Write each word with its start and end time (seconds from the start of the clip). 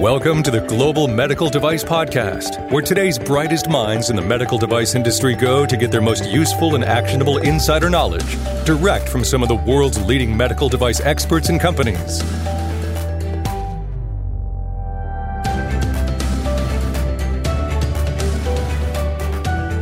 Welcome 0.00 0.42
to 0.44 0.50
the 0.50 0.62
Global 0.62 1.08
Medical 1.08 1.50
Device 1.50 1.84
Podcast, 1.84 2.70
where 2.70 2.80
today's 2.80 3.18
brightest 3.18 3.68
minds 3.68 4.08
in 4.08 4.16
the 4.16 4.22
medical 4.22 4.56
device 4.56 4.94
industry 4.94 5.34
go 5.34 5.66
to 5.66 5.76
get 5.76 5.90
their 5.90 6.00
most 6.00 6.24
useful 6.24 6.74
and 6.74 6.82
actionable 6.82 7.36
insider 7.36 7.90
knowledge 7.90 8.38
direct 8.64 9.10
from 9.10 9.24
some 9.24 9.42
of 9.42 9.50
the 9.50 9.56
world's 9.56 10.02
leading 10.02 10.34
medical 10.34 10.70
device 10.70 11.00
experts 11.00 11.50
and 11.50 11.60
companies. 11.60 12.22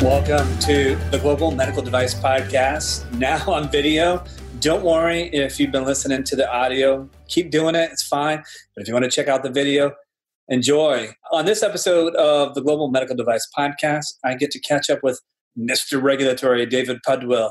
Welcome 0.02 0.58
to 0.58 0.96
the 1.12 1.20
Global 1.22 1.52
Medical 1.52 1.80
Device 1.80 2.16
Podcast, 2.16 3.08
now 3.12 3.48
on 3.48 3.70
video. 3.70 4.24
Don't 4.58 4.82
worry 4.82 5.28
if 5.32 5.60
you've 5.60 5.70
been 5.70 5.84
listening 5.84 6.24
to 6.24 6.34
the 6.34 6.52
audio, 6.52 7.08
keep 7.28 7.52
doing 7.52 7.76
it, 7.76 7.92
it's 7.92 8.02
fine. 8.02 8.42
But 8.74 8.82
if 8.82 8.88
you 8.88 8.94
want 8.94 9.04
to 9.04 9.10
check 9.12 9.28
out 9.28 9.44
the 9.44 9.50
video, 9.50 9.94
enjoy. 10.48 11.12
On 11.32 11.44
this 11.44 11.62
episode 11.62 12.14
of 12.16 12.54
the 12.54 12.62
Global 12.62 12.90
Medical 12.90 13.16
Device 13.16 13.46
Podcast, 13.56 14.14
I 14.24 14.34
get 14.34 14.50
to 14.52 14.60
catch 14.60 14.90
up 14.90 15.00
with 15.02 15.20
Mr. 15.58 16.02
Regulatory 16.02 16.64
David 16.66 16.98
Pudwill. 17.06 17.50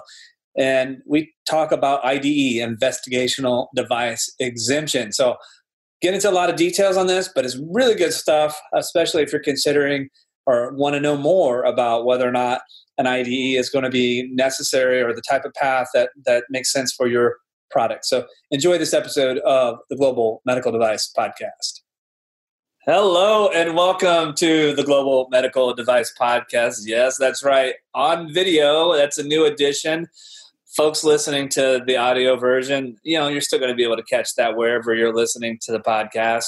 And 0.57 0.97
we 1.05 1.33
talk 1.47 1.71
about 1.71 2.03
IDE, 2.03 2.57
investigational 2.57 3.67
device 3.75 4.33
exemption. 4.39 5.11
So, 5.11 5.35
get 6.01 6.13
into 6.13 6.29
a 6.29 6.31
lot 6.31 6.49
of 6.49 6.55
details 6.55 6.97
on 6.97 7.07
this, 7.07 7.29
but 7.33 7.43
it's 7.45 7.59
really 7.71 7.95
good 7.95 8.13
stuff, 8.13 8.59
especially 8.73 9.23
if 9.23 9.31
you're 9.31 9.41
considering 9.41 10.09
or 10.45 10.73
want 10.73 10.93
to 10.93 10.99
know 10.99 11.17
more 11.17 11.63
about 11.63 12.05
whether 12.05 12.27
or 12.27 12.31
not 12.31 12.61
an 12.97 13.05
IDE 13.07 13.57
is 13.57 13.69
going 13.69 13.83
to 13.83 13.89
be 13.89 14.29
necessary 14.33 15.01
or 15.01 15.13
the 15.13 15.21
type 15.21 15.43
of 15.43 15.53
path 15.53 15.87
that, 15.93 16.09
that 16.25 16.45
makes 16.49 16.71
sense 16.71 16.93
for 16.93 17.07
your 17.07 17.37
product. 17.69 18.05
So 18.05 18.25
enjoy 18.51 18.77
this 18.77 18.93
episode 18.93 19.39
of 19.39 19.77
the 19.89 19.95
Global 19.95 20.41
Medical 20.45 20.71
Device 20.71 21.11
Podcast. 21.15 21.76
Hello 22.89 23.49
and 23.49 23.75
welcome 23.75 24.33
to 24.35 24.73
the 24.73 24.81
Global 24.81 25.27
Medical 25.29 25.73
Device 25.73 26.13
Podcast. 26.17 26.83
Yes, 26.85 27.17
that's 27.17 27.43
right. 27.43 27.73
On 27.93 28.33
video, 28.33 28.95
that's 28.95 29.17
a 29.17 29.23
new 29.23 29.43
edition. 29.43 30.07
Folks 30.77 31.03
listening 31.03 31.49
to 31.49 31.83
the 31.85 31.97
audio 31.97 32.37
version, 32.37 32.95
you 33.03 33.19
know, 33.19 33.27
you're 33.27 33.41
still 33.41 33.59
going 33.59 33.73
to 33.73 33.75
be 33.75 33.83
able 33.83 33.97
to 33.97 34.03
catch 34.03 34.35
that 34.35 34.55
wherever 34.55 34.95
you're 34.95 35.13
listening 35.13 35.59
to 35.63 35.73
the 35.73 35.81
podcast. 35.81 36.45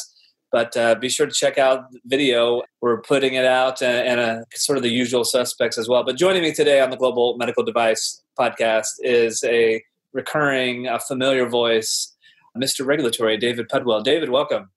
But 0.49 0.77
uh, 0.77 0.95
be 0.95 1.09
sure 1.09 1.25
to 1.25 1.33
check 1.33 1.57
out 1.57 1.83
video. 2.05 2.61
We're 2.79 3.01
putting 3.01 3.33
it 3.33 3.43
out 3.43 3.81
and, 3.81 4.45
sort 4.53 4.77
of 4.77 4.83
the 4.83 4.89
usual 4.89 5.25
suspects 5.25 5.77
as 5.77 5.89
well. 5.89 6.05
But 6.05 6.15
joining 6.15 6.43
me 6.43 6.53
today 6.53 6.79
on 6.79 6.89
the 6.89 6.95
Global 6.95 7.35
Medical 7.35 7.65
Device 7.65 8.23
podcast 8.39 8.91
is 8.99 9.43
a 9.43 9.83
recurring, 10.13 10.87
a 10.87 11.01
familiar 11.01 11.49
voice, 11.49 12.15
Mr. 12.55 12.85
Regulatory, 12.85 13.35
David 13.35 13.67
Pudwill. 13.67 14.05
David, 14.05 14.29
welcome. 14.29 14.69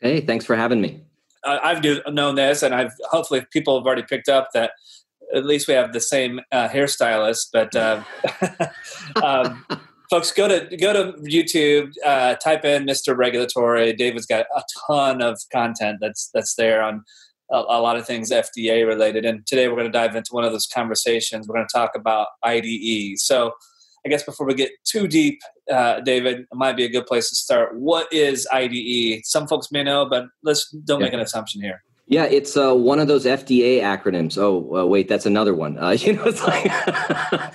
Hey, 0.00 0.20
thanks 0.20 0.44
for 0.44 0.56
having 0.56 0.80
me. 0.80 1.02
I've 1.44 1.84
known 2.08 2.34
this, 2.34 2.62
and 2.62 2.74
I've 2.74 2.92
hopefully 3.10 3.46
people 3.52 3.78
have 3.78 3.86
already 3.86 4.02
picked 4.02 4.28
up 4.28 4.48
that 4.52 4.72
at 5.34 5.44
least 5.44 5.68
we 5.68 5.74
have 5.74 5.92
the 5.92 6.00
same 6.00 6.40
uh, 6.52 6.68
hairstylist. 6.68 7.48
But 7.52 7.74
uh, 7.74 8.02
um, 9.22 9.64
folks, 10.10 10.32
go 10.32 10.48
to 10.48 10.76
go 10.76 10.92
to 10.92 11.18
YouTube, 11.20 11.92
uh, 12.04 12.34
type 12.36 12.64
in 12.64 12.84
Mr. 12.84 13.16
Regulatory. 13.16 13.92
David's 13.92 14.26
got 14.26 14.46
a 14.54 14.62
ton 14.88 15.22
of 15.22 15.38
content 15.52 15.98
that's 16.00 16.30
that's 16.34 16.54
there 16.56 16.82
on 16.82 17.04
a, 17.50 17.56
a 17.56 17.80
lot 17.80 17.96
of 17.96 18.06
things 18.06 18.30
FDA 18.30 18.86
related. 18.86 19.24
And 19.24 19.46
today 19.46 19.68
we're 19.68 19.76
going 19.76 19.90
to 19.90 19.98
dive 19.98 20.16
into 20.16 20.30
one 20.32 20.44
of 20.44 20.52
those 20.52 20.66
conversations. 20.66 21.46
We're 21.46 21.56
going 21.56 21.68
to 21.68 21.78
talk 21.78 21.92
about 21.94 22.28
IDE. 22.42 23.18
So, 23.18 23.52
I 24.06 24.08
guess 24.08 24.22
before 24.22 24.46
we 24.46 24.54
get 24.54 24.70
too 24.84 25.08
deep, 25.08 25.40
uh, 25.68 26.00
David, 26.00 26.42
it 26.42 26.46
might 26.54 26.76
be 26.76 26.84
a 26.84 26.88
good 26.88 27.06
place 27.06 27.28
to 27.28 27.34
start. 27.34 27.76
What 27.76 28.06
is 28.12 28.46
IDE? 28.52 29.22
Some 29.24 29.48
folks 29.48 29.72
may 29.72 29.82
know, 29.82 30.06
but 30.08 30.26
let's 30.44 30.70
don't 30.70 31.00
yeah. 31.00 31.06
make 31.06 31.12
an 31.12 31.18
assumption 31.18 31.60
here. 31.60 31.82
Yeah, 32.06 32.26
it's 32.26 32.56
uh, 32.56 32.72
one 32.72 33.00
of 33.00 33.08
those 33.08 33.24
FDA 33.24 33.80
acronyms. 33.80 34.38
Oh, 34.38 34.76
uh, 34.76 34.86
wait, 34.86 35.08
that's 35.08 35.26
another 35.26 35.56
one. 35.56 35.76
Uh, 35.76 35.90
you 35.98 36.12
know, 36.12 36.22
it's 36.24 36.46
like 36.46 36.70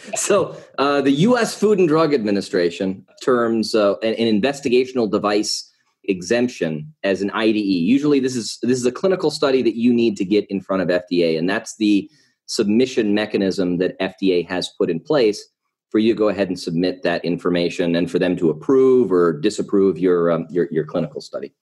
so. 0.18 0.58
Uh, 0.78 1.00
the 1.00 1.12
U.S. 1.12 1.56
Food 1.56 1.80
and 1.80 1.88
Drug 1.88 2.14
Administration 2.14 3.06
terms 3.24 3.74
uh, 3.74 3.98
an, 4.00 4.14
an, 4.16 4.42
investigational 4.42 5.10
device 5.10 5.72
exemption 6.06 6.94
as 7.04 7.22
an 7.22 7.32
IDE. 7.32 7.56
Usually, 7.56 8.20
this 8.20 8.36
is 8.36 8.60
this 8.62 8.78
is 8.78 8.86
a 8.86 8.92
clinical 8.92 9.32
study 9.32 9.62
that 9.62 9.78
you 9.78 9.94
need 9.94 10.18
to 10.18 10.26
get 10.26 10.46
in 10.50 10.60
front 10.60 10.82
of 10.82 10.90
FDA, 10.90 11.40
and 11.40 11.50
that's 11.50 11.78
the 11.78 12.12
submission 12.48 13.14
mechanism 13.14 13.78
that 13.78 13.98
FDA 14.02 14.46
has 14.50 14.70
put 14.78 14.90
in 14.90 15.00
place 15.00 15.48
for 15.92 16.00
you 16.00 16.14
to 16.14 16.18
go 16.18 16.30
ahead 16.30 16.48
and 16.48 16.60
submit 16.60 17.04
that 17.04 17.24
information, 17.24 17.96
and 17.96 18.10
for 18.10 18.18
them 18.18 18.36
to 18.38 18.50
approve 18.50 19.12
or 19.12 19.34
disapprove 19.34 20.00
your 20.00 20.32
um, 20.32 20.48
your, 20.50 20.68
your 20.72 20.86
clinical 20.86 21.22
study. 21.22 21.54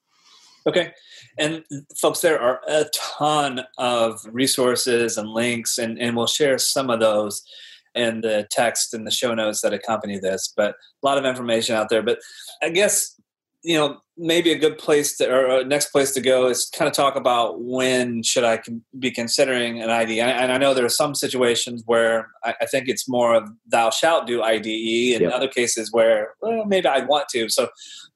Okay. 0.68 0.92
And 1.38 1.64
folks, 2.00 2.20
there 2.20 2.40
are 2.40 2.62
a 2.68 2.86
ton 2.94 3.62
of 3.78 4.20
resources 4.32 5.18
and 5.18 5.30
links, 5.30 5.78
and, 5.78 5.98
and 6.00 6.16
we'll 6.16 6.28
share 6.28 6.58
some 6.58 6.90
of 6.90 7.00
those 7.00 7.42
in 7.96 8.22
the 8.22 8.48
text 8.52 8.94
and 8.94 9.08
the 9.08 9.12
show 9.12 9.34
notes 9.34 9.62
that 9.62 9.74
accompany 9.74 10.20
this. 10.20 10.54
But 10.56 10.72
a 10.72 11.08
lot 11.08 11.18
of 11.18 11.26
information 11.26 11.76
out 11.76 11.90
there. 11.90 12.04
But 12.04 12.20
I 12.62 12.70
guess 12.70 13.20
you 13.64 13.78
know 13.78 13.98
maybe 14.20 14.52
a 14.52 14.58
good 14.58 14.78
place 14.78 15.18
to 15.18 15.32
or 15.32 15.64
next 15.64 15.92
place 15.92 16.12
to 16.12 16.22
go 16.22 16.48
is 16.48 16.70
kind 16.76 16.88
of 16.88 16.94
talk 16.94 17.16
about 17.16 17.62
when 17.62 18.22
should 18.22 18.44
i 18.44 18.60
be 19.00 19.10
considering 19.10 19.82
an 19.82 19.90
ide 19.90 20.10
and 20.10 20.52
i 20.52 20.58
know 20.58 20.74
there 20.74 20.86
are 20.86 20.90
some 20.90 21.16
situations 21.16 21.82
where 21.86 22.30
i 22.44 22.66
think 22.66 22.88
it's 22.88 23.08
more 23.08 23.34
of 23.34 23.50
thou 23.68 23.90
shalt 23.90 24.28
do 24.28 24.42
ide 24.42 24.66
and 24.66 25.22
yep. 25.22 25.34
other 25.34 25.48
cases 25.48 25.92
where 25.92 26.34
well 26.42 26.66
maybe 26.66 26.88
i 26.88 27.00
want 27.10 27.28
to. 27.30 27.50
So 27.50 27.68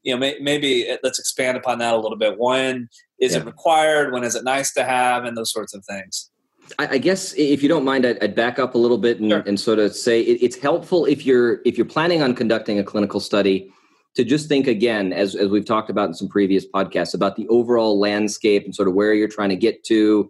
you 0.03 0.18
know 0.18 0.34
maybe 0.40 0.96
let's 1.03 1.19
expand 1.19 1.58
upon 1.58 1.80
that 1.80 1.94
a 1.94 1.97
little 1.97 2.18
bit. 2.18 2.38
When 2.38 2.88
is 3.20 3.35
it 3.35 3.46
required? 3.46 4.14
When 4.14 4.24
is 4.24 4.35
it 4.35 4.44
nice 4.44 4.74
to 4.74 4.84
have? 4.84 5.25
And 5.25 5.35
those 5.35 5.52
sorts 5.52 5.74
of 5.74 5.84
things. 5.85 6.30
I 6.80 6.97
guess 6.97 7.34
if 7.34 7.62
you 7.62 7.68
don't 7.68 7.84
mind, 7.84 8.06
I'd, 8.06 8.35
back 8.35 8.58
up 8.58 8.74
a 8.74 8.78
little 8.78 8.97
bit 8.97 9.20
and, 9.20 9.31
sure. 9.31 9.44
and 9.46 9.59
sort 9.59 9.80
of 9.80 9.94
say 9.94 10.22
it's 10.22 10.56
helpful 10.56 11.06
if 11.06 11.25
you're 11.25 11.59
if 11.66 11.78
you're 11.78 11.85
planning 11.85 12.22
on 12.24 12.34
conducting 12.35 12.80
a 12.80 12.84
clinical 12.84 13.20
study 13.20 13.72
to 14.16 14.24
just 14.24 14.47
think 14.47 14.68
again, 14.68 15.12
as, 15.12 15.35
as 15.35 15.50
we've 15.50 15.66
talked 15.66 15.90
about 15.90 16.07
in 16.07 16.13
some 16.13 16.28
previous 16.28 16.66
podcasts, 16.68 17.13
about 17.13 17.35
the 17.35 17.47
overall 17.47 18.00
landscape 18.00 18.63
and 18.63 18.75
sort 18.75 18.88
of 18.88 18.94
where 18.94 19.13
you're 19.13 19.28
trying 19.28 19.50
to 19.50 19.56
get 19.56 19.84
to. 19.85 20.29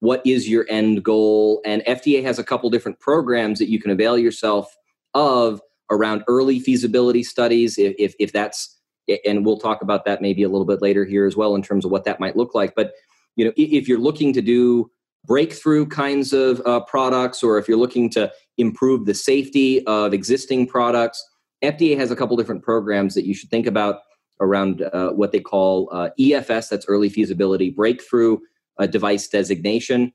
What 0.00 0.20
is 0.26 0.48
your 0.48 0.66
end 0.68 1.02
goal? 1.02 1.62
And 1.64 1.82
FDA 1.86 2.22
has 2.22 2.38
a 2.38 2.44
couple 2.44 2.68
different 2.68 3.00
programs 3.00 3.58
that 3.58 3.70
you 3.70 3.80
can 3.80 3.90
avail 3.90 4.18
yourself 4.18 4.74
of 5.14 5.62
around 5.90 6.24
early 6.28 6.60
feasibility 6.60 7.22
studies, 7.22 7.78
if, 7.78 7.94
if, 7.98 8.14
if 8.18 8.32
that's, 8.32 8.78
and 9.24 9.46
we'll 9.46 9.58
talk 9.58 9.80
about 9.80 10.04
that 10.04 10.20
maybe 10.20 10.42
a 10.42 10.48
little 10.48 10.66
bit 10.66 10.82
later 10.82 11.04
here 11.04 11.26
as 11.26 11.36
well 11.36 11.54
in 11.54 11.62
terms 11.62 11.84
of 11.84 11.90
what 11.90 12.04
that 12.04 12.20
might 12.20 12.36
look 12.36 12.54
like. 12.54 12.74
But 12.74 12.92
you 13.36 13.44
know, 13.44 13.52
if 13.56 13.88
you're 13.88 13.98
looking 13.98 14.32
to 14.34 14.42
do 14.42 14.90
breakthrough 15.24 15.86
kinds 15.86 16.32
of 16.32 16.60
uh, 16.66 16.80
products, 16.80 17.42
or 17.42 17.58
if 17.58 17.66
you're 17.66 17.78
looking 17.78 18.10
to 18.10 18.30
improve 18.58 19.06
the 19.06 19.14
safety 19.14 19.84
of 19.86 20.12
existing 20.12 20.66
products, 20.66 21.24
FDA 21.64 21.96
has 21.96 22.10
a 22.10 22.16
couple 22.16 22.36
different 22.36 22.62
programs 22.62 23.14
that 23.14 23.24
you 23.24 23.34
should 23.34 23.50
think 23.50 23.66
about 23.66 24.00
around 24.40 24.82
uh, 24.82 25.10
what 25.10 25.32
they 25.32 25.40
call 25.40 25.88
uh, 25.92 26.10
EFS, 26.18 26.68
that's 26.68 26.86
early 26.88 27.08
feasibility, 27.08 27.70
breakthrough 27.70 28.38
uh, 28.78 28.86
device 28.86 29.28
designation, 29.28 30.12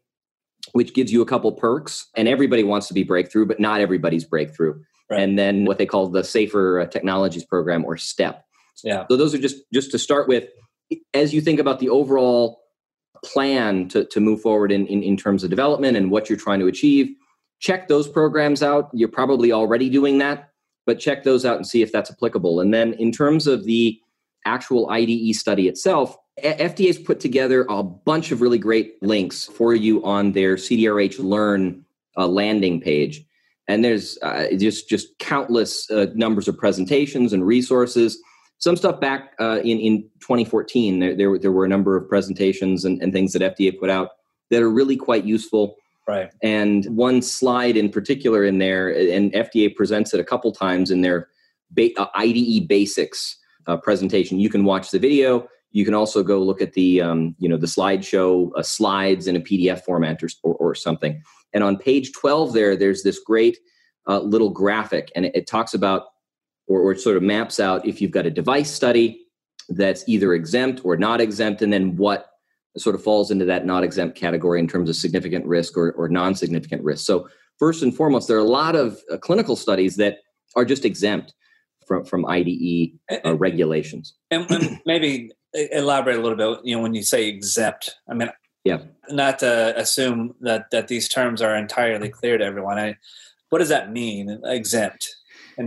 which 0.73 0.93
gives 0.93 1.11
you 1.11 1.21
a 1.21 1.25
couple 1.25 1.51
perks. 1.51 2.07
And 2.15 2.27
everybody 2.27 2.63
wants 2.63 2.87
to 2.87 2.93
be 2.93 3.03
breakthrough, 3.03 3.45
but 3.45 3.59
not 3.59 3.81
everybody's 3.81 4.25
breakthrough. 4.25 4.81
Right. 5.09 5.21
And 5.21 5.39
then 5.39 5.65
what 5.65 5.77
they 5.77 5.85
call 5.85 6.07
the 6.07 6.23
Safer 6.23 6.81
uh, 6.81 6.85
Technologies 6.85 7.43
Program 7.43 7.85
or 7.85 7.97
STEP. 7.97 8.43
Yeah. 8.83 9.05
So 9.09 9.17
those 9.17 9.33
are 9.33 9.39
just 9.39 9.57
just 9.73 9.91
to 9.91 9.99
start 9.99 10.27
with. 10.27 10.45
As 11.13 11.33
you 11.33 11.41
think 11.41 11.59
about 11.59 11.79
the 11.79 11.89
overall 11.89 12.61
plan 13.23 13.87
to, 13.89 14.05
to 14.05 14.19
move 14.19 14.41
forward 14.41 14.71
in, 14.71 14.87
in, 14.87 15.03
in 15.03 15.17
terms 15.17 15.43
of 15.43 15.49
development 15.49 15.97
and 15.97 16.09
what 16.09 16.29
you're 16.29 16.37
trying 16.37 16.59
to 16.59 16.67
achieve, 16.67 17.13
check 17.59 17.87
those 17.87 18.07
programs 18.07 18.63
out. 18.63 18.89
You're 18.93 19.09
probably 19.09 19.51
already 19.51 19.89
doing 19.89 20.17
that 20.19 20.48
but 20.89 20.97
check 20.97 21.21
those 21.21 21.45
out 21.45 21.55
and 21.55 21.67
see 21.67 21.83
if 21.83 21.91
that's 21.91 22.09
applicable. 22.09 22.59
And 22.59 22.73
then 22.73 22.93
in 22.93 23.11
terms 23.11 23.45
of 23.45 23.65
the 23.65 24.01
actual 24.45 24.89
IDE 24.89 25.35
study 25.35 25.67
itself, 25.67 26.17
FDA's 26.43 26.97
put 26.97 27.19
together 27.19 27.63
a 27.69 27.83
bunch 27.83 28.31
of 28.31 28.41
really 28.41 28.57
great 28.57 28.95
links 29.03 29.45
for 29.45 29.75
you 29.75 30.03
on 30.03 30.31
their 30.31 30.55
CDRH 30.55 31.19
Learn 31.19 31.85
uh, 32.17 32.25
landing 32.25 32.81
page. 32.81 33.23
And 33.67 33.85
there's 33.85 34.17
uh, 34.23 34.47
just 34.57 34.89
just 34.89 35.15
countless 35.19 35.91
uh, 35.91 36.07
numbers 36.15 36.47
of 36.47 36.57
presentations 36.57 37.33
and 37.33 37.45
resources. 37.45 38.19
Some 38.57 38.75
stuff 38.75 38.99
back 38.99 39.35
uh, 39.39 39.59
in 39.59 39.77
in 39.77 40.01
2014, 40.21 40.97
there, 40.97 41.15
there, 41.15 41.37
there 41.37 41.51
were 41.51 41.65
a 41.65 41.69
number 41.69 41.97
of 41.97 42.09
presentations 42.09 42.83
and, 42.83 42.99
and 42.99 43.13
things 43.13 43.33
that 43.33 43.43
FDA 43.43 43.79
put 43.79 43.91
out 43.91 44.09
that 44.49 44.63
are 44.63 44.71
really 44.71 44.97
quite 44.97 45.23
useful. 45.23 45.75
Right. 46.09 46.31
And 46.41 46.85
one 46.85 47.21
slide 47.21 47.77
in 47.77 47.87
particular 47.87 48.43
in 48.43 48.57
there, 48.57 48.89
and 48.89 49.31
FDA 49.31 49.75
presents 49.75 50.11
it 50.11 50.19
a 50.19 50.23
couple 50.23 50.51
times 50.51 50.89
in 50.89 51.01
their 51.01 51.27
uh, 51.77 52.07
IDE 52.15 52.67
basics 52.67 53.37
uh, 53.67 53.77
presentation. 53.77 54.39
You 54.39 54.49
can 54.49 54.63
watch 54.63 54.89
the 54.89 54.97
video. 54.97 55.47
You 55.69 55.85
can 55.85 55.93
also 55.93 56.23
go 56.23 56.41
look 56.41 56.63
at 56.63 56.73
the 56.73 56.99
um, 56.99 57.35
you 57.37 57.47
know 57.47 57.57
the 57.57 57.67
slideshow 57.67 58.49
uh, 58.55 58.63
slides 58.63 59.27
in 59.27 59.35
a 59.35 59.39
PDF 59.39 59.83
format 59.83 60.23
or, 60.23 60.29
or, 60.41 60.55
or, 60.55 60.73
something. 60.73 61.21
And 61.53 61.63
on 61.63 61.77
page 61.77 62.11
12 62.13 62.53
there, 62.53 62.75
there's 62.75 63.03
this 63.03 63.19
great 63.19 63.59
uh, 64.07 64.21
little 64.21 64.49
graphic, 64.49 65.11
and 65.15 65.25
it, 65.25 65.35
it 65.35 65.45
talks 65.45 65.75
about 65.75 66.05
or, 66.65 66.81
or 66.81 66.95
sort 66.95 67.17
of 67.17 67.21
maps 67.21 67.59
out 67.59 67.85
if 67.85 68.01
you've 68.01 68.09
got 68.09 68.25
a 68.25 68.31
device 68.31 68.71
study 68.71 69.27
that's 69.69 70.03
either 70.07 70.33
exempt 70.33 70.81
or 70.83 70.97
not 70.97 71.21
exempt, 71.21 71.61
and 71.61 71.71
then 71.71 71.95
what 71.97 72.31
sort 72.77 72.95
of 72.95 73.03
falls 73.03 73.31
into 73.31 73.45
that 73.45 73.65
not 73.65 73.83
exempt 73.83 74.17
category 74.17 74.59
in 74.59 74.67
terms 74.67 74.89
of 74.89 74.95
significant 74.95 75.45
risk 75.45 75.77
or, 75.77 75.91
or 75.93 76.07
non-significant 76.07 76.83
risk. 76.83 77.05
So 77.05 77.27
first 77.57 77.83
and 77.83 77.95
foremost, 77.95 78.27
there 78.27 78.37
are 78.37 78.41
a 78.41 78.43
lot 78.43 78.75
of 78.75 78.99
uh, 79.11 79.17
clinical 79.17 79.55
studies 79.55 79.95
that 79.97 80.19
are 80.55 80.65
just 80.65 80.85
exempt 80.85 81.33
from 81.87 82.05
from 82.05 82.25
IDE 82.25 82.91
uh, 83.25 83.35
regulations. 83.35 84.13
And, 84.31 84.49
and 84.51 84.79
maybe 84.85 85.31
elaborate 85.53 86.17
a 86.17 86.21
little 86.21 86.37
bit. 86.37 86.65
You 86.65 86.75
know, 86.75 86.83
when 86.83 86.93
you 86.93 87.03
say 87.03 87.27
exempt, 87.27 87.95
I 88.09 88.13
mean, 88.13 88.29
yeah, 88.63 88.79
not 89.09 89.39
to 89.39 89.73
assume 89.77 90.35
that 90.41 90.69
that 90.71 90.87
these 90.87 91.09
terms 91.09 91.41
are 91.41 91.55
entirely 91.55 92.09
clear 92.09 92.37
to 92.37 92.45
everyone. 92.45 92.77
I, 92.77 92.97
what 93.49 93.59
does 93.59 93.69
that 93.69 93.91
mean? 93.91 94.39
Exempt. 94.45 95.15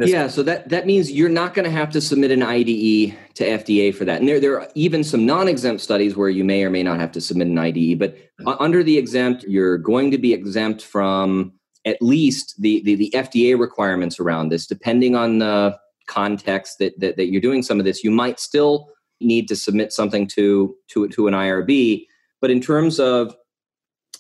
Yeah, 0.01 0.29
so 0.29 0.43
that, 0.45 0.71
that 0.71 0.87
means 0.87 1.13
you're 1.13 1.29
not 1.29 1.53
going 1.53 1.65
to 1.65 1.71
have 1.71 1.91
to 1.91 2.01
submit 2.01 2.31
an 2.31 2.43
IDE 2.43 3.15
to 3.35 3.45
FDA 3.45 3.95
for 3.95 4.05
that. 4.07 4.21
And 4.21 4.29
there, 4.29 4.41
there 4.41 4.59
are 4.59 4.69
even 4.75 5.05
some 5.05 5.27
non 5.27 5.49
exempt 5.49 5.83
studies 5.83 6.17
where 6.17 6.31
you 6.31 6.45
may 6.45 6.65
or 6.65 6.71
may 6.71 6.83
not 6.83 6.99
have 6.99 7.13
to 7.13 7.21
submit 7.21 7.49
an 7.49 7.59
IDE. 7.59 7.99
But 7.99 8.17
under 8.59 8.83
the 8.83 8.97
exempt, 8.97 9.45
you're 9.45 9.77
going 9.77 10.11
to 10.11 10.19
be 10.19 10.33
exempt 10.33 10.83
from 10.83 11.53
at 11.85 12.01
least 12.01 12.55
the, 12.61 12.83
the, 12.85 12.95
the 12.95 13.11
FDA 13.15 13.59
requirements 13.59 14.19
around 14.19 14.49
this, 14.49 14.67
depending 14.67 15.15
on 15.15 15.39
the 15.39 15.79
context 16.07 16.79
that, 16.79 16.99
that, 17.01 17.17
that 17.17 17.31
you're 17.31 17.41
doing 17.41 17.63
some 17.63 17.79
of 17.79 17.85
this. 17.85 18.03
You 18.03 18.11
might 18.11 18.41
still 18.41 18.89
need 19.21 19.47
to 19.49 19.57
submit 19.57 19.93
something 19.93 20.27
to, 20.29 20.75
to, 20.89 21.09
to 21.09 21.27
an 21.29 21.35
IRB. 21.35 22.07
But 22.41 22.51
in 22.51 22.61
terms 22.61 22.99
of 22.99 23.37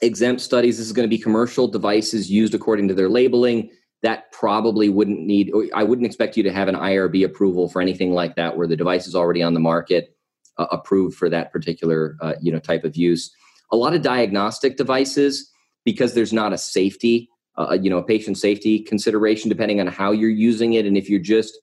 exempt 0.03 0.43
studies, 0.43 0.79
this 0.79 0.87
is 0.87 0.93
going 0.93 1.09
to 1.09 1.17
be 1.17 1.23
commercial 1.23 1.67
devices 1.67 2.31
used 2.31 2.55
according 2.55 2.89
to 2.89 2.95
their 2.95 3.09
labeling 3.09 3.71
that 4.02 4.31
probably 4.32 4.88
wouldn't 4.88 5.20
need 5.20 5.52
i 5.75 5.82
wouldn't 5.82 6.06
expect 6.06 6.37
you 6.37 6.43
to 6.43 6.52
have 6.52 6.69
an 6.69 6.75
irb 6.75 7.25
approval 7.25 7.69
for 7.69 7.81
anything 7.81 8.12
like 8.12 8.37
that 8.37 8.56
where 8.56 8.66
the 8.66 8.76
device 8.76 9.06
is 9.06 9.14
already 9.14 9.43
on 9.43 9.54
the 9.54 9.60
market 9.60 10.16
uh, 10.58 10.66
approved 10.70 11.16
for 11.16 11.28
that 11.28 11.52
particular 11.52 12.16
uh, 12.20 12.34
you 12.40 12.52
know 12.52 12.58
type 12.58 12.84
of 12.84 12.96
use. 12.96 13.34
A 13.70 13.76
lot 13.76 13.94
of 13.94 14.02
diagnostic 14.02 14.76
devices 14.76 15.50
because 15.84 16.14
there's 16.14 16.32
not 16.32 16.52
a 16.52 16.58
safety 16.58 17.28
uh, 17.56 17.76
you 17.81 17.90
know 17.90 17.99
a 17.99 18.04
patient 18.04 18.38
safety 18.38 18.81
consideration 18.81 19.49
depending 19.49 19.81
on 19.81 19.87
how 19.87 20.12
you're 20.12 20.31
using 20.31 20.75
it 20.75 20.87
and 20.87 20.96
if 20.96 21.08
you're 21.08 21.20
just 21.20 21.58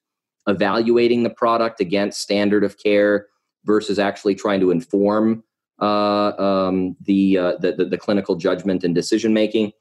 evaluating 0.48 1.24
the 1.24 1.30
product 1.30 1.80
against 1.80 2.22
standard 2.22 2.64
of 2.64 2.78
care 2.82 3.28
versus 3.66 4.00
actually 4.00 4.34
trying 4.34 4.60
to 4.60 4.72
inform 4.72 5.44
uh, 5.82 6.32
um, 6.38 6.96
the, 7.02 7.38
uh, 7.38 7.54
the, 7.60 7.72
the 7.72 7.86
the 7.86 7.98
clinical 7.98 8.36
judgment 8.36 8.84
and 8.84 8.96
decision 8.96 9.34
making 9.34 9.72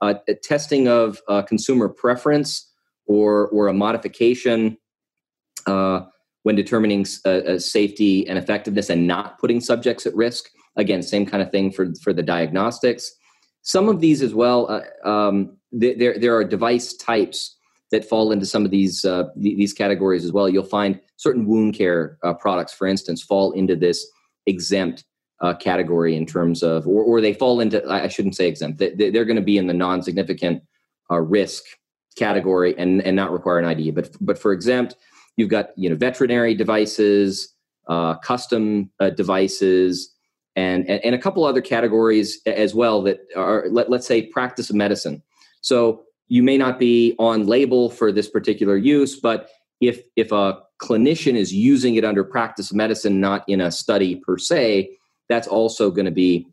uh, 0.00 0.14
testing 0.42 0.88
of 0.88 1.20
uh, 1.28 1.42
consumer 1.42 1.88
preference 1.88 2.70
or 3.06 3.48
or 3.48 3.68
a 3.68 3.72
modification 3.72 4.76
uh, 5.66 6.00
when 6.42 6.56
determining 6.56 7.06
uh, 7.24 7.28
uh, 7.28 7.58
safety 7.58 8.26
and 8.28 8.38
effectiveness 8.38 8.90
and 8.90 9.06
not 9.06 9.38
putting 9.38 9.60
subjects 9.60 10.06
at 10.06 10.14
risk. 10.14 10.50
Again, 10.76 11.02
same 11.02 11.26
kind 11.26 11.42
of 11.42 11.50
thing 11.50 11.70
for 11.70 11.92
for 12.02 12.12
the 12.12 12.22
diagnostics. 12.22 13.12
Some 13.62 13.88
of 13.88 14.00
these 14.00 14.22
as 14.22 14.34
well. 14.34 14.70
Uh, 14.70 15.08
um, 15.08 15.56
th- 15.78 15.98
there 15.98 16.18
there 16.18 16.36
are 16.36 16.44
device 16.44 16.94
types 16.94 17.56
that 17.90 18.04
fall 18.04 18.32
into 18.32 18.46
some 18.46 18.64
of 18.64 18.70
these 18.70 19.02
th- 19.02 19.26
these 19.36 19.72
categories 19.72 20.24
as 20.24 20.32
well. 20.32 20.48
You'll 20.48 20.64
find 20.64 21.00
certain 21.16 21.46
wound 21.46 21.74
care 21.74 22.18
products, 22.40 22.72
for 22.72 22.86
instance, 22.86 23.22
fall 23.22 23.52
into 23.52 23.76
this 23.76 24.06
exempt 24.46 25.04
uh, 25.44 25.52
category 25.52 26.16
in 26.16 26.24
terms 26.24 26.62
of, 26.62 26.88
or, 26.88 27.04
or 27.04 27.20
they 27.20 27.34
fall 27.34 27.60
into, 27.60 27.86
I 27.86 28.08
shouldn't 28.08 28.34
say 28.34 28.48
exempt, 28.48 28.78
they, 28.78 29.10
they're 29.10 29.26
going 29.26 29.36
to 29.36 29.42
be 29.42 29.58
in 29.58 29.66
the 29.66 29.74
non 29.74 30.02
significant 30.02 30.62
uh, 31.10 31.20
risk 31.20 31.62
category 32.16 32.74
and, 32.78 33.02
and 33.02 33.14
not 33.14 33.30
require 33.30 33.58
an 33.58 33.66
ID. 33.66 33.90
But, 33.90 34.16
but 34.22 34.38
for 34.38 34.52
exempt, 34.52 34.96
you've 35.36 35.50
got, 35.50 35.70
you 35.76 35.90
know, 35.90 35.96
veterinary 35.96 36.54
devices, 36.54 37.52
uh, 37.88 38.14
custom 38.16 38.90
uh, 39.00 39.10
devices, 39.10 40.10
and, 40.56 40.88
and, 40.88 41.04
and 41.04 41.14
a 41.14 41.18
couple 41.18 41.44
other 41.44 41.60
categories 41.60 42.40
as 42.46 42.74
well 42.74 43.02
that 43.02 43.18
are, 43.36 43.66
let, 43.68 43.90
let's 43.90 44.06
say, 44.06 44.22
practice 44.22 44.70
of 44.70 44.76
medicine. 44.76 45.22
So 45.60 46.04
you 46.28 46.42
may 46.42 46.56
not 46.56 46.78
be 46.78 47.16
on 47.18 47.46
label 47.46 47.90
for 47.90 48.10
this 48.12 48.30
particular 48.30 48.78
use, 48.78 49.20
but 49.20 49.50
if 49.82 50.02
if 50.16 50.32
a 50.32 50.62
clinician 50.80 51.34
is 51.34 51.52
using 51.52 51.96
it 51.96 52.04
under 52.04 52.24
practice 52.24 52.70
of 52.70 52.76
medicine, 52.76 53.20
not 53.20 53.44
in 53.46 53.60
a 53.60 53.70
study 53.70 54.16
per 54.16 54.38
se, 54.38 54.96
that's 55.28 55.48
also 55.48 55.90
going 55.90 56.04
to 56.04 56.10
be 56.10 56.46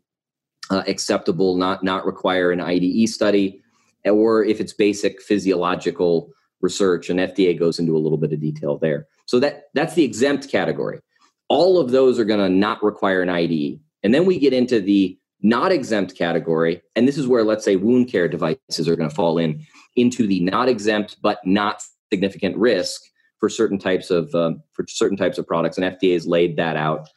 uh, 0.70 0.82
acceptable, 0.86 1.56
not 1.56 1.82
not 1.82 2.06
require 2.06 2.50
an 2.50 2.60
IDE 2.60 3.08
study, 3.08 3.60
or 4.04 4.44
if 4.44 4.60
it's 4.60 4.72
basic 4.72 5.20
physiological 5.22 6.30
research, 6.60 7.10
and 7.10 7.20
FDA 7.20 7.58
goes 7.58 7.78
into 7.78 7.96
a 7.96 7.98
little 7.98 8.18
bit 8.18 8.32
of 8.32 8.40
detail 8.40 8.78
there. 8.78 9.06
So 9.26 9.40
that 9.40 9.64
that's 9.74 9.94
the 9.94 10.04
exempt 10.04 10.50
category. 10.50 11.00
All 11.48 11.78
of 11.78 11.90
those 11.90 12.18
are 12.18 12.24
going 12.24 12.40
to 12.40 12.48
not 12.48 12.82
require 12.82 13.20
an 13.20 13.28
IDE, 13.28 13.80
and 14.02 14.14
then 14.14 14.24
we 14.24 14.38
get 14.38 14.52
into 14.52 14.80
the 14.80 15.18
not 15.42 15.72
exempt 15.72 16.16
category, 16.16 16.80
and 16.94 17.06
this 17.06 17.18
is 17.18 17.26
where 17.26 17.44
let's 17.44 17.64
say 17.64 17.76
wound 17.76 18.08
care 18.08 18.28
devices 18.28 18.88
are 18.88 18.96
going 18.96 19.10
to 19.10 19.14
fall 19.14 19.38
in 19.38 19.64
into 19.96 20.26
the 20.26 20.40
not 20.40 20.68
exempt 20.68 21.16
but 21.20 21.38
not 21.44 21.82
significant 22.10 22.56
risk 22.56 23.02
for 23.38 23.48
certain 23.48 23.78
types 23.78 24.10
of 24.10 24.32
um, 24.34 24.62
for 24.72 24.86
certain 24.88 25.16
types 25.16 25.36
of 25.36 25.46
products, 25.46 25.76
and 25.76 25.98
FDA 25.98 26.14
has 26.14 26.26
laid 26.26 26.56
that 26.56 26.76
out. 26.76 27.08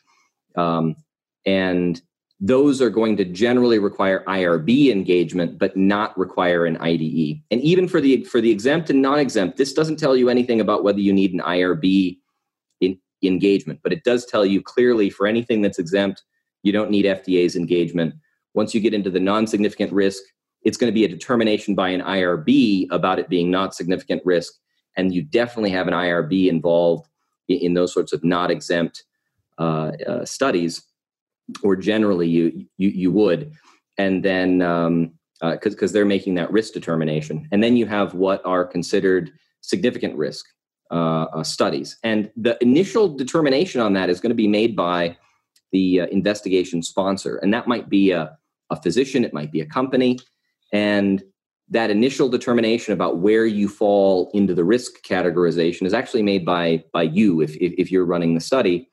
Um, 0.57 0.96
and 1.45 2.01
those 2.39 2.81
are 2.81 2.89
going 2.89 3.15
to 3.18 3.25
generally 3.25 3.80
require 3.80 4.24
IRB 4.27 4.92
engagement, 4.92 5.57
but 5.57 5.77
not 5.77 6.18
require 6.18 6.65
an 6.65 6.77
IDE. 6.77 7.42
And 7.50 7.62
even 7.62 7.88
for 7.88 8.01
the 8.01 8.24
for 8.25 8.42
the 8.42 8.51
exempt 8.51 8.89
and 8.89 9.01
non-exempt, 9.01 9.57
this 9.57 9.74
doesn't 9.74 9.97
tell 9.97 10.15
you 10.15 10.30
anything 10.30 10.59
about 10.59 10.83
whether 10.83 11.00
you 11.00 11.13
need 11.13 11.33
an 11.33 11.39
IRB 11.39 12.18
in, 12.81 13.00
engagement, 13.24 13.80
but 13.83 13.94
it 13.94 14.03
does 14.03 14.25
tell 14.25 14.45
you 14.45 14.62
clearly 14.62 15.09
for 15.09 15.27
anything 15.27 15.62
that's 15.62 15.80
exempt, 15.80 16.24
you 16.63 16.74
don't 16.74 16.92
need 16.92 17.06
FDA's 17.06 17.56
engagement. 17.56 18.13
Once 18.53 18.74
you 18.74 18.81
get 18.81 18.94
into 18.94 19.09
the 19.09 19.19
non-significant 19.19 19.92
risk, 19.94 20.21
it's 20.63 20.77
going 20.77 20.92
to 20.92 20.95
be 20.95 21.06
a 21.06 21.09
determination 21.09 21.74
by 21.74 21.89
an 21.89 22.01
IRB 22.01 22.88
about 22.92 23.19
it 23.19 23.30
being 23.30 23.50
not 23.50 23.74
significant 23.74 24.21
risk, 24.25 24.53
and 24.97 25.13
you 25.13 25.21
definitely 25.21 25.69
have 25.69 25.88
an 25.88 25.94
IRB 25.94 26.47
involved 26.47 27.07
in, 27.47 27.59
in 27.59 27.74
those 27.75 27.94
sorts 27.94 28.12
of 28.12 28.25
not 28.25 28.51
exempt 28.51 29.06
uh, 29.57 29.92
uh, 30.06 30.25
studies 30.25 30.83
or 31.63 31.75
generally 31.75 32.27
you 32.27 32.65
you, 32.77 32.89
you 32.89 33.12
would. 33.12 33.51
And 33.97 34.24
then 34.24 34.62
um 34.62 35.13
because 35.42 35.74
uh, 35.74 35.75
because 35.75 35.92
they're 35.92 36.06
making 36.06 36.36
that 36.36 36.51
risk 36.51 36.74
determination. 36.74 37.47
And 37.51 37.62
then 37.63 37.75
you 37.75 37.86
have 37.86 38.13
what 38.13 38.45
are 38.45 38.65
considered 38.65 39.31
significant 39.62 40.15
risk 40.15 40.45
uh, 40.92 41.25
uh, 41.33 41.44
studies. 41.44 41.97
And 42.03 42.31
the 42.38 42.57
initial 42.62 43.09
determination 43.09 43.81
on 43.81 43.94
that 43.94 44.09
is 44.09 44.19
going 44.19 44.30
to 44.30 44.36
be 44.36 44.47
made 44.47 44.75
by 44.75 45.18
the 45.71 46.01
uh, 46.01 46.06
investigation 46.07 46.81
sponsor. 46.83 47.38
And 47.38 47.53
that 47.53 47.68
might 47.68 47.89
be 47.89 48.12
a, 48.12 48.38
a 48.69 48.81
physician 48.81 49.25
it 49.25 49.33
might 49.33 49.52
be 49.52 49.61
a 49.61 49.66
company. 49.66 50.19
And 50.71 51.23
that 51.69 51.90
initial 51.90 52.30
determination 52.30 52.94
about 52.94 53.18
where 53.18 53.45
you 53.45 53.68
fall 53.68 54.30
into 54.33 54.54
the 54.54 54.64
risk 54.64 55.04
categorization 55.04 55.85
is 55.85 55.94
actually 55.94 56.21
made 56.21 56.45
by 56.45 56.83
by 56.94 57.04
you 57.04 57.42
if, 57.42 57.56
if, 57.57 57.73
if 57.78 57.92
you're 57.92 58.06
running 58.06 58.35
the 58.35 58.42
study 58.42 58.90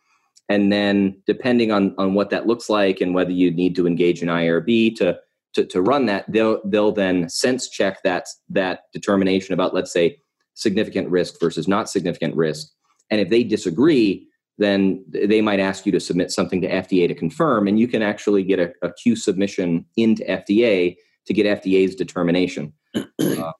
and 0.52 0.70
then 0.70 1.16
depending 1.26 1.72
on 1.72 1.94
on 1.96 2.12
what 2.12 2.28
that 2.28 2.46
looks 2.46 2.68
like 2.68 3.00
and 3.00 3.14
whether 3.14 3.30
you 3.30 3.50
need 3.50 3.74
to 3.74 3.86
engage 3.86 4.20
an 4.20 4.28
IRB 4.28 4.94
to 4.96 5.18
to, 5.54 5.64
to 5.64 5.80
run 5.80 6.06
that, 6.06 6.30
they'll 6.30 6.60
they'll 6.66 6.92
then 6.92 7.28
sense 7.30 7.70
check 7.70 8.02
that 8.02 8.26
that 8.50 8.80
determination 8.92 9.54
about 9.54 9.72
let's 9.72 9.92
say 9.92 10.18
significant 10.54 11.08
risk 11.08 11.40
versus 11.40 11.66
not 11.66 11.88
significant 11.88 12.36
risk. 12.36 12.68
And 13.10 13.18
if 13.20 13.30
they 13.30 13.44
disagree, 13.44 14.28
then 14.58 15.02
they 15.08 15.40
might 15.40 15.58
ask 15.58 15.86
you 15.86 15.92
to 15.92 16.00
submit 16.00 16.30
something 16.30 16.60
to 16.60 16.68
FDA 16.68 17.08
to 17.08 17.14
confirm, 17.14 17.66
and 17.66 17.80
you 17.80 17.88
can 17.88 18.02
actually 18.02 18.42
get 18.42 18.58
a, 18.58 18.72
a 18.82 18.92
Q 18.92 19.16
submission 19.16 19.86
into 19.96 20.22
FDA 20.24 20.96
to 21.26 21.32
get 21.32 21.62
FDA's 21.62 21.94
determination. 21.94 22.72
Uh, 23.22 23.52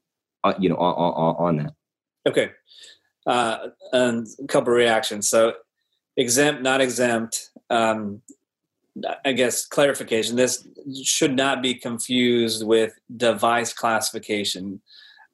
uh, 0.44 0.54
you 0.58 0.68
know, 0.68 0.75
on, 0.76 0.94
on, 0.94 1.37
on 1.38 1.56
that. 1.56 1.72
Okay, 2.28 2.50
uh, 3.26 3.68
and 3.92 4.26
a 4.42 4.46
couple 4.49 4.72
reactions. 4.72 5.28
So 5.30 5.54
exempt, 6.16 6.62
not 6.62 6.81
exempt. 6.81 7.50
Um, 7.71 8.23
I 9.25 9.33
guess 9.33 9.66
clarification. 9.66 10.37
This 10.37 10.66
should 11.02 11.35
not 11.35 11.62
be 11.62 11.75
confused 11.75 12.66
with 12.66 12.92
device 13.16 13.73
classification. 13.73 14.83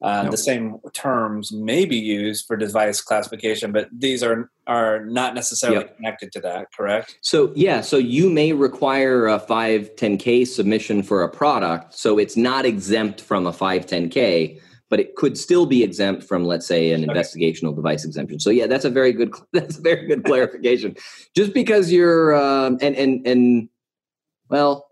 Uh, 0.01 0.23
no. 0.23 0.31
The 0.31 0.37
same 0.37 0.79
terms 0.93 1.51
may 1.51 1.85
be 1.85 1.97
used 1.97 2.47
for 2.47 2.57
device 2.57 3.01
classification, 3.01 3.73
but 3.73 3.89
these 3.93 4.23
are 4.23 4.49
are 4.69 5.05
not 5.07 5.35
necessarily 5.35 5.79
yep. 5.79 5.97
connected 5.97 6.31
to 6.33 6.41
that. 6.41 6.69
Correct? 6.73 7.19
So 7.21 7.53
yeah, 7.57 7.81
so 7.81 7.97
you 7.97 8.31
may 8.31 8.53
require 8.53 9.27
a 9.27 9.41
510k 9.41 10.47
submission 10.47 11.03
for 11.03 11.25
a 11.25 11.29
product, 11.29 11.95
so 11.95 12.17
it's 12.17 12.37
not 12.37 12.65
exempt 12.65 13.21
from 13.21 13.45
a 13.45 13.53
510k 13.53 14.61
but 14.91 15.01
it 15.01 15.17
could 15.17 15.37
still 15.37 15.67
be 15.67 15.83
exempt 15.83 16.25
from, 16.25 16.45
let's 16.45 16.67
say, 16.67 16.93
an 16.93 17.03
okay. 17.03 17.13
investigational 17.13 17.75
device 17.75 18.05
exemption. 18.05 18.41
So 18.41 18.51
yeah, 18.51 18.67
that's 18.67 18.85
a 18.85 18.91
very 18.91 19.13
good 19.13 19.33
that's 19.53 19.79
a 19.79 19.83
very 19.83 20.07
good 20.07 20.25
clarification. 20.25 20.97
Just 21.35 21.53
because 21.53 21.93
you're 21.93 22.35
um, 22.35 22.79
and 22.81 22.97
and 22.97 23.27
and 23.27 23.69
well, 24.49 24.89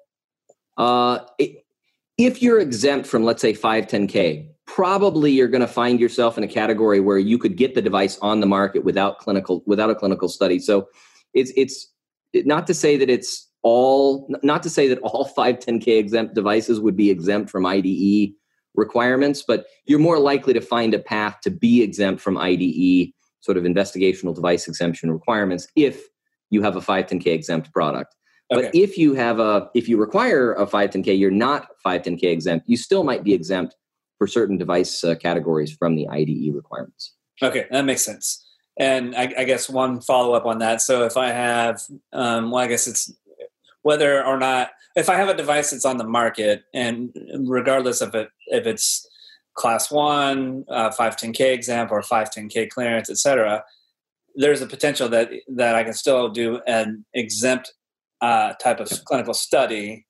uh, 0.76 1.20
it, 1.38 1.64
if 2.18 2.42
you're 2.42 2.60
exempt 2.60 3.06
from, 3.06 3.24
let's 3.24 3.42
say, 3.42 3.52
510k, 3.52 4.48
probably 4.66 5.32
you're 5.32 5.48
going 5.48 5.60
to 5.60 5.66
find 5.66 6.00
yourself 6.00 6.36
in 6.36 6.44
a 6.44 6.48
category 6.48 7.00
where 7.00 7.18
you 7.18 7.38
could 7.38 7.56
get 7.56 7.74
the 7.74 7.82
device 7.82 8.18
on 8.20 8.40
the 8.40 8.46
market 8.46 8.84
without 8.84 9.18
clinical 9.18 9.62
without 9.66 9.90
a 9.90 9.94
clinical 9.94 10.28
study. 10.28 10.58
So 10.58 10.88
it's 11.34 11.52
it's 11.56 11.92
not 12.34 12.66
to 12.66 12.74
say 12.74 12.96
that 12.96 13.08
it's 13.08 13.48
all 13.62 14.28
not 14.42 14.62
to 14.62 14.70
say 14.70 14.88
that 14.88 14.98
all 15.00 15.28
510k 15.36 15.98
exempt 15.98 16.34
devices 16.34 16.80
would 16.80 16.96
be 16.96 17.10
exempt 17.10 17.50
from 17.50 17.64
IDE 17.64 18.32
requirements, 18.76 19.42
but 19.46 19.66
you're 19.86 19.98
more 19.98 20.18
likely 20.18 20.52
to 20.52 20.60
find 20.60 20.94
a 20.94 20.98
path 20.98 21.40
to 21.42 21.50
be 21.50 21.82
exempt 21.82 22.20
from 22.20 22.36
IDE 22.36 23.12
sort 23.40 23.56
of 23.56 23.64
investigational 23.64 24.34
device 24.34 24.66
exemption 24.68 25.10
requirements 25.10 25.68
if 25.76 26.04
you 26.50 26.62
have 26.62 26.76
a 26.76 26.80
510k 26.80 27.26
exempt 27.28 27.72
product. 27.72 28.14
Okay. 28.52 28.62
But 28.62 28.74
if 28.74 28.96
you 28.96 29.14
have 29.14 29.40
a 29.40 29.68
if 29.74 29.88
you 29.88 29.96
require 29.96 30.52
a 30.52 30.66
510k, 30.66 31.18
you're 31.18 31.30
not 31.30 31.68
510k 31.84 32.24
exempt. 32.24 32.68
You 32.68 32.76
still 32.76 33.02
might 33.02 33.24
be 33.24 33.34
exempt 33.34 33.74
for 34.18 34.26
certain 34.26 34.56
device 34.56 35.02
uh, 35.02 35.14
categories 35.16 35.72
from 35.72 35.96
the 35.96 36.08
IDE 36.08 36.54
requirements. 36.54 37.14
Okay, 37.42 37.66
that 37.70 37.84
makes 37.84 38.04
sense. 38.04 38.44
And 38.78 39.14
I, 39.16 39.32
I 39.38 39.44
guess 39.44 39.68
one 39.68 40.00
follow 40.00 40.34
up 40.34 40.46
on 40.46 40.58
that. 40.58 40.80
So 40.80 41.04
if 41.04 41.16
I 41.16 41.28
have, 41.28 41.80
um, 42.12 42.50
well, 42.50 42.62
I 42.62 42.68
guess 42.68 42.86
it's 42.86 43.12
whether 43.86 44.26
or 44.26 44.36
not 44.36 44.70
if 44.96 45.08
I 45.08 45.14
have 45.14 45.28
a 45.28 45.36
device 45.36 45.70
that's 45.70 45.84
on 45.84 45.96
the 45.96 46.08
market, 46.20 46.64
and 46.74 47.14
regardless 47.46 48.00
of 48.00 48.16
it 48.16 48.30
if 48.48 48.66
it's 48.66 49.06
class 49.54 49.92
one, 49.92 50.64
uh, 50.68 50.90
510k 50.90 51.52
exempt, 51.52 51.92
or 51.92 52.02
510k 52.02 52.68
clearance, 52.68 53.08
etc., 53.08 53.62
there's 54.34 54.60
a 54.60 54.66
potential 54.66 55.08
that 55.10 55.30
that 55.54 55.76
I 55.76 55.84
can 55.84 55.92
still 55.92 56.28
do 56.28 56.60
an 56.66 57.04
exempt 57.14 57.74
uh, 58.20 58.54
type 58.54 58.80
of 58.80 58.88
clinical 59.04 59.34
study. 59.34 60.04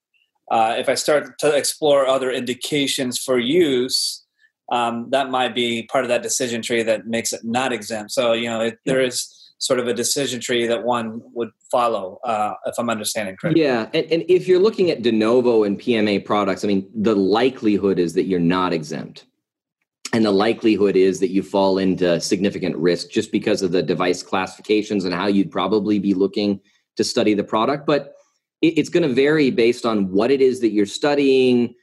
Uh, 0.51 0.77
if 0.79 0.89
I 0.89 0.95
start 0.95 1.39
to 1.41 1.55
explore 1.55 2.07
other 2.07 2.31
indications 2.31 3.19
for 3.19 3.39
use, 3.39 4.25
um, 4.73 5.11
that 5.11 5.29
might 5.29 5.55
be 5.55 5.83
part 5.93 6.05
of 6.05 6.09
that 6.09 6.23
decision 6.23 6.63
tree 6.63 6.83
that 6.83 7.07
makes 7.07 7.35
it 7.35 7.43
not 7.45 7.75
exempt. 7.75 8.13
So 8.13 8.33
you 8.33 8.49
know, 8.49 8.63
it, 8.63 8.79
there 8.87 9.03
is 9.03 9.36
sort 9.59 9.81
of 9.81 9.89
a 9.89 9.95
decision 9.95 10.41
tree 10.41 10.67
that 10.67 10.85
one 10.85 11.21
would 11.33 11.51
follow, 11.71 12.21
uh, 12.25 12.55
if 12.67 12.75
I'm 12.79 12.91
understanding 12.91 13.37
correctly. 13.37 13.63
Yeah, 13.63 13.89
and, 13.95 14.07
and 14.13 14.25
if 14.29 14.47
you're 14.47 14.61
looking 14.61 14.91
at 14.91 15.03
de 15.03 15.13
novo 15.13 15.65
and 15.65 15.79
PMA 15.79 16.25
products, 16.25 16.65
I 16.65 16.69
mean, 16.69 16.89
the 16.95 17.17
likelihood 17.17 17.99
is 17.99 18.13
that 18.15 18.25
you're 18.25 18.41
not 18.41 18.73
exempt. 18.73 19.25
And 20.13 20.25
the 20.25 20.33
likelihood 20.33 20.97
is 20.97 21.21
that 21.21 21.31
you 21.31 21.43
fall 21.43 21.79
into 21.79 22.21
significant 22.21 22.77
risk 22.77 23.11
just 23.11 23.33
because 23.33 23.63
of 23.63 23.73
the 23.73 23.83
device 23.83 24.23
classifications 24.23 25.05
and 25.05 25.13
how 25.13 25.27
you'd 25.27 25.51
probably 25.51 25.99
be 25.99 26.15
looking 26.15 26.61
to 26.97 27.05
study 27.05 27.35
the 27.35 27.45
product. 27.45 27.87
But 27.87 28.15
it's 28.63 28.89
going 28.89 29.07
to 29.07 29.13
vary 29.13 29.51
based 29.51 29.85
on 29.85 30.11
what 30.13 30.31
it 30.31 30.41
is 30.41 30.61
that 30.61 30.71
you're 30.71 30.87
studying, 30.87 31.75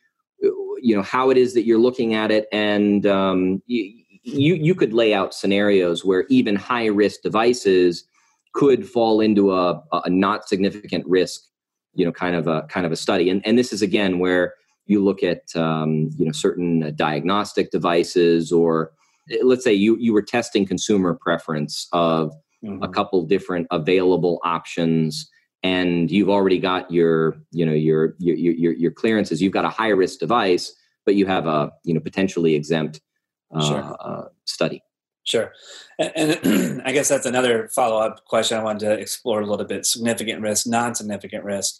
you 0.41 0.95
know, 0.95 1.03
how 1.03 1.29
it 1.29 1.37
is 1.37 1.53
that 1.53 1.65
you're 1.65 1.79
looking 1.79 2.15
at 2.15 2.31
it, 2.31 2.47
and 2.51 3.05
um, 3.05 3.61
you, 3.67 4.02
you 4.23 4.55
you 4.55 4.73
could 4.75 4.93
lay 4.93 5.13
out 5.13 5.33
scenarios 5.33 6.03
where 6.03 6.25
even 6.29 6.55
high 6.55 6.85
risk 6.85 7.21
devices 7.21 8.05
could 8.53 8.87
fall 8.87 9.19
into 9.19 9.51
a, 9.51 9.81
a 9.91 10.09
not 10.09 10.47
significant 10.47 11.05
risk, 11.07 11.41
you 11.95 12.05
know, 12.05 12.11
kind 12.11 12.35
of 12.35 12.47
a 12.47 12.63
kind 12.63 12.85
of 12.85 12.91
a 12.91 12.95
study. 12.95 13.29
And 13.29 13.45
and 13.45 13.57
this 13.57 13.73
is 13.73 13.81
again 13.81 14.19
where 14.19 14.53
you 14.85 15.03
look 15.03 15.23
at 15.23 15.55
um, 15.55 16.09
you 16.17 16.25
know 16.25 16.31
certain 16.31 16.93
diagnostic 16.95 17.71
devices 17.71 18.51
or 18.51 18.91
let's 19.41 19.63
say 19.63 19.73
you 19.73 19.97
you 19.99 20.13
were 20.13 20.21
testing 20.21 20.65
consumer 20.65 21.13
preference 21.13 21.87
of 21.93 22.33
mm-hmm. 22.63 22.83
a 22.83 22.89
couple 22.89 23.25
different 23.25 23.67
available 23.71 24.39
options 24.43 25.29
and 25.63 26.11
you've 26.11 26.29
already 26.29 26.59
got 26.59 26.91
your 26.91 27.37
you 27.51 27.65
know 27.65 27.73
your 27.73 28.15
your 28.19 28.35
your, 28.35 28.73
your 28.73 28.91
clearances 28.91 29.41
you've 29.41 29.53
got 29.53 29.65
a 29.65 29.69
high 29.69 29.89
risk 29.89 30.19
device 30.19 30.73
but 31.05 31.15
you 31.15 31.25
have 31.25 31.47
a 31.47 31.71
you 31.85 31.93
know 31.93 32.01
potentially 32.01 32.53
exempt 32.53 32.99
uh, 33.53 33.67
sure. 33.67 33.97
uh, 33.99 34.23
study 34.45 34.81
sure 35.23 35.51
and, 35.99 36.11
and 36.43 36.81
i 36.85 36.91
guess 36.91 37.09
that's 37.09 37.25
another 37.25 37.67
follow-up 37.69 38.25
question 38.25 38.57
i 38.57 38.63
wanted 38.63 38.85
to 38.85 38.91
explore 38.91 39.41
a 39.41 39.45
little 39.45 39.65
bit 39.65 39.85
significant 39.85 40.41
risk 40.41 40.67
non-significant 40.67 41.43
risk 41.43 41.79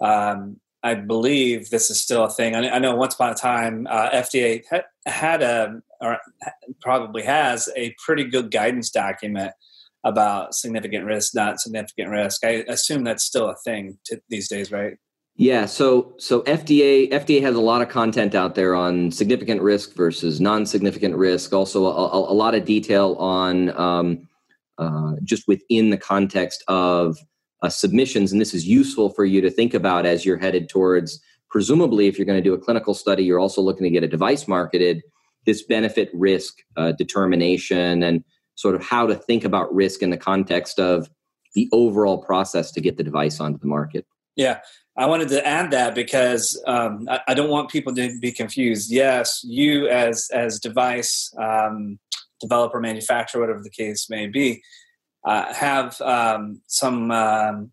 um, 0.00 0.60
i 0.82 0.94
believe 0.94 1.70
this 1.70 1.90
is 1.90 2.00
still 2.00 2.24
a 2.24 2.30
thing 2.30 2.54
i, 2.54 2.68
I 2.68 2.78
know 2.78 2.94
once 2.94 3.14
upon 3.14 3.32
a 3.32 3.34
time 3.34 3.86
uh, 3.90 4.10
fda 4.10 4.62
had, 4.70 4.84
had 5.06 5.42
a 5.42 5.80
or 6.00 6.18
probably 6.80 7.22
has 7.22 7.68
a 7.76 7.94
pretty 8.04 8.24
good 8.24 8.50
guidance 8.50 8.90
document 8.90 9.52
about 10.06 10.54
significant 10.54 11.04
risk, 11.04 11.34
not 11.34 11.60
significant 11.60 12.10
risk. 12.10 12.44
I 12.44 12.64
assume 12.68 13.04
that's 13.04 13.24
still 13.24 13.48
a 13.48 13.56
thing 13.64 13.98
to, 14.06 14.20
these 14.28 14.48
days, 14.48 14.70
right? 14.70 14.96
Yeah, 15.38 15.66
so 15.66 16.14
so 16.16 16.40
FDA 16.42 17.10
FDA 17.10 17.42
has 17.42 17.54
a 17.54 17.60
lot 17.60 17.82
of 17.82 17.90
content 17.90 18.34
out 18.34 18.54
there 18.54 18.74
on 18.74 19.10
significant 19.10 19.60
risk 19.60 19.94
versus 19.94 20.40
non-significant 20.40 21.14
risk. 21.14 21.52
Also, 21.52 21.84
a, 21.84 21.90
a, 21.90 22.32
a 22.32 22.36
lot 22.36 22.54
of 22.54 22.64
detail 22.64 23.16
on 23.16 23.78
um, 23.78 24.28
uh, 24.78 25.12
just 25.24 25.46
within 25.46 25.90
the 25.90 25.98
context 25.98 26.64
of 26.68 27.18
uh, 27.62 27.68
submissions, 27.68 28.32
and 28.32 28.40
this 28.40 28.54
is 28.54 28.66
useful 28.66 29.10
for 29.10 29.26
you 29.26 29.42
to 29.42 29.50
think 29.50 29.74
about 29.74 30.06
as 30.06 30.24
you're 30.24 30.38
headed 30.38 30.70
towards. 30.70 31.20
Presumably, 31.50 32.06
if 32.06 32.18
you're 32.18 32.26
going 32.26 32.42
to 32.42 32.42
do 32.42 32.54
a 32.54 32.58
clinical 32.58 32.94
study, 32.94 33.22
you're 33.22 33.38
also 33.38 33.60
looking 33.60 33.84
to 33.84 33.90
get 33.90 34.02
a 34.02 34.08
device 34.08 34.48
marketed. 34.48 35.02
This 35.44 35.62
benefit 35.62 36.10
risk 36.14 36.54
uh, 36.76 36.92
determination 36.92 38.02
and 38.02 38.24
sort 38.54 38.74
of 38.74 38.82
how 38.82 39.06
to 39.06 39.14
think 39.14 39.44
about 39.44 39.72
risk 39.74 40.02
in 40.02 40.08
the 40.08 40.16
context 40.16 40.80
of 40.80 41.10
the 41.54 41.68
overall 41.72 42.18
process 42.18 42.72
to 42.72 42.80
get 42.80 42.96
the 42.96 43.04
device 43.04 43.38
onto 43.38 43.58
the 43.58 43.66
market. 43.66 44.06
Yeah, 44.34 44.60
I 44.98 45.06
wanted 45.06 45.28
to 45.28 45.46
add 45.46 45.70
that 45.72 45.94
because 45.94 46.60
um, 46.66 47.06
I, 47.10 47.20
I, 47.28 47.34
don't 47.34 47.50
want 47.50 47.70
people 47.70 47.94
to 47.94 48.18
be 48.18 48.32
confused. 48.32 48.90
Yes, 48.90 49.42
you 49.44 49.88
as 49.88 50.30
as 50.32 50.58
device 50.58 51.32
um, 51.38 51.98
developer, 52.40 52.80
manufacturer, 52.80 53.40
whatever 53.40 53.62
the 53.62 53.70
case 53.70 54.08
may 54.08 54.26
be, 54.26 54.62
uh, 55.24 55.52
have 55.52 56.00
um, 56.00 56.62
some 56.66 57.10
um, 57.10 57.72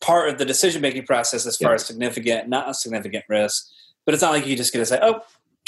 part 0.00 0.30
of 0.30 0.38
the 0.38 0.46
decision 0.46 0.80
making 0.80 1.04
process 1.04 1.46
as 1.46 1.58
far 1.58 1.72
yeah. 1.72 1.74
as 1.74 1.84
significant, 1.84 2.48
not 2.48 2.70
a 2.70 2.74
significant 2.74 3.24
risk. 3.28 3.66
But 4.06 4.14
it's 4.14 4.22
not 4.22 4.32
like 4.32 4.46
you 4.46 4.56
just 4.56 4.72
get 4.72 4.78
to 4.78 4.86
say, 4.86 4.98
"Oh, 5.02 5.20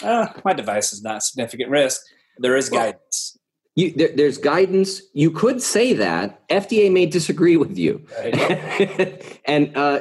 uh, 0.02 0.28
my 0.44 0.54
device 0.54 0.92
is 0.92 1.02
not 1.02 1.22
significant 1.22 1.70
risk." 1.70 2.00
There 2.38 2.56
is 2.56 2.70
well, 2.70 2.92
guidance 2.92 3.37
you, 3.78 3.92
there, 3.92 4.10
there's 4.12 4.38
guidance. 4.38 5.02
You 5.12 5.30
could 5.30 5.62
say 5.62 5.92
that 5.92 6.48
FDA 6.48 6.92
may 6.92 7.06
disagree 7.06 7.56
with 7.56 7.78
you, 7.78 8.04
and 9.44 9.76
uh, 9.76 10.00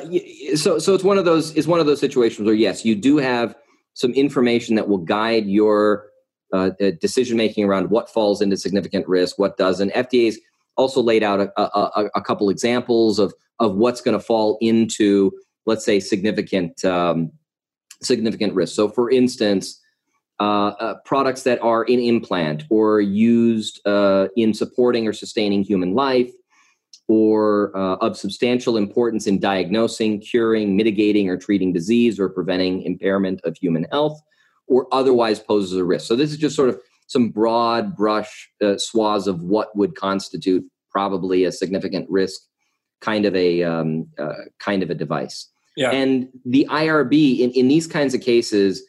so 0.56 0.80
so 0.80 0.96
it's 0.96 1.04
one 1.04 1.20
of 1.20 1.26
those 1.26 1.56
it's 1.56 1.68
one 1.68 1.80
of 1.80 1.86
those 1.86 2.00
situations 2.00 2.48
where 2.48 2.56
yes, 2.56 2.84
you 2.84 2.96
do 2.96 3.18
have 3.18 3.56
some 3.94 4.14
information 4.14 4.74
that 4.78 4.88
will 4.88 4.98
guide 4.98 5.46
your 5.46 6.08
uh, 6.52 6.72
uh 6.82 6.92
decision 7.00 7.38
making 7.38 7.66
around 7.66 7.92
what 7.92 8.10
falls 8.10 8.42
into 8.42 8.58
significant 8.58 9.08
risk, 9.08 9.38
what 9.38 9.58
doesn't. 9.58 9.94
FDA's 9.94 10.40
also 10.76 11.00
laid 11.00 11.22
out 11.22 11.40
a, 11.40 11.62
a, 11.62 12.10
a 12.16 12.22
couple 12.22 12.50
examples 12.50 13.20
of 13.20 13.32
of 13.60 13.76
what's 13.76 14.02
going 14.02 14.18
to 14.18 14.24
fall 14.24 14.58
into, 14.60 15.32
let's 15.68 15.86
say, 15.86 16.00
significant 16.00 16.84
um, 16.84 17.32
significant 18.02 18.56
risk. 18.56 18.76
So, 18.76 18.90
for 18.90 19.12
instance 19.12 19.80
uh, 20.40 20.68
uh, 20.80 20.96
products 21.06 21.44
that 21.44 21.60
are 21.62 21.84
in 21.84 22.00
implant 22.00 22.64
or 22.70 23.02
used 23.02 23.86
uh, 23.88 24.28
in 24.36 24.54
supporting 24.54 25.08
or 25.08 25.14
sustaining 25.14 25.64
human 25.64 25.94
life 25.96 26.32
or 27.08 27.76
uh, 27.76 27.96
of 27.96 28.18
substantial 28.18 28.78
importance 28.78 29.28
in 29.28 29.40
diagnosing, 29.40 30.20
curing, 30.20 30.76
mitigating, 30.76 31.30
or 31.30 31.38
treating 31.38 31.72
disease 31.74 32.20
or 32.20 32.30
preventing 32.30 32.84
impairment 32.84 33.40
of 33.46 33.56
human 33.58 33.86
health 33.92 34.20
or 34.68 34.88
otherwise 34.92 35.40
poses 35.40 35.78
a 35.78 35.84
risk. 35.84 36.06
So, 36.06 36.16
this 36.16 36.32
is 36.32 36.38
just 36.38 36.56
sort 36.56 36.70
of 36.70 36.80
some 37.08 37.30
broad 37.30 37.96
brush 37.96 38.50
uh, 38.62 38.78
swaths 38.78 39.28
of 39.28 39.40
what 39.42 39.76
would 39.76 39.96
constitute 39.96 40.66
probably 40.92 41.46
a 41.46 41.52
significant 41.52 42.10
risk 42.10 42.42
kind 43.02 43.26
of 43.26 43.36
a 43.36 43.64
um, 43.64 44.08
uh, 44.18 44.34
kind 44.60 44.84
of 44.84 44.90
a 44.90 44.96
device. 44.96 45.50
Yeah. 45.76 45.92
And 45.92 46.30
the 46.46 46.68
IRB 46.70 47.40
in, 47.40 47.52
in 47.52 47.68
these 47.68 47.88
kinds 47.88 48.14
of 48.14 48.22
cases 48.22 48.84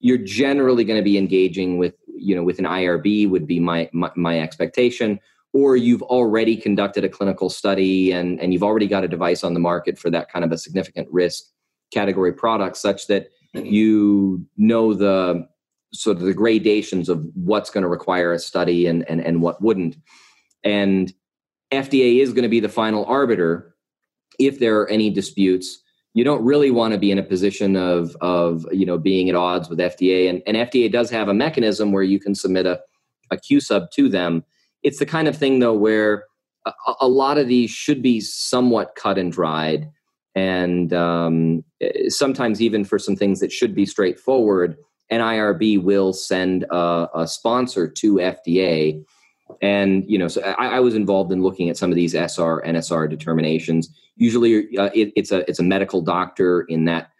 you're 0.00 0.18
generally 0.18 0.84
going 0.84 0.98
to 0.98 1.04
be 1.04 1.18
engaging 1.18 1.78
with 1.78 1.94
you 2.16 2.34
know 2.34 2.42
with 2.42 2.58
an 2.58 2.64
IRB 2.64 3.28
would 3.28 3.46
be 3.46 3.60
my, 3.60 3.88
my, 3.92 4.10
my 4.16 4.40
expectation 4.40 5.20
or 5.52 5.76
you've 5.76 6.02
already 6.02 6.56
conducted 6.56 7.04
a 7.04 7.08
clinical 7.08 7.50
study 7.50 8.12
and 8.12 8.40
and 8.40 8.52
you've 8.52 8.62
already 8.62 8.86
got 8.86 9.04
a 9.04 9.08
device 9.08 9.44
on 9.44 9.54
the 9.54 9.60
market 9.60 9.98
for 9.98 10.10
that 10.10 10.30
kind 10.30 10.44
of 10.44 10.52
a 10.52 10.58
significant 10.58 11.08
risk 11.10 11.44
category 11.92 12.32
product 12.32 12.76
such 12.76 13.06
that 13.06 13.28
mm-hmm. 13.54 13.66
you 13.66 14.46
know 14.56 14.94
the 14.94 15.46
sort 15.92 16.18
of 16.18 16.22
the 16.22 16.34
gradations 16.34 17.08
of 17.08 17.24
what's 17.34 17.70
going 17.70 17.82
to 17.82 17.88
require 17.88 18.32
a 18.32 18.38
study 18.38 18.86
and 18.86 19.08
and, 19.08 19.20
and 19.20 19.42
what 19.42 19.62
wouldn't. 19.62 19.96
And 20.64 21.12
FDA 21.72 22.20
is 22.20 22.32
going 22.32 22.42
to 22.42 22.48
be 22.48 22.60
the 22.60 22.68
final 22.68 23.04
arbiter 23.06 23.74
if 24.38 24.58
there 24.58 24.80
are 24.80 24.88
any 24.88 25.10
disputes 25.10 25.82
you 26.14 26.24
don't 26.24 26.44
really 26.44 26.70
want 26.70 26.92
to 26.92 26.98
be 26.98 27.10
in 27.10 27.18
a 27.18 27.22
position 27.22 27.76
of 27.76 28.16
of 28.20 28.66
you 28.72 28.86
know 28.86 28.98
being 28.98 29.28
at 29.28 29.34
odds 29.34 29.68
with 29.68 29.78
FDA. 29.78 30.28
And, 30.28 30.42
and 30.46 30.56
FDA 30.56 30.90
does 30.90 31.10
have 31.10 31.28
a 31.28 31.34
mechanism 31.34 31.92
where 31.92 32.02
you 32.02 32.18
can 32.18 32.34
submit 32.34 32.66
a, 32.66 32.80
a 33.30 33.36
Q 33.36 33.60
sub 33.60 33.90
to 33.92 34.08
them. 34.08 34.44
It's 34.82 34.98
the 34.98 35.06
kind 35.06 35.28
of 35.28 35.36
thing 35.36 35.58
though 35.58 35.74
where 35.74 36.24
a, 36.66 36.72
a 37.02 37.08
lot 37.08 37.38
of 37.38 37.48
these 37.48 37.70
should 37.70 38.02
be 38.02 38.20
somewhat 38.20 38.94
cut 38.96 39.18
and 39.18 39.32
dried. 39.32 39.90
And 40.34 40.92
um, 40.92 41.64
sometimes 42.08 42.62
even 42.62 42.84
for 42.84 42.98
some 42.98 43.16
things 43.16 43.40
that 43.40 43.50
should 43.50 43.74
be 43.74 43.86
straightforward, 43.86 44.76
an 45.10 45.20
IRB 45.20 45.82
will 45.82 46.12
send 46.12 46.64
a, 46.70 47.08
a 47.14 47.26
sponsor 47.26 47.88
to 47.88 48.14
FDA 48.14 49.04
and 49.62 50.04
you 50.08 50.18
know 50.18 50.28
so 50.28 50.42
I, 50.42 50.76
I, 50.76 50.80
was 50.80 50.94
involved 50.94 51.32
in 51.32 51.42
looking 51.42 51.70
at 51.70 51.76
some 51.76 51.90
of 51.90 51.96
these 51.96 52.12
sr 52.12 52.62
nsr 52.66 53.08
determinations 53.08 53.88
usually 54.18 54.76
uh, 54.76 54.90
it, 54.94 55.12
it's 55.16 55.32
a 55.32 55.48
it's 55.48 55.58
a 55.58 55.62
medical 55.62 56.02
doctor 56.02 56.62
in 56.62 56.84
that 56.84 57.10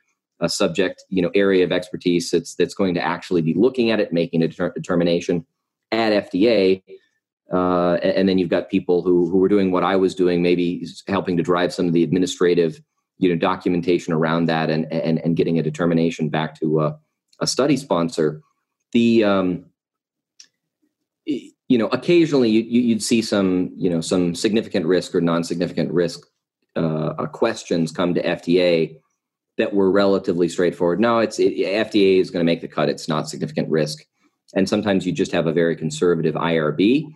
uh, 0.40 0.48
subject 0.48 1.04
you 1.08 1.22
know 1.22 1.30
area 1.34 1.64
of 1.64 1.72
expertise 1.72 2.30
that's 2.30 2.54
that's 2.56 2.74
going 2.74 2.94
to 2.94 3.00
actually 3.00 3.42
be 3.42 3.54
looking 3.54 3.90
at 3.90 4.00
it, 4.00 4.12
making 4.12 4.42
a 4.42 4.48
deter- 4.48 4.72
determination 4.72 5.46
at 5.92 6.30
FDA. 6.30 6.82
Uh, 7.50 7.94
and 8.02 8.28
then 8.28 8.36
you've 8.36 8.50
got 8.50 8.68
people 8.68 9.02
who 9.02 9.30
who 9.30 9.42
are 9.42 9.48
doing 9.48 9.70
what 9.70 9.84
I 9.84 9.96
was 9.96 10.14
doing, 10.14 10.42
maybe 10.42 10.86
helping 11.06 11.36
to 11.38 11.42
drive 11.42 11.72
some 11.72 11.86
of 11.86 11.94
the 11.94 12.02
administrative, 12.02 12.80
you 13.16 13.30
know, 13.30 13.36
documentation 13.36 14.12
around 14.12 14.46
that, 14.46 14.68
and 14.68 14.92
and 14.92 15.18
and 15.20 15.36
getting 15.36 15.58
a 15.58 15.62
determination 15.62 16.28
back 16.28 16.58
to 16.60 16.80
a, 16.80 16.98
a 17.40 17.46
study 17.46 17.76
sponsor. 17.76 18.42
The 18.92 19.24
um, 19.24 19.64
you 21.24 21.76
know, 21.76 21.88
occasionally 21.88 22.50
you, 22.50 22.94
would 22.94 23.02
see 23.02 23.22
some 23.22 23.72
you 23.76 23.88
know 23.88 24.02
some 24.02 24.34
significant 24.34 24.84
risk 24.84 25.14
or 25.14 25.20
non-significant 25.20 25.90
risk 25.90 26.26
uh, 26.78 27.14
uh 27.18 27.26
questions 27.26 27.92
come 27.92 28.14
to 28.14 28.22
FDA 28.22 28.96
that 29.56 29.74
were 29.74 29.90
relatively 29.90 30.48
straightforward. 30.48 31.00
No, 31.00 31.18
it's 31.18 31.38
it, 31.38 31.56
FDA 31.56 32.20
is 32.20 32.30
going 32.30 32.44
to 32.44 32.50
make 32.50 32.60
the 32.60 32.68
cut. 32.68 32.88
It's 32.88 33.08
not 33.08 33.28
significant 33.28 33.68
risk, 33.68 34.04
and 34.54 34.68
sometimes 34.68 35.06
you 35.06 35.12
just 35.12 35.32
have 35.32 35.46
a 35.46 35.52
very 35.52 35.76
conservative 35.76 36.34
IRB 36.34 37.06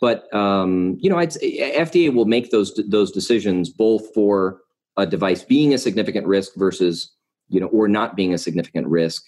but 0.00 0.32
um, 0.34 0.96
you 1.00 1.10
know, 1.10 1.18
I'd 1.18 1.30
FDA 1.30 2.12
will 2.12 2.24
make 2.24 2.50
those 2.50 2.72
those 2.88 3.12
decisions 3.12 3.68
both 3.68 4.12
for 4.14 4.60
a 4.96 5.06
device 5.06 5.44
being 5.44 5.74
a 5.74 5.78
significant 5.78 6.26
risk 6.26 6.52
versus 6.56 7.12
you 7.48 7.60
know, 7.60 7.66
or 7.66 7.88
not 7.88 8.16
being 8.16 8.32
a 8.32 8.38
significant 8.38 8.86
risk, 8.86 9.24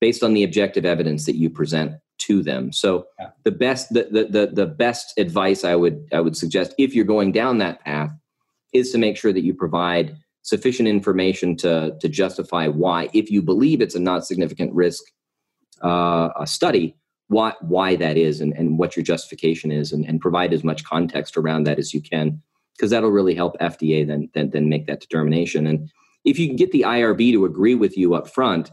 based 0.00 0.22
on 0.22 0.34
the 0.34 0.42
objective 0.42 0.84
evidence 0.84 1.26
that 1.26 1.36
you 1.36 1.48
present 1.48 1.92
to 2.18 2.42
them. 2.42 2.72
So 2.72 3.06
yeah. 3.18 3.28
the 3.44 3.52
best 3.52 3.92
the, 3.92 4.08
the 4.10 4.24
the 4.24 4.46
the 4.52 4.66
best 4.66 5.16
advice 5.18 5.64
I 5.64 5.76
would 5.76 6.08
I 6.12 6.20
would 6.20 6.36
suggest 6.36 6.74
if 6.78 6.94
you're 6.94 7.04
going 7.04 7.30
down 7.30 7.58
that 7.58 7.80
path 7.84 8.10
is 8.72 8.92
to 8.92 8.98
make 8.98 9.16
sure 9.16 9.32
that 9.32 9.44
you 9.44 9.54
provide 9.54 10.16
sufficient 10.42 10.88
information 10.88 11.56
to 11.56 11.96
to 12.00 12.08
justify 12.08 12.68
why, 12.68 13.08
if 13.12 13.30
you 13.30 13.42
believe 13.42 13.80
it's 13.80 13.94
a 13.94 14.00
not 14.00 14.26
significant 14.26 14.72
risk 14.72 15.04
uh, 15.82 16.30
a 16.38 16.46
study, 16.46 16.96
why 17.28 17.52
why 17.60 17.94
that 17.96 18.16
is 18.16 18.40
and, 18.40 18.52
and 18.54 18.78
what 18.78 18.96
your 18.96 19.04
justification 19.04 19.70
is 19.70 19.92
and, 19.92 20.04
and 20.06 20.20
provide 20.20 20.52
as 20.52 20.64
much 20.64 20.84
context 20.84 21.36
around 21.36 21.64
that 21.64 21.78
as 21.78 21.94
you 21.94 22.00
can 22.00 22.42
because 22.76 22.90
that'll 22.90 23.10
really 23.10 23.34
help 23.34 23.58
FDA 23.60 24.06
then, 24.06 24.30
then 24.34 24.50
then 24.50 24.68
make 24.68 24.86
that 24.86 25.00
determination 25.00 25.66
and 25.66 25.90
if 26.24 26.38
you 26.38 26.46
can 26.46 26.56
get 26.56 26.72
the 26.72 26.82
IRB 26.82 27.32
to 27.32 27.44
agree 27.44 27.74
with 27.74 27.96
you 27.96 28.14
up 28.14 28.28
front 28.28 28.70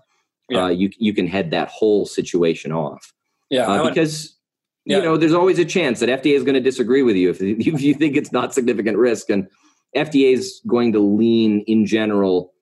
yeah. 0.49 0.63
uh, 0.63 0.67
you 0.67 0.89
you 0.97 1.13
can 1.13 1.27
head 1.27 1.51
that 1.51 1.69
whole 1.69 2.05
situation 2.05 2.71
off 2.71 3.13
yeah 3.49 3.67
uh, 3.67 3.89
because 3.89 4.37
yeah. 4.85 4.97
you 4.97 5.03
know 5.03 5.17
there's 5.17 5.33
always 5.33 5.59
a 5.59 5.65
chance 5.65 5.99
that 5.99 6.09
FDA 6.09 6.33
is 6.33 6.43
going 6.43 6.55
to 6.55 6.61
disagree 6.61 7.03
with 7.03 7.17
you 7.17 7.29
if, 7.29 7.41
if 7.41 7.81
you 7.81 7.93
think 7.93 8.15
it's 8.15 8.31
not 8.31 8.53
significant 8.53 8.97
risk 8.97 9.29
and 9.29 9.47
FDA 9.95 10.33
is 10.33 10.61
going 10.67 10.91
to 10.93 10.99
lean 10.99 11.61
in 11.61 11.85
general 11.85 12.53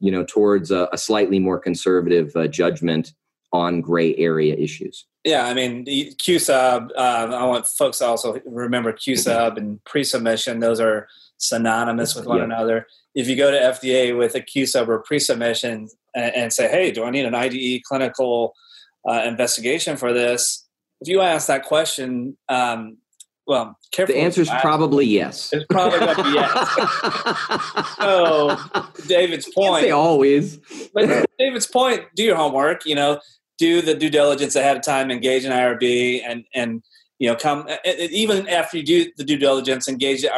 you 0.00 0.10
know 0.10 0.24
towards 0.24 0.70
a, 0.70 0.88
a 0.92 0.98
slightly 0.98 1.38
more 1.38 1.58
conservative 1.58 2.34
uh, 2.36 2.46
judgment 2.48 3.12
on 3.52 3.80
gray 3.80 4.14
area 4.16 4.54
issues 4.54 5.06
yeah, 5.24 5.44
I 5.44 5.52
mean, 5.52 5.84
QSub, 5.84 6.90
uh, 6.96 7.00
I 7.34 7.44
want 7.44 7.66
folks 7.66 7.98
to 7.98 8.06
also 8.06 8.40
remember 8.46 8.92
QSub 8.92 9.58
and 9.58 9.84
pre 9.84 10.02
submission, 10.02 10.60
those 10.60 10.80
are 10.80 11.08
synonymous 11.36 12.14
with 12.14 12.26
one 12.26 12.38
yeah. 12.38 12.44
another. 12.44 12.86
If 13.14 13.28
you 13.28 13.36
go 13.36 13.50
to 13.50 13.58
FDA 13.58 14.16
with 14.16 14.34
a 14.34 14.40
QSub 14.40 14.88
or 14.88 15.00
pre 15.00 15.18
submission 15.18 15.88
and, 16.14 16.34
and, 16.34 16.52
say, 16.52 16.68
hey, 16.68 16.90
do 16.90 17.04
I 17.04 17.10
need 17.10 17.26
an 17.26 17.34
IDE 17.34 17.82
clinical 17.84 18.54
uh, 19.06 19.22
investigation 19.26 19.98
for 19.98 20.14
this? 20.14 20.66
If 21.02 21.08
you 21.08 21.20
ask 21.20 21.48
that 21.48 21.64
question, 21.64 22.38
um, 22.48 22.96
well, 23.46 23.76
careful. 23.92 24.14
The 24.14 24.20
answer 24.20 24.42
is 24.42 24.50
probably 24.60 25.06
yes. 25.06 25.52
It's 25.52 25.64
probably 25.68 25.98
going 25.98 26.16
to 26.16 26.22
be 26.22 26.30
yes. 26.30 27.96
so, 27.96 28.56
David's 29.08 29.48
point. 29.52 29.82
They 29.82 29.90
always. 29.90 30.58
but 30.94 31.26
David's 31.38 31.66
point, 31.66 32.04
do 32.14 32.22
your 32.22 32.36
homework. 32.36 32.86
You 32.86 32.94
know, 32.94 33.20
do 33.58 33.82
the 33.82 33.94
due 33.94 34.10
diligence 34.10 34.56
ahead 34.56 34.76
of 34.76 34.82
time, 34.82 35.10
engage 35.10 35.44
an 35.44 35.52
IRB, 35.52 36.22
and 36.24 36.44
and 36.54 36.82
you 37.18 37.28
know 37.28 37.36
come 37.36 37.66
even 37.84 38.48
after 38.48 38.76
you 38.78 38.84
do 38.84 39.12
the 39.16 39.24
due 39.24 39.38
diligence, 39.38 39.88
engage 39.88 40.22
the 40.22 40.30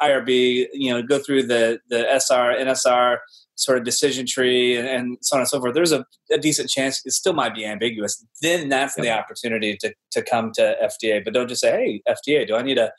IRB. 0.00 0.66
You 0.72 0.92
know, 0.92 1.02
go 1.02 1.18
through 1.18 1.44
the 1.44 1.80
the 1.88 2.04
SR 2.18 2.54
NSR 2.54 3.18
sort 3.58 3.76
of 3.76 3.84
decision 3.84 4.24
tree 4.24 4.76
and, 4.76 4.86
and 4.86 5.18
so 5.20 5.36
on 5.36 5.40
and 5.40 5.48
so 5.48 5.58
forth. 5.60 5.74
There's 5.74 5.92
a, 5.92 6.04
a, 6.32 6.38
decent 6.38 6.70
chance 6.70 7.02
it 7.04 7.12
still 7.12 7.32
might 7.32 7.54
be 7.54 7.66
ambiguous. 7.66 8.24
Then 8.40 8.68
that's 8.68 8.94
the 8.94 9.10
opportunity 9.10 9.76
to 9.80 9.92
to 10.12 10.22
come 10.22 10.52
to 10.54 10.76
FDA. 10.82 11.22
But 11.24 11.34
don't 11.34 11.48
just 11.48 11.60
say, 11.60 12.00
"Hey, 12.06 12.14
FDA, 12.14 12.46
do 12.46 12.56
I 12.56 12.62
need 12.62 12.78
a 12.78 12.92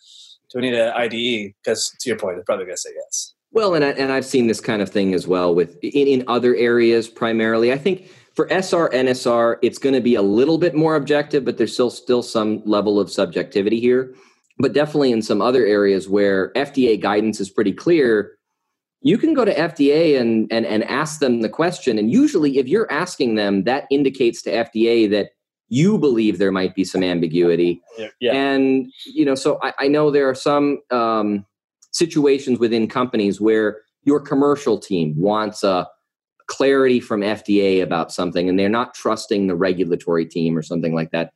do 0.52 0.60
I 0.60 0.62
need 0.62 0.74
an 0.74 0.92
IDE?" 0.92 1.54
Because 1.64 1.90
to 2.02 2.10
your 2.10 2.18
point, 2.18 2.36
they're 2.36 2.44
probably 2.44 2.66
going 2.66 2.76
to 2.76 2.82
say 2.82 2.92
yes. 2.94 3.34
Well, 3.52 3.74
and 3.74 3.84
I, 3.84 3.90
and 3.92 4.12
I've 4.12 4.26
seen 4.26 4.48
this 4.48 4.62
kind 4.62 4.82
of 4.82 4.90
thing 4.90 5.14
as 5.14 5.26
well 5.26 5.56
with 5.56 5.78
in, 5.82 6.08
in 6.08 6.24
other 6.28 6.56
areas. 6.56 7.08
Primarily, 7.08 7.72
I 7.72 7.78
think 7.78 8.12
for 8.36 8.48
SR 8.52 8.90
NSR, 8.90 9.58
it's 9.62 9.78
going 9.78 9.96
to 9.96 10.02
be 10.02 10.16
a 10.16 10.22
little 10.22 10.58
bit 10.58 10.76
more 10.76 10.96
objective, 10.96 11.46
but 11.46 11.58
there's 11.58 11.74
still 11.74 11.90
still 11.90 12.22
some 12.22 12.62
level 12.66 13.00
of 13.00 13.10
subjectivity 13.10 13.80
here. 13.80 14.14
But 14.60 14.74
definitely 14.74 15.14
in 15.14 15.22
some 15.22 15.42
other 15.42 15.66
areas 15.66 16.10
where 16.10 16.52
FDA 16.54 17.02
guidance 17.02 17.40
is 17.40 17.50
pretty 17.50 17.72
clear, 17.72 18.38
you 19.02 19.18
can 19.18 19.34
go 19.34 19.46
to 19.46 19.54
FDA 19.54 20.20
and 20.20 20.52
and 20.52 20.66
and 20.66 20.84
ask 20.84 21.20
them 21.20 21.42
the 21.42 21.50
question. 21.50 21.98
And 21.98 22.12
usually, 22.12 22.58
if 22.58 22.68
you're 22.68 22.92
asking 22.92 23.36
them, 23.36 23.64
that 23.64 23.86
indicates 23.90 24.42
to 24.44 24.52
FDA 24.52 25.10
that 25.12 25.32
you 25.70 25.98
believe 25.98 26.38
there 26.38 26.52
might 26.52 26.76
be 26.76 26.84
some 26.84 27.04
ambiguity. 27.04 27.82
Yeah. 28.20 28.34
And 28.34 28.92
you 29.06 29.24
know, 29.24 29.36
so 29.36 29.60
I, 29.62 29.74
I 29.80 29.88
know 29.88 30.12
there 30.12 30.28
are 30.30 30.36
some 30.36 30.80
um, 30.92 31.46
situations 31.92 32.60
within 32.60 32.88
companies 32.88 33.40
where 33.40 33.82
your 34.04 34.20
commercial 34.20 34.80
team 34.80 35.14
wants 35.18 35.64
a 35.64 35.88
clarity 36.48 37.00
from 37.00 37.22
FDA 37.22 37.82
about 37.82 38.12
something 38.12 38.50
and 38.50 38.60
they're 38.60 38.68
not 38.68 38.96
trusting 38.96 39.48
the 39.48 39.56
regulatory 39.56 40.26
team 40.26 40.58
or 40.58 40.64
something 40.64 40.96
like 40.96 41.12
that. 41.12 41.32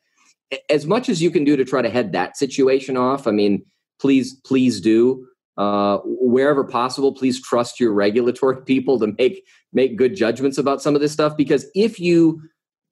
As 0.69 0.85
much 0.85 1.07
as 1.07 1.21
you 1.21 1.29
can 1.29 1.43
do 1.43 1.55
to 1.55 1.63
try 1.63 1.81
to 1.81 1.89
head 1.89 2.11
that 2.13 2.35
situation 2.35 2.97
off, 2.97 3.27
I 3.27 3.31
mean, 3.31 3.63
please, 3.99 4.33
please 4.43 4.81
do. 4.81 5.27
Uh, 5.55 5.99
wherever 6.03 6.63
possible, 6.63 7.13
please 7.13 7.41
trust 7.41 7.79
your 7.79 7.93
regulatory 7.93 8.61
people 8.65 8.99
to 8.99 9.13
make 9.17 9.45
make 9.71 9.97
good 9.97 10.15
judgments 10.15 10.57
about 10.57 10.81
some 10.81 10.95
of 10.95 11.01
this 11.01 11.11
stuff. 11.11 11.37
Because 11.37 11.65
if 11.75 11.99
you 11.99 12.41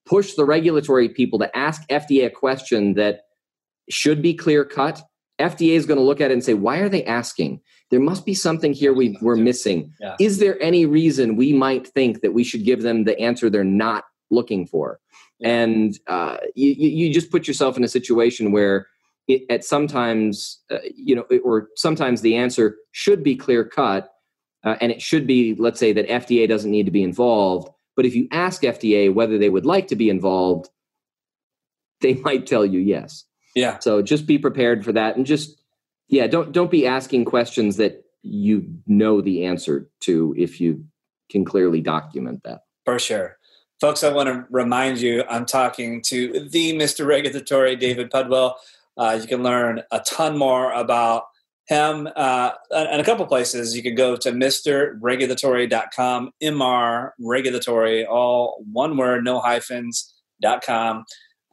push 0.05 0.33
the 0.33 0.45
regulatory 0.45 1.09
people 1.09 1.39
to 1.39 1.57
ask 1.57 1.87
FDA 1.89 2.25
a 2.25 2.29
question 2.29 2.93
that 2.95 3.21
should 3.89 4.21
be 4.21 4.33
clear 4.33 4.63
cut, 4.63 5.01
FDA 5.39 5.73
is 5.75 5.85
going 5.85 5.97
to 5.97 6.03
look 6.03 6.21
at 6.21 6.31
it 6.31 6.33
and 6.33 6.43
say, 6.43 6.53
"Why 6.53 6.77
are 6.77 6.89
they 6.89 7.03
asking? 7.05 7.61
there 7.91 7.99
must 7.99 8.25
be 8.25 8.33
something 8.33 8.73
here 8.73 8.93
we, 8.93 9.17
we're 9.21 9.35
missing. 9.35 9.93
Yeah. 9.99 10.15
Is 10.19 10.39
there 10.39 10.59
any 10.61 10.85
reason 10.85 11.35
we 11.35 11.53
might 11.53 11.87
think 11.87 12.21
that 12.21 12.33
we 12.33 12.43
should 12.43 12.63
give 12.63 12.81
them 12.81 13.03
the 13.03 13.19
answer 13.19 13.49
they're 13.49 13.63
not 13.63 14.05
looking 14.31 14.65
for? 14.65 14.99
Yeah. 15.39 15.49
And 15.49 15.99
uh, 16.07 16.37
you, 16.55 16.73
you 16.73 17.13
just 17.13 17.29
put 17.29 17.47
yourself 17.47 17.77
in 17.77 17.83
a 17.83 17.89
situation 17.89 18.53
where 18.53 18.87
it, 19.33 19.45
at 19.49 19.63
sometimes, 19.63 20.59
uh, 20.69 20.77
you 20.95 21.15
know, 21.15 21.25
or 21.43 21.69
sometimes 21.75 22.21
the 22.21 22.35
answer 22.35 22.77
should 22.91 23.23
be 23.23 23.35
clear 23.35 23.63
cut, 23.63 24.11
uh, 24.63 24.75
and 24.81 24.91
it 24.91 25.01
should 25.01 25.25
be, 25.25 25.55
let's 25.55 25.79
say, 25.79 25.93
that 25.93 26.07
FDA 26.07 26.47
doesn't 26.47 26.71
need 26.71 26.85
to 26.85 26.91
be 26.91 27.03
involved. 27.03 27.69
But 27.95 28.05
if 28.05 28.15
you 28.15 28.27
ask 28.31 28.61
FDA 28.61 29.13
whether 29.13 29.37
they 29.37 29.49
would 29.49 29.65
like 29.65 29.87
to 29.87 29.95
be 29.95 30.09
involved, 30.09 30.69
they 32.01 32.13
might 32.25 32.47
tell 32.47 32.65
you 32.65 32.79
yes. 32.79 33.25
Yeah. 33.55 33.79
So 33.79 34.01
just 34.01 34.25
be 34.25 34.37
prepared 34.37 34.85
for 34.85 34.93
that, 34.93 35.17
and 35.17 35.25
just 35.25 35.61
yeah 36.11 36.27
don't 36.27 36.51
don't 36.51 36.69
be 36.69 36.85
asking 36.85 37.25
questions 37.25 37.77
that 37.77 38.05
you 38.21 38.63
know 38.85 39.21
the 39.21 39.45
answer 39.45 39.89
to 40.01 40.35
if 40.37 40.61
you 40.61 40.85
can 41.31 41.43
clearly 41.43 41.81
document 41.81 42.41
that 42.43 42.59
for 42.85 42.99
sure 42.99 43.37
folks 43.79 44.03
i 44.03 44.13
want 44.13 44.27
to 44.27 44.45
remind 44.51 44.99
you 44.99 45.23
i'm 45.27 45.45
talking 45.45 46.01
to 46.01 46.47
the 46.49 46.73
mr 46.73 47.07
regulatory 47.07 47.75
david 47.75 48.11
pudwill 48.11 48.53
uh, 49.01 49.17
you 49.19 49.27
can 49.27 49.43
learn 49.43 49.81
a 49.91 49.99
ton 50.01 50.37
more 50.37 50.71
about 50.71 51.23
him 51.67 52.07
uh, 52.15 52.51
in 52.71 52.99
a 52.99 53.03
couple 53.03 53.25
places 53.25 53.75
you 53.75 53.83
can 53.83 53.95
go 53.95 54.15
to 54.15 54.31
mrregulatory.com 54.31 56.31
mr 56.41 57.09
regulatory 57.19 58.05
all 58.05 58.63
one 58.71 58.95
word 58.97 59.23
no 59.23 59.39
hyphens 59.39 60.13
dot 60.41 60.63
com 60.63 61.03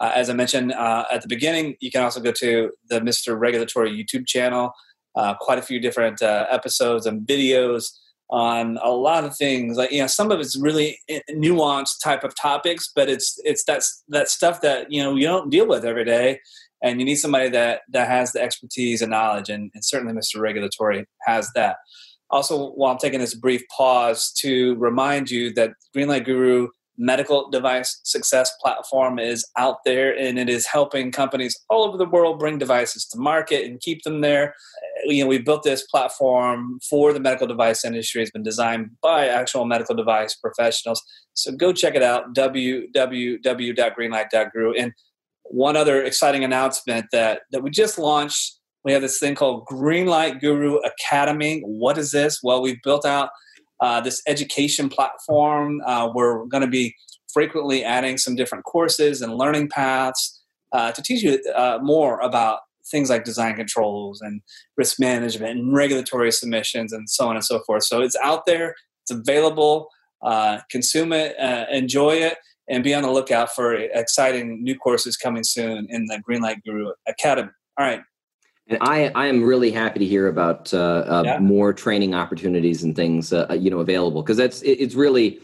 uh, 0.00 0.12
as 0.14 0.30
I 0.30 0.32
mentioned 0.32 0.72
uh, 0.72 1.04
at 1.10 1.22
the 1.22 1.28
beginning, 1.28 1.76
you 1.80 1.90
can 1.90 2.02
also 2.02 2.20
go 2.20 2.32
to 2.32 2.70
the 2.88 3.00
Mr. 3.00 3.38
Regulatory 3.38 3.90
YouTube 3.90 4.26
channel. 4.26 4.72
Uh, 5.16 5.34
quite 5.34 5.58
a 5.58 5.62
few 5.62 5.80
different 5.80 6.22
uh, 6.22 6.46
episodes 6.48 7.04
and 7.04 7.26
videos 7.26 7.90
on 8.30 8.78
a 8.84 8.90
lot 8.90 9.24
of 9.24 9.36
things. 9.36 9.76
Like 9.76 9.90
you 9.90 10.00
know, 10.00 10.06
some 10.06 10.30
of 10.30 10.38
it's 10.38 10.56
really 10.56 10.98
nuanced 11.30 12.02
type 12.04 12.22
of 12.22 12.36
topics, 12.36 12.92
but 12.94 13.08
it's 13.08 13.40
it's 13.42 13.64
that 13.64 13.82
that 14.08 14.28
stuff 14.28 14.60
that 14.60 14.92
you 14.92 15.02
know 15.02 15.16
you 15.16 15.26
don't 15.26 15.50
deal 15.50 15.66
with 15.66 15.84
every 15.84 16.04
day, 16.04 16.38
and 16.82 17.00
you 17.00 17.06
need 17.06 17.16
somebody 17.16 17.48
that 17.50 17.82
that 17.90 18.08
has 18.08 18.32
the 18.32 18.42
expertise 18.42 19.02
and 19.02 19.10
knowledge, 19.10 19.48
and, 19.48 19.70
and 19.74 19.84
certainly 19.84 20.14
Mr. 20.14 20.40
Regulatory 20.40 21.06
has 21.26 21.50
that. 21.54 21.76
Also, 22.30 22.72
while 22.72 22.92
I'm 22.92 22.98
taking 22.98 23.20
this 23.20 23.34
brief 23.34 23.62
pause 23.74 24.32
to 24.40 24.74
remind 24.76 25.30
you 25.30 25.52
that 25.54 25.72
Greenlight 25.96 26.26
Guru 26.26 26.68
medical 26.98 27.48
device 27.48 28.00
success 28.02 28.50
platform 28.60 29.18
is 29.20 29.48
out 29.56 29.76
there 29.84 30.18
and 30.18 30.36
it 30.38 30.48
is 30.48 30.66
helping 30.66 31.12
companies 31.12 31.56
all 31.70 31.84
over 31.84 31.96
the 31.96 32.04
world 32.04 32.40
bring 32.40 32.58
devices 32.58 33.06
to 33.06 33.16
market 33.18 33.64
and 33.64 33.80
keep 33.80 34.02
them 34.02 34.20
there. 34.20 34.48
Uh, 34.48 35.12
you 35.12 35.22
know, 35.22 35.28
we 35.28 35.38
built 35.38 35.62
this 35.62 35.86
platform 35.86 36.80
for 36.90 37.12
the 37.12 37.20
medical 37.20 37.46
device 37.46 37.84
industry. 37.84 38.20
It's 38.20 38.32
been 38.32 38.42
designed 38.42 38.90
by 39.00 39.28
actual 39.28 39.64
medical 39.64 39.94
device 39.94 40.34
professionals. 40.34 41.00
So 41.34 41.52
go 41.52 41.72
check 41.72 41.94
it 41.94 42.02
out, 42.02 42.34
www.greenlight.guru. 42.34 44.72
And 44.72 44.92
one 45.50 45.76
other 45.76 46.02
exciting 46.02 46.44
announcement 46.44 47.06
that, 47.12 47.42
that 47.52 47.62
we 47.62 47.70
just 47.70 47.98
launched 47.98 48.58
we 48.84 48.92
have 48.92 49.02
this 49.02 49.18
thing 49.18 49.34
called 49.34 49.66
Greenlight 49.66 50.40
Guru 50.40 50.76
Academy. 50.76 51.60
What 51.60 51.98
is 51.98 52.10
this? 52.10 52.40
Well, 52.42 52.62
we've 52.62 52.80
built 52.82 53.04
out 53.04 53.30
uh, 53.80 54.00
this 54.00 54.22
education 54.26 54.88
platform. 54.88 55.82
Uh, 55.84 56.10
we're 56.14 56.44
going 56.46 56.62
to 56.62 56.68
be 56.68 56.94
frequently 57.32 57.84
adding 57.84 58.18
some 58.18 58.34
different 58.34 58.64
courses 58.64 59.20
and 59.20 59.34
learning 59.34 59.68
paths 59.68 60.40
uh, 60.72 60.92
to 60.92 61.02
teach 61.02 61.22
you 61.22 61.38
uh, 61.54 61.78
more 61.82 62.20
about 62.20 62.60
things 62.90 63.10
like 63.10 63.24
design 63.24 63.54
controls 63.56 64.22
and 64.22 64.40
risk 64.78 64.98
management 64.98 65.58
and 65.58 65.74
regulatory 65.74 66.32
submissions 66.32 66.92
and 66.92 67.10
so 67.10 67.28
on 67.28 67.36
and 67.36 67.44
so 67.44 67.60
forth. 67.66 67.84
So 67.84 68.00
it's 68.00 68.16
out 68.22 68.46
there, 68.46 68.74
it's 69.02 69.10
available. 69.10 69.88
Uh, 70.22 70.60
consume 70.70 71.12
it, 71.12 71.38
uh, 71.38 71.66
enjoy 71.70 72.12
it, 72.12 72.38
and 72.68 72.84
be 72.84 72.94
on 72.94 73.02
the 73.02 73.10
lookout 73.10 73.54
for 73.54 73.74
exciting 73.74 74.62
new 74.62 74.76
courses 74.76 75.16
coming 75.16 75.44
soon 75.44 75.86
in 75.90 76.06
the 76.06 76.22
Greenlight 76.28 76.62
Guru 76.64 76.92
Academy. 77.06 77.50
All 77.78 77.86
right, 77.86 78.02
and 78.68 78.78
I, 78.82 79.10
I 79.14 79.26
am 79.26 79.42
really 79.42 79.70
happy 79.70 79.98
to 79.98 80.04
hear 80.04 80.28
about 80.28 80.72
uh, 80.74 80.78
uh, 80.78 81.22
yeah. 81.24 81.38
more 81.38 81.72
training 81.72 82.14
opportunities 82.14 82.82
and 82.82 82.94
things, 82.94 83.32
uh, 83.32 83.56
you 83.58 83.70
know, 83.70 83.78
available 83.78 84.22
because 84.22 84.36
that's 84.36 84.60
it, 84.62 84.72
it's 84.72 84.94
really 84.94 85.40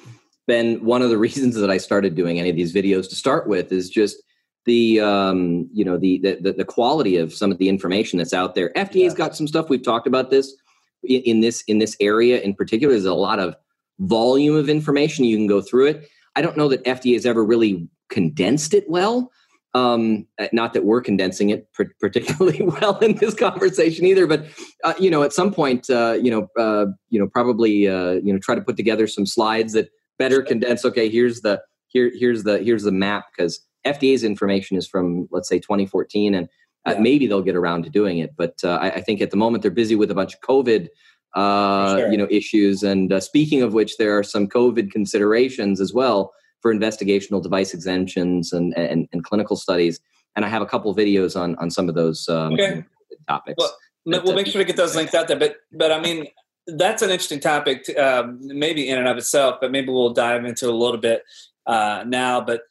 been 0.47 0.85
one 0.85 1.01
of 1.01 1.09
the 1.09 1.19
reasons 1.27 1.55
that 1.57 1.71
I 1.71 1.79
started 1.79 2.15
doing 2.15 2.39
any 2.39 2.51
of 2.51 2.57
these 2.57 2.75
videos 2.75 3.09
to 3.09 3.15
start 3.15 3.49
with 3.49 3.73
is 3.73 3.89
just 3.89 4.23
the 4.67 5.01
um, 5.01 5.69
you 5.73 5.85
know 5.85 5.97
the, 5.97 6.19
the 6.19 6.53
the 6.53 6.65
quality 6.65 7.17
of 7.17 7.33
some 7.33 7.51
of 7.51 7.59
the 7.59 7.69
information 7.69 8.19
that's 8.19 8.35
out 8.35 8.55
there. 8.55 8.73
FDA's 8.77 9.13
yeah. 9.13 9.15
got 9.15 9.37
some 9.37 9.47
stuff. 9.47 9.69
We've 9.69 9.83
talked 9.83 10.07
about 10.07 10.31
this 10.31 10.55
in, 11.03 11.23
in 11.23 11.41
this 11.41 11.63
in 11.67 11.79
this 11.79 11.97
area 12.01 12.41
in 12.41 12.55
particular. 12.55 12.93
There's 12.93 13.07
a 13.07 13.15
lot 13.15 13.39
of 13.39 13.57
volume 14.01 14.57
of 14.57 14.69
information. 14.69 15.25
You 15.25 15.37
can 15.37 15.47
go 15.47 15.63
through 15.63 15.87
it. 15.87 16.09
I 16.37 16.43
don't 16.43 16.57
know 16.57 16.69
that 16.69 16.85
FDA 16.85 17.15
has 17.15 17.27
ever 17.27 17.45
really 17.45 17.89
condensed 18.11 18.75
it 18.75 18.89
well. 18.89 19.31
Um, 19.75 20.29
uh, 20.39 20.47
not 20.53 20.73
that 20.75 20.85
we're 20.85 21.01
condensing 21.01 21.51
it 21.51 21.67
particularly 22.01 22.63
well 22.81 22.97
in 22.99 23.17
this 23.17 23.35
conversation 23.35 24.07
either, 24.07 24.27
but 24.27 24.47
uh, 24.85 24.95
you 25.01 25.11
know, 25.11 25.25
at 25.25 25.33
some 25.33 25.53
point, 25.53 25.91
uh, 25.91 26.13
you 26.13 26.31
know, 26.31 26.49
uh, 26.57 26.87
you 27.11 27.19
know, 27.19 27.27
probably, 27.27 27.89
uh, 27.89 28.13
you 28.23 28.33
know, 28.33 28.39
try 28.39 28.55
to 28.55 28.61
put 28.61 28.77
together 28.77 29.09
some 29.09 29.27
slides 29.27 29.73
that 29.73 29.89
better 30.17 30.43
condense. 30.43 30.85
Okay, 30.85 31.09
here's 31.09 31.41
the 31.41 31.61
here 31.89 32.13
here's 32.15 32.45
the 32.45 32.59
here's 32.59 32.85
the 32.85 32.93
map 32.93 33.25
because 33.37 33.61
FDA's 33.85 34.23
information 34.23 34.77
is 34.77 34.87
from 34.87 35.27
let's 35.33 35.49
say 35.49 35.59
2014, 35.59 36.35
and 36.35 36.49
uh, 36.87 36.93
yeah. 36.93 37.01
maybe 37.01 37.27
they'll 37.27 37.43
get 37.43 37.57
around 37.57 37.83
to 37.83 37.91
doing 37.91 38.19
it. 38.19 38.37
But 38.37 38.61
I, 38.63 38.91
I, 38.91 39.01
think 39.01 39.21
at 39.23 39.33
the 39.33 39.37
moment 39.37 39.63
they're 39.63 39.73
busy 39.73 39.97
with 39.97 40.11
a 40.11 40.15
bunch 40.15 40.35
of 40.35 40.41
COVID. 40.41 40.89
Sure. 41.37 42.11
You 42.11 42.17
know 42.17 42.29
issues, 42.31 42.83
and 42.83 43.23
speaking 43.23 43.63
of 43.63 43.75
which, 43.75 43.97
there 43.97 44.17
are 44.17 44.23
some 44.23 44.47
COVID 44.47 44.91
considerations 44.91 45.81
as 45.81 45.93
well 45.93 46.33
for 46.61 46.75
investigational 46.75 47.43
device 47.43 47.75
exemptions 47.75 48.53
and, 48.53 48.75
and, 48.79 49.07
and 49.13 49.23
clinical 49.23 49.55
studies. 49.55 50.01
And 50.35 50.47
I 50.47 50.49
have 50.49 50.63
a 50.63 50.67
couple 50.67 50.95
videos 50.95 51.39
on 51.39 51.57
on 51.57 51.71
some 51.71 51.89
of 51.89 51.95
those 51.95 52.29
um, 52.29 52.55
okay. 52.55 52.85
topics. 53.29 53.57
Well, 53.59 53.73
we'll 54.07 54.31
uh, 54.31 54.35
make 54.35 54.47
sure 54.47 54.63
to 54.63 54.65
get 54.65 54.77
those 54.77 54.97
linked 54.97 55.15
out 55.15 55.29
there. 55.29 55.39
But 55.39 55.57
but 55.73 55.93
I 55.93 56.01
mean, 56.01 56.27
that's 56.67 57.03
an 57.03 57.11
interesting 57.11 57.41
topic, 57.41 57.85
to, 57.85 57.95
um, 57.97 58.39
maybe 58.41 58.89
in 58.89 58.99
and 58.99 59.09
of 59.09 59.17
itself. 59.17 59.59
But 59.61 59.71
maybe 59.71 59.89
we'll 59.89 60.13
dive 60.13 60.45
into 60.45 60.69
a 60.69 60.73
little 60.73 61.01
bit 61.01 61.23
uh, 61.67 62.05
now. 62.07 62.41
But 62.41 62.63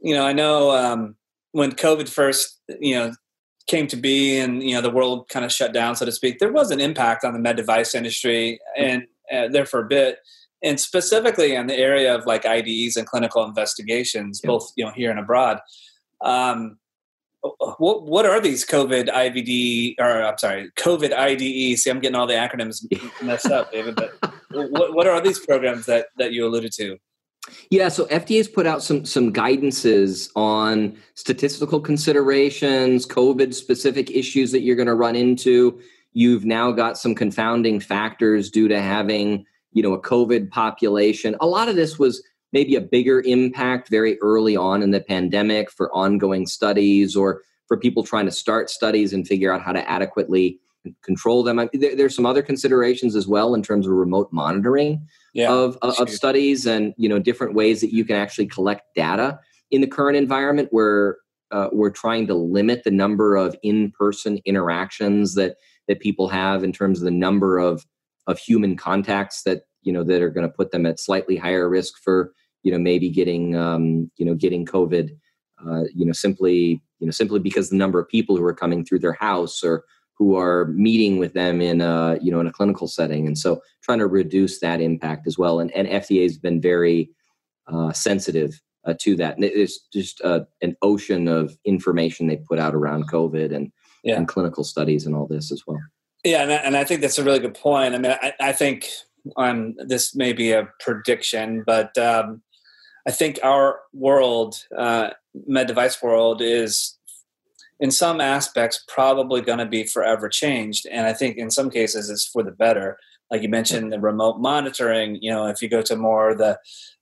you 0.00 0.14
know, 0.14 0.26
I 0.26 0.32
know 0.32 0.70
um, 0.70 1.16
when 1.52 1.72
COVID 1.72 2.08
first, 2.08 2.60
you 2.80 2.94
know, 2.94 3.12
came 3.66 3.86
to 3.88 3.96
be, 3.96 4.38
and 4.38 4.62
you 4.62 4.74
know, 4.74 4.80
the 4.80 4.90
world 4.90 5.28
kind 5.28 5.44
of 5.44 5.52
shut 5.52 5.72
down, 5.72 5.96
so 5.96 6.04
to 6.04 6.12
speak. 6.12 6.38
There 6.38 6.52
was 6.52 6.70
an 6.70 6.80
impact 6.80 7.24
on 7.24 7.32
the 7.32 7.38
med 7.38 7.56
device 7.56 7.94
industry, 7.94 8.58
and 8.76 9.06
uh, 9.32 9.48
there 9.48 9.66
for 9.66 9.80
a 9.80 9.88
bit 9.88 10.18
and 10.64 10.80
specifically 10.80 11.54
in 11.54 11.66
the 11.66 11.76
area 11.76 12.14
of 12.14 12.26
like 12.26 12.46
IDEs 12.46 12.96
and 12.96 13.06
clinical 13.06 13.44
investigations, 13.44 14.40
yeah. 14.42 14.48
both 14.48 14.72
you 14.76 14.84
know 14.84 14.90
here 14.90 15.10
and 15.10 15.20
abroad. 15.20 15.60
Um, 16.22 16.78
what 17.78 18.04
what 18.04 18.24
are 18.24 18.40
these 18.40 18.66
COVID 18.66 19.08
IVD 19.10 19.96
or 19.98 20.24
I'm 20.24 20.38
sorry, 20.38 20.70
COVID 20.76 21.12
IDE? 21.12 21.78
See, 21.78 21.90
I'm 21.90 22.00
getting 22.00 22.16
all 22.16 22.26
the 22.26 22.34
acronyms 22.34 22.82
messed 23.22 23.50
up, 23.50 23.70
David. 23.70 23.96
But 23.96 24.14
what 24.50 24.94
what 24.94 25.06
are 25.06 25.20
these 25.20 25.38
programs 25.38 25.86
that 25.86 26.06
that 26.16 26.32
you 26.32 26.46
alluded 26.46 26.72
to? 26.72 26.96
Yeah, 27.70 27.88
so 27.88 28.06
FDA's 28.06 28.48
put 28.48 28.66
out 28.66 28.82
some 28.82 29.04
some 29.04 29.32
guidances 29.32 30.30
on 30.34 30.96
statistical 31.14 31.80
considerations, 31.80 33.06
COVID 33.06 33.52
specific 33.52 34.10
issues 34.10 34.52
that 34.52 34.60
you're 34.60 34.76
going 34.76 34.86
to 34.86 34.94
run 34.94 35.16
into. 35.16 35.80
You've 36.12 36.44
now 36.44 36.72
got 36.72 36.96
some 36.96 37.14
confounding 37.14 37.80
factors 37.80 38.50
due 38.50 38.68
to 38.68 38.80
having 38.80 39.44
you 39.74 39.82
know 39.82 39.92
a 39.92 40.00
covid 40.00 40.50
population 40.50 41.36
a 41.40 41.46
lot 41.46 41.68
of 41.68 41.76
this 41.76 41.98
was 41.98 42.22
maybe 42.52 42.76
a 42.76 42.80
bigger 42.80 43.20
impact 43.22 43.88
very 43.88 44.18
early 44.22 44.56
on 44.56 44.82
in 44.82 44.92
the 44.92 45.00
pandemic 45.00 45.70
for 45.70 45.92
ongoing 45.92 46.46
studies 46.46 47.14
or 47.16 47.42
for 47.66 47.76
people 47.76 48.04
trying 48.04 48.24
to 48.24 48.32
start 48.32 48.70
studies 48.70 49.12
and 49.12 49.26
figure 49.26 49.52
out 49.52 49.60
how 49.60 49.72
to 49.72 49.90
adequately 49.90 50.58
control 51.02 51.42
them 51.42 51.68
there, 51.72 51.96
there's 51.96 52.14
some 52.14 52.26
other 52.26 52.42
considerations 52.42 53.16
as 53.16 53.26
well 53.26 53.54
in 53.54 53.62
terms 53.62 53.86
of 53.86 53.92
remote 53.92 54.28
monitoring 54.32 55.06
yeah, 55.32 55.52
of, 55.52 55.76
of 55.82 56.08
studies 56.10 56.66
and 56.66 56.94
you 56.96 57.08
know 57.08 57.18
different 57.18 57.54
ways 57.54 57.80
that 57.80 57.92
you 57.92 58.04
can 58.04 58.16
actually 58.16 58.46
collect 58.46 58.82
data 58.94 59.38
in 59.70 59.80
the 59.80 59.86
current 59.86 60.16
environment 60.16 60.68
where 60.70 61.16
uh, 61.50 61.68
we're 61.72 61.90
trying 61.90 62.26
to 62.26 62.34
limit 62.34 62.84
the 62.84 62.90
number 62.90 63.36
of 63.36 63.56
in-person 63.62 64.38
interactions 64.44 65.34
that 65.34 65.56
that 65.88 66.00
people 66.00 66.28
have 66.28 66.64
in 66.64 66.72
terms 66.72 66.98
of 66.98 67.04
the 67.04 67.10
number 67.10 67.58
of 67.58 67.84
of 68.26 68.38
human 68.38 68.76
contacts 68.76 69.42
that 69.42 69.62
you 69.82 69.92
know 69.92 70.04
that 70.04 70.22
are 70.22 70.30
going 70.30 70.46
to 70.46 70.52
put 70.52 70.70
them 70.70 70.86
at 70.86 71.00
slightly 71.00 71.36
higher 71.36 71.68
risk 71.68 71.94
for 72.02 72.32
you 72.62 72.72
know 72.72 72.78
maybe 72.78 73.10
getting 73.10 73.56
um, 73.56 74.10
you 74.16 74.24
know 74.24 74.34
getting 74.34 74.64
COVID. 74.64 75.10
Uh, 75.64 75.84
you 75.94 76.04
know 76.04 76.12
simply 76.12 76.82
you 76.98 77.06
know 77.06 77.12
simply 77.12 77.38
because 77.38 77.70
the 77.70 77.76
number 77.76 77.98
of 77.98 78.08
people 78.08 78.36
who 78.36 78.44
are 78.44 78.54
coming 78.54 78.84
through 78.84 78.98
their 78.98 79.14
house 79.14 79.62
or 79.62 79.84
who 80.16 80.36
are 80.36 80.66
meeting 80.66 81.18
with 81.18 81.32
them 81.34 81.60
in 81.60 81.80
a 81.80 82.18
you 82.20 82.30
know 82.30 82.40
in 82.40 82.46
a 82.46 82.52
clinical 82.52 82.88
setting 82.88 83.26
and 83.26 83.38
so 83.38 83.60
trying 83.82 83.98
to 83.98 84.06
reduce 84.06 84.60
that 84.60 84.80
impact 84.80 85.26
as 85.26 85.38
well 85.38 85.60
and, 85.60 85.70
and 85.72 85.88
fda 85.88 86.22
has 86.22 86.38
been 86.38 86.60
very 86.60 87.10
uh, 87.66 87.92
sensitive 87.92 88.60
uh, 88.84 88.94
to 89.00 89.16
that 89.16 89.36
and 89.36 89.44
it's 89.44 89.80
just 89.92 90.20
uh, 90.22 90.40
an 90.62 90.76
ocean 90.82 91.28
of 91.28 91.56
information 91.64 92.26
they 92.26 92.36
put 92.36 92.58
out 92.58 92.74
around 92.74 93.10
covid 93.10 93.54
and, 93.54 93.72
yeah. 94.02 94.16
and 94.16 94.28
clinical 94.28 94.64
studies 94.64 95.06
and 95.06 95.14
all 95.14 95.26
this 95.26 95.50
as 95.50 95.62
well 95.66 95.80
yeah, 96.24 96.42
and 96.42 96.52
I, 96.52 96.56
and 96.56 96.76
I 96.76 96.84
think 96.84 97.02
that's 97.02 97.18
a 97.18 97.24
really 97.24 97.38
good 97.38 97.54
point. 97.54 97.94
I 97.94 97.98
mean, 97.98 98.12
I, 98.12 98.32
I 98.40 98.52
think 98.52 98.88
um, 99.36 99.74
this 99.76 100.14
may 100.14 100.32
be 100.32 100.52
a 100.52 100.68
prediction, 100.80 101.62
but 101.66 101.96
um, 101.98 102.42
I 103.06 103.10
think 103.10 103.38
our 103.42 103.80
world, 103.92 104.56
uh, 104.76 105.10
med 105.46 105.66
device 105.66 106.02
world, 106.02 106.40
is 106.40 106.98
in 107.80 107.90
some 107.90 108.20
aspects 108.20 108.84
probably 108.88 109.40
going 109.40 109.58
to 109.58 109.66
be 109.66 109.84
forever 109.84 110.28
changed, 110.28 110.86
and 110.90 111.06
I 111.06 111.12
think 111.12 111.36
in 111.36 111.50
some 111.50 111.70
cases 111.70 112.10
it's 112.10 112.26
for 112.26 112.42
the 112.42 112.52
better. 112.52 112.98
Like 113.30 113.42
you 113.42 113.48
mentioned, 113.48 113.92
the 113.92 114.00
remote 114.00 114.38
monitoring. 114.38 115.18
You 115.20 115.30
know, 115.30 115.46
if 115.46 115.62
you 115.62 115.68
go 115.68 115.82
to 115.82 115.96
more 115.96 116.34
the 116.34 116.58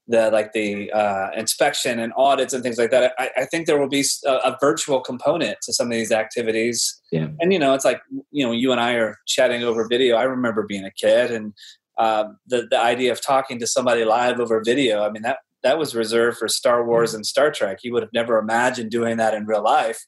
the 0.08 0.30
like 0.30 0.52
the 0.52 0.90
uh, 0.92 1.30
inspection 1.37 2.00
and 2.00 2.12
audits 2.16 2.52
and 2.52 2.62
things 2.62 2.76
like 2.78 2.90
that. 2.90 3.12
I, 3.18 3.30
I 3.38 3.44
think 3.44 3.66
there 3.66 3.78
will 3.78 3.88
be 3.88 4.04
a, 4.26 4.32
a, 4.32 4.58
virtual 4.61 5.00
component 5.00 5.58
to 5.62 5.72
some 5.72 5.87
of 5.87 5.92
these 5.92 6.11
activities. 6.11 7.00
Yeah. 7.12 7.28
And 7.38 7.52
you 7.52 7.58
know, 7.58 7.72
it's 7.74 7.85
like 7.85 8.02
you 8.30 8.44
know, 8.44 8.52
you 8.52 8.72
and 8.72 8.80
I 8.80 8.94
are 8.94 9.16
chatting 9.26 9.62
over 9.62 9.87
video. 9.88 10.16
I 10.16 10.24
remember 10.24 10.64
being 10.64 10.85
a 10.85 10.90
kid, 10.90 11.30
and 11.30 11.54
uh, 11.98 12.24
the 12.46 12.66
the 12.68 12.78
idea 12.78 13.12
of 13.12 13.24
talking 13.24 13.58
to 13.61 13.66
somebody 13.66 14.04
live 14.04 14.40
over 14.40 14.62
video. 14.64 15.04
I 15.04 15.11
mean 15.11 15.22
that 15.22 15.38
that 15.62 15.78
was 15.78 15.94
reserved 15.94 16.38
for 16.38 16.48
Star 16.48 16.85
Wars 16.85 17.14
and 17.14 17.24
Star 17.24 17.52
Trek. 17.52 17.78
You 17.82 17.92
would 17.92 18.02
have 18.02 18.12
never 18.12 18.38
imagined 18.38 18.90
doing 18.90 19.16
that 19.18 19.35
in 19.35 19.46
real 19.46 19.62
life. 19.62 20.04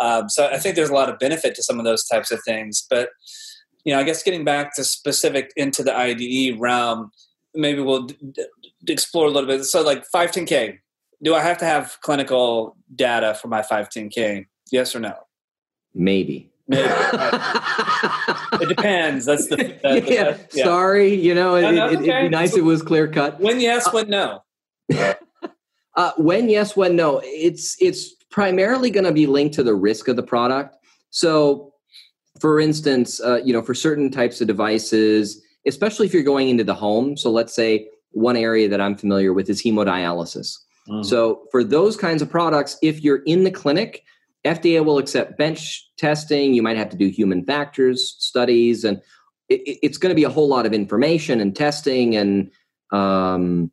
Um, 0.00 0.28
so 0.28 0.46
I 0.46 0.58
think 0.58 0.76
there's 0.76 0.90
a 0.90 0.94
lot 0.94 1.08
of 1.08 1.18
benefit 1.18 1.54
to 1.56 1.62
some 1.62 1.78
of 1.78 1.84
those 1.84 2.04
types 2.04 2.30
of 2.30 2.40
things. 2.44 2.86
But 2.88 3.10
you 3.84 3.92
know, 3.92 4.00
I 4.00 4.02
guess 4.02 4.22
getting 4.22 4.44
back 4.44 4.74
to 4.76 4.84
specific 4.84 5.52
into 5.56 5.82
the 5.82 5.94
IDE 5.94 6.58
realm 6.58 7.10
maybe 7.54 7.80
we'll 7.80 8.02
d- 8.02 8.16
d- 8.32 8.92
explore 8.92 9.26
a 9.26 9.30
little 9.30 9.48
bit. 9.48 9.64
So, 9.64 9.82
like 9.82 10.04
510K, 10.14 10.78
do 11.22 11.34
I 11.34 11.40
have 11.40 11.58
to 11.58 11.64
have 11.64 11.98
clinical 12.02 12.76
data 12.94 13.34
for 13.34 13.48
my 13.48 13.62
510K? 13.62 14.46
Yes 14.70 14.94
or 14.94 15.00
no? 15.00 15.14
Maybe. 15.94 16.50
Maybe. 16.66 16.82
it 18.52 18.68
depends. 18.68 19.26
That's 19.26 19.48
the, 19.48 19.56
the, 19.56 20.00
the 20.00 20.12
yeah, 20.12 20.36
yeah, 20.52 20.64
Sorry, 20.64 21.14
you 21.14 21.34
know, 21.34 21.56
it, 21.56 21.62
no, 21.72 21.88
it, 21.88 21.98
would 21.98 22.06
be 22.06 22.28
nice 22.28 22.52
so, 22.52 22.58
it 22.58 22.64
was 22.64 22.82
clear 22.82 23.06
cut. 23.06 23.38
When 23.40 23.60
yes, 23.60 23.86
uh, 23.86 23.90
when 23.92 24.08
no. 24.08 24.42
uh, 25.96 26.12
when 26.16 26.48
yes, 26.48 26.76
when 26.76 26.96
no. 26.96 27.20
It's 27.22 27.76
it's 27.80 28.13
primarily 28.34 28.90
going 28.90 29.04
to 29.04 29.12
be 29.12 29.28
linked 29.28 29.54
to 29.54 29.62
the 29.62 29.76
risk 29.76 30.08
of 30.08 30.16
the 30.16 30.22
product. 30.22 30.76
So, 31.10 31.72
for 32.40 32.58
instance, 32.58 33.20
uh, 33.20 33.40
you 33.44 33.52
know, 33.52 33.62
for 33.62 33.74
certain 33.74 34.10
types 34.10 34.40
of 34.40 34.48
devices, 34.48 35.40
especially 35.68 36.06
if 36.06 36.12
you're 36.12 36.24
going 36.24 36.48
into 36.48 36.64
the 36.64 36.74
home. 36.74 37.16
So 37.16 37.30
let's 37.30 37.54
say 37.54 37.88
one 38.10 38.36
area 38.36 38.68
that 38.68 38.80
I'm 38.80 38.96
familiar 38.96 39.32
with 39.32 39.48
is 39.48 39.62
hemodialysis. 39.62 40.58
Mm. 40.88 41.04
So 41.04 41.44
for 41.52 41.62
those 41.62 41.96
kinds 41.96 42.22
of 42.22 42.28
products, 42.28 42.76
if 42.82 43.04
you're 43.04 43.22
in 43.24 43.44
the 43.44 43.52
clinic, 43.52 44.02
FDA 44.44 44.84
will 44.84 44.98
accept 44.98 45.38
bench 45.38 45.88
testing. 45.96 46.54
You 46.54 46.62
might 46.64 46.76
have 46.76 46.90
to 46.90 46.96
do 46.96 47.06
human 47.06 47.44
factors 47.44 48.16
studies, 48.18 48.82
and 48.82 49.00
it, 49.48 49.78
it's 49.80 49.96
going 49.96 50.10
to 50.10 50.16
be 50.16 50.24
a 50.24 50.28
whole 50.28 50.48
lot 50.48 50.66
of 50.66 50.72
information 50.72 51.40
and 51.40 51.54
testing, 51.54 52.16
and 52.16 52.50
um, 52.90 53.70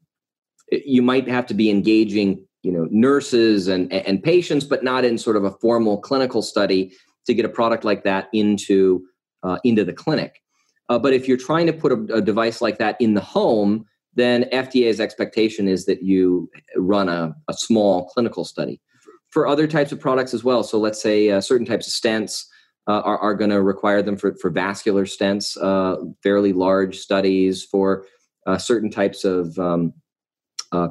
you 0.72 1.02
might 1.02 1.28
have 1.28 1.48
to 1.48 1.56
be 1.56 1.72
engaging, 1.72 2.46
you 2.64 2.72
know, 2.72 2.88
nurses 2.92 3.68
and 3.68 3.92
and 3.92 4.22
patients, 4.24 4.66
but 4.66 4.84
not 4.84 5.04
in 5.04 5.18
sort 5.18 5.36
of 5.36 5.44
a 5.44 5.52
formal 5.52 5.98
clinical 6.00 6.42
study 6.42 6.94
to 7.26 7.34
get 7.34 7.46
a 7.46 7.50
product 7.50 7.84
like 7.84 8.04
that 8.04 8.30
into 8.34 9.04
uh, 9.44 9.58
into 9.64 9.84
the 9.84 9.94
clinic. 9.94 10.42
Uh, 10.90 11.00
but 11.00 11.14
if 11.14 11.28
you're 11.28 11.38
trying 11.38 11.66
to 11.68 11.74
put 11.74 11.92
a, 11.92 12.16
a, 12.16 12.22
device 12.22 12.62
like 12.62 12.78
that 12.78 12.98
in 13.00 13.14
the 13.14 13.22
home, 13.22 13.86
then 14.14 14.44
FDA's 14.52 15.00
expectation 15.00 15.68
is 15.68 15.86
that 15.86 16.04
you 16.04 16.50
run 16.76 17.08
a, 17.08 17.34
a 17.48 17.54
small 17.54 18.08
clinical 18.10 18.44
study. 18.44 18.82
For 19.30 19.48
other 19.48 19.68
types 19.68 19.94
of 19.94 20.02
products 20.02 20.34
as 20.34 20.44
well, 20.44 20.64
so 20.64 20.78
let's 20.78 21.02
say 21.02 21.30
uh, 21.30 21.40
certain 21.40 21.66
types 21.66 21.88
of 21.88 21.94
stents 21.94 22.44
uh, 22.88 23.00
are, 23.02 23.18
are 23.20 23.36
going 23.36 23.52
to 23.52 23.62
require 23.62 24.02
them 24.02 24.18
for, 24.18 24.36
for 24.36 24.50
vascular 24.50 25.06
stents, 25.06 25.58
uh, 25.62 25.96
fairly 26.22 26.52
large 26.52 26.98
studies 26.98 27.64
for 27.64 28.06
uh, 28.46 28.58
certain 28.58 28.90
types 28.90 29.24
of 29.24 29.58
um, 29.60 29.94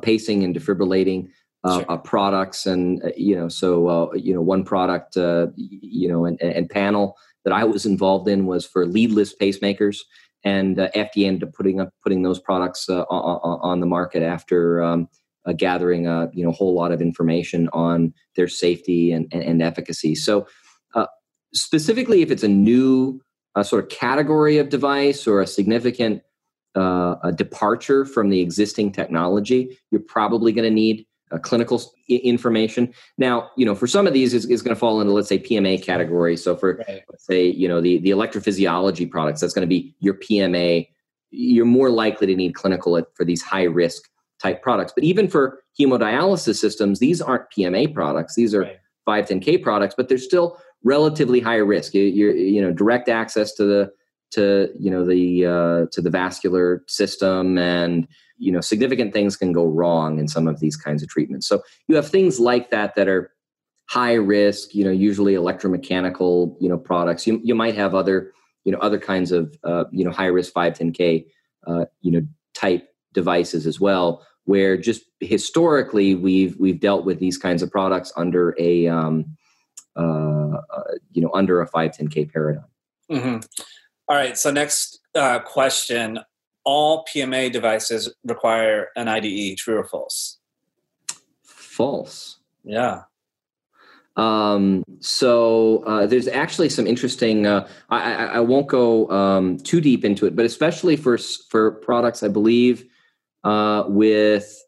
pacing 0.01 0.45
and 0.45 0.57
defibrillating. 0.57 1.29
Uh, 1.63 1.81
sure. 1.81 1.93
uh, 1.93 1.97
products 1.99 2.65
and 2.65 3.05
uh, 3.05 3.11
you 3.19 3.37
know 3.37 3.47
so 3.47 4.15
you 4.15 4.33
know 4.33 4.41
one 4.41 4.65
product 4.65 5.15
you 5.57 6.09
know 6.09 6.25
and, 6.25 6.41
and 6.41 6.71
panel 6.71 7.19
that 7.45 7.53
I 7.53 7.65
was 7.65 7.87
involved 7.87 8.29
in 8.29 8.47
was 8.47 8.67
for 8.67 8.87
leadless 8.87 9.35
pacemakers, 9.35 9.99
and 10.45 10.79
uh, 10.79 10.91
FDA 10.95 11.27
ended 11.27 11.49
up 11.49 11.55
putting 11.55 11.81
up 11.81 11.93
putting 12.03 12.23
those 12.23 12.39
products 12.39 12.89
uh, 12.89 13.03
on, 13.03 13.61
on, 13.63 13.81
the 13.81 13.87
market 13.87 14.23
after 14.23 14.83
um, 14.83 15.09
uh, 15.47 15.53
gathering 15.53 16.07
a 16.07 16.31
you 16.33 16.45
know 16.45 16.53
whole 16.53 16.75
lot 16.75 16.93
of 16.93 17.01
information 17.01 17.69
on 17.73 18.13
their 18.37 18.49
safety 18.49 19.13
and, 19.13 19.27
and, 19.33 19.43
and 19.43 19.63
efficacy. 19.63 20.15
So, 20.15 20.47
uh, 20.95 21.07
specifically, 21.55 22.23
if 22.23 22.31
it's 22.31 22.43
a 22.43 22.49
new 22.49 23.21
uh, 23.55 23.63
sort 23.63 23.85
of 23.85 23.91
category 23.91 24.59
of 24.59 24.69
device 24.69 25.27
or 25.27 25.41
a 25.41 25.47
significant 25.47 26.23
uh, 26.77 27.17
a 27.25 27.33
departure 27.33 28.05
from 28.05 28.29
the 28.31 28.41
existing 28.41 28.93
technology, 28.93 29.79
you're 29.91 30.01
probably 30.01 30.53
going 30.53 30.69
to 30.69 30.75
need 30.75 31.07
uh, 31.31 31.39
clinical 31.39 31.83
information. 32.09 32.93
Now, 33.19 33.51
you 33.57 33.65
know, 33.65 33.75
for 33.75 33.87
some 33.87 34.07
of 34.07 34.13
these 34.13 34.35
is, 34.35 34.47
is 34.47 34.63
going 34.63 34.75
to 34.75 34.79
fall 34.79 35.01
into, 35.01 35.13
let's 35.13 35.29
say, 35.29 35.39
PMA 35.39 35.83
category. 35.83 36.37
So 36.37 36.57
for, 36.57 36.77
right. 36.89 37.03
let's 37.09 37.27
say, 37.27 37.47
you 37.47 37.69
know, 37.69 37.81
the, 37.81 37.99
the 37.99 38.11
electrophysiology 38.11 39.11
products, 39.11 39.41
that's 39.41 39.55
going 39.55 39.67
to 39.67 39.69
be 39.69 39.95
your 40.01 40.15
PMA. 40.15 40.89
You're 41.31 41.67
more 41.67 41.91
likely 41.91 42.27
to 42.27 42.35
need 42.35 42.55
clinical 42.55 43.01
for 43.15 43.25
these 43.25 43.43
high 43.43 43.65
risk 43.65 44.09
type 44.43 44.63
products. 44.63 44.93
But 44.95 45.05
even 45.05 45.29
for 45.29 45.63
hemodialysis 45.79 46.57
systems, 46.57 46.99
these 46.99 47.21
aren't 47.21 47.51
PMA 47.51 47.95
products. 47.95 48.35
These 48.35 48.55
are 48.55 48.63
right. 48.63 48.79
510K 49.09 49.63
products, 49.63 49.95
but 49.97 50.09
they're 50.09 50.19
still 50.19 50.59
relatively 50.83 51.41
high 51.41 51.57
risk. 51.57 51.95
You, 51.95 52.03
you're, 52.03 52.35
you 52.35 52.63
know, 52.63 52.73
direct 52.73 53.09
access 53.09 53.55
to 53.55 53.65
the, 53.65 53.93
to, 54.33 54.71
you 54.79 54.91
know, 54.91 55.05
the, 55.07 55.47
uh, 55.47 55.87
to 55.93 56.01
the 56.01 56.11
vascular 56.11 56.83
system 56.87 57.59
and, 57.59 58.07
you 58.41 58.51
know 58.51 58.61
significant 58.61 59.13
things 59.13 59.37
can 59.37 59.53
go 59.53 59.67
wrong 59.67 60.19
in 60.19 60.27
some 60.27 60.49
of 60.49 60.59
these 60.59 60.77
kinds 60.77 61.03
of 61.03 61.09
treatments. 61.09 61.47
So 61.47 61.63
you 61.87 61.95
have 61.95 62.09
things 62.09 62.41
like 62.41 62.71
that 62.71 62.97
that 62.97 63.07
are 63.07 63.31
high 63.89 64.15
risk 64.15 64.75
you 64.75 64.85
know 64.85 64.91
usually 64.91 65.35
electromechanical 65.35 66.57
you 66.59 66.69
know 66.69 66.79
products. 66.79 67.27
You, 67.27 67.41
you 67.45 67.55
might 67.55 67.77
have 67.77 67.95
other 67.95 68.33
you 68.65 68.73
know 68.73 68.79
other 68.79 68.99
kinds 68.99 69.31
of 69.31 69.55
uh, 69.63 69.85
you 69.93 70.05
know 70.05 70.11
high 70.11 70.27
risk 70.27 70.53
510k 70.55 71.27
uh, 71.67 71.85
you 72.01 72.11
know 72.11 72.23
type 72.55 72.89
devices 73.13 73.67
as 73.67 73.79
well 73.79 74.27
where 74.45 74.77
just 74.77 75.03
historically 75.21 76.15
we've 76.15 76.57
we've 76.59 76.81
dealt 76.81 77.05
with 77.05 77.21
these 77.21 77.37
kinds 77.37 77.63
of 77.63 77.71
products 77.71 78.13
under 78.17 78.57
a 78.59 78.89
um, 78.89 79.37
uh, 79.97 80.57
uh 80.73 80.95
you 81.13 81.21
know 81.21 81.31
under 81.35 81.61
a 81.61 81.69
510k 81.69 82.33
paradigm. 82.33 82.65
Mm-hmm. 83.11 83.39
All 84.11 84.17
right 84.17 84.37
so 84.37 84.51
next 84.51 85.01
uh, 85.15 85.39
question 85.39 86.19
all 86.65 87.05
PMA 87.05 87.53
devices 87.53 88.13
require 88.25 88.89
an 88.97 89.09
IDE. 89.09 89.57
True 89.57 89.79
or 89.79 89.85
false? 89.85 90.39
False. 91.45 92.39
Yeah. 92.65 93.03
Um, 94.17 94.85
so 94.99 95.85
uh, 95.85 96.07
there's 96.07 96.29
actually 96.29 96.69
some 96.69 96.87
interesting. 96.87 97.47
Uh, 97.47 97.69
I, 97.89 98.15
I, 98.15 98.25
I, 98.25 98.41
won't 98.41 98.67
go 98.67 99.09
um, 99.11 99.57
too 99.59 99.81
deep 99.81 100.05
into 100.05 100.27
it, 100.27 100.35
but 100.35 100.45
especially 100.45 100.97
for 100.97 101.17
for 101.17 101.71
products, 101.71 102.23
I 102.23 102.29
believe 102.29 102.85
uh, 103.45 103.85
with 103.87 104.63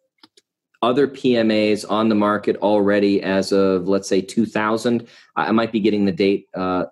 other 0.80 1.06
PMAs 1.06 1.84
on 1.90 2.08
the 2.08 2.14
market 2.14 2.56
already 2.58 3.20
as 3.22 3.52
of 3.52 3.88
let's 3.88 4.08
say 4.08 4.22
2000. 4.22 5.06
I, 5.34 5.48
I 5.48 5.50
might 5.50 5.72
be 5.72 5.80
getting 5.80 6.04
the 6.04 6.12
date 6.12 6.46
uh, 6.54 6.84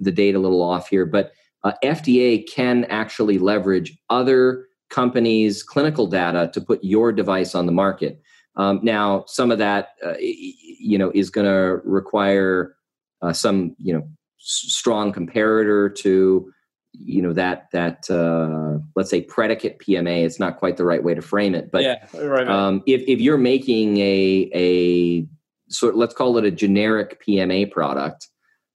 the 0.00 0.10
date 0.10 0.34
a 0.34 0.38
little 0.38 0.62
off 0.62 0.88
here, 0.88 1.04
but 1.04 1.32
uh, 1.64 1.72
FDA 1.82 2.44
can 2.48 2.84
actually 2.84 3.38
leverage 3.38 3.96
other 4.10 4.66
companies' 4.90 5.62
clinical 5.62 6.06
data 6.06 6.50
to 6.54 6.60
put 6.60 6.82
your 6.82 7.12
device 7.12 7.54
on 7.54 7.66
the 7.66 7.72
market. 7.72 8.20
Um, 8.56 8.80
now, 8.82 9.24
some 9.26 9.50
of 9.50 9.58
that, 9.58 9.90
uh, 10.04 10.14
you 10.18 10.96
know, 10.96 11.10
is 11.14 11.30
going 11.30 11.46
to 11.46 11.80
require 11.84 12.76
uh, 13.22 13.32
some, 13.32 13.74
you 13.78 13.92
know, 13.92 14.08
s- 14.40 14.66
strong 14.68 15.12
comparator 15.12 15.94
to, 15.96 16.52
you 16.92 17.20
know, 17.20 17.34
that 17.34 17.66
that 17.72 18.08
uh, 18.08 18.78
let's 18.94 19.10
say 19.10 19.20
predicate 19.20 19.78
PMA. 19.78 20.24
It's 20.24 20.40
not 20.40 20.56
quite 20.56 20.78
the 20.78 20.84
right 20.84 21.04
way 21.04 21.14
to 21.14 21.20
frame 21.20 21.54
it, 21.54 21.70
but 21.70 21.82
yeah, 21.82 22.06
right, 22.14 22.24
right. 22.24 22.48
Um, 22.48 22.82
if 22.86 23.02
if 23.06 23.20
you're 23.20 23.36
making 23.36 23.98
a 23.98 24.50
a 24.54 25.26
sort, 25.68 25.96
let's 25.96 26.14
call 26.14 26.38
it 26.38 26.44
a 26.44 26.50
generic 26.50 27.22
PMA 27.26 27.70
product. 27.70 28.28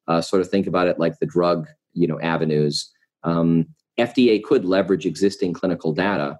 Uh, 0.08 0.22
sort 0.22 0.42
of 0.42 0.50
think 0.50 0.68
about 0.68 0.88
it 0.88 1.00
like 1.00 1.18
the 1.20 1.26
drug 1.26 1.68
you 1.94 2.08
know 2.08 2.20
avenues. 2.22 2.90
Um, 3.24 3.68
FDA 4.00 4.42
could 4.42 4.66
leverage 4.66 5.06
existing 5.06 5.54
clinical 5.54 5.94
data 5.94 6.40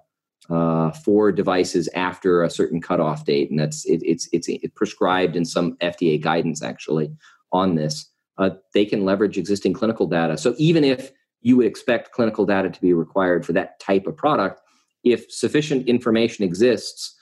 uh, 0.50 0.90
for 0.90 1.30
devices 1.30 1.88
after 1.94 2.42
a 2.42 2.50
certain 2.50 2.80
cutoff 2.80 3.24
date, 3.24 3.50
and 3.50 3.58
that's 3.58 3.84
it, 3.84 4.02
it's 4.04 4.28
it's 4.32 4.48
it 4.48 4.74
prescribed 4.74 5.36
in 5.36 5.44
some 5.44 5.76
FDA 5.76 6.20
guidance 6.20 6.62
actually 6.62 7.12
on 7.52 7.74
this. 7.74 8.08
Uh, 8.38 8.50
they 8.74 8.84
can 8.84 9.04
leverage 9.04 9.38
existing 9.38 9.74
clinical 9.74 10.06
data. 10.06 10.38
So 10.38 10.54
even 10.58 10.84
if 10.84 11.12
you 11.42 11.56
would 11.56 11.66
expect 11.66 12.12
clinical 12.12 12.46
data 12.46 12.70
to 12.70 12.80
be 12.80 12.92
required 12.92 13.44
for 13.44 13.52
that 13.52 13.78
type 13.78 14.06
of 14.06 14.16
product, 14.16 14.60
if 15.04 15.30
sufficient 15.30 15.86
information 15.86 16.44
exists, 16.44 17.14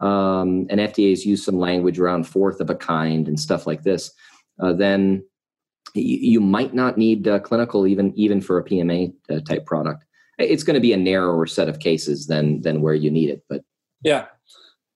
um, 0.00 0.66
and 0.70 0.80
has 0.80 1.26
used 1.26 1.44
some 1.44 1.58
language 1.58 1.98
around 1.98 2.26
fourth 2.26 2.60
of 2.60 2.70
a 2.70 2.74
kind 2.74 3.28
and 3.28 3.38
stuff 3.40 3.66
like 3.66 3.82
this, 3.82 4.12
uh, 4.60 4.72
then 4.72 5.24
you, 5.94 6.40
might 6.40 6.74
not 6.74 6.98
need 6.98 7.26
uh, 7.26 7.38
clinical 7.38 7.86
even 7.86 8.12
even 8.16 8.40
for 8.40 8.58
a 8.58 8.64
PMA 8.64 9.12
uh, 9.30 9.40
type 9.40 9.66
product. 9.66 10.04
It's 10.38 10.62
going 10.62 10.74
to 10.74 10.80
be 10.80 10.92
a 10.92 10.96
narrower 10.96 11.46
set 11.46 11.68
of 11.68 11.80
cases 11.80 12.26
than 12.26 12.60
than 12.62 12.80
where 12.80 12.94
you 12.94 13.10
need 13.10 13.30
it. 13.30 13.42
But 13.48 13.64
yeah, 14.02 14.26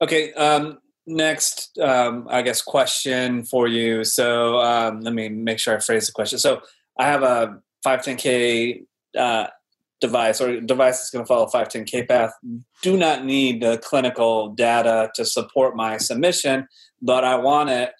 okay. 0.01 0.33
Um, 0.35 0.79
next, 1.07 1.79
um, 1.79 2.27
I 2.31 2.43
guess 2.43 2.63
question 2.63 3.45
for 3.45 3.67
you. 3.67 4.05
So 4.05 4.61
um, 4.61 5.01
let 5.01 5.15
me 5.15 5.29
make 5.29 5.59
sure 5.59 5.77
I 5.77 5.81
phrase 5.81 6.07
the 6.07 6.13
question. 6.13 6.39
So 6.39 6.63
I 6.99 7.07
have 7.07 7.23
a 7.23 7.61
510k 7.85 8.85
uh, 9.19 9.47
device 10.01 10.41
or 10.41 10.61
device 10.61 10.99
that's 10.99 11.11
going 11.11 11.25
to 11.25 11.27
follow 11.27 11.47
510k 11.47 12.09
path. 12.09 12.33
Do 12.83 12.97
not 12.97 13.25
need 13.25 13.63
the 13.63 13.79
clinical 13.79 14.51
data 14.51 15.11
to 15.15 15.25
support 15.25 15.77
my 15.77 15.97
submission, 15.97 16.69
but 17.01 17.25
I 17.25 17.37
want 17.37 17.71
it 17.71 17.93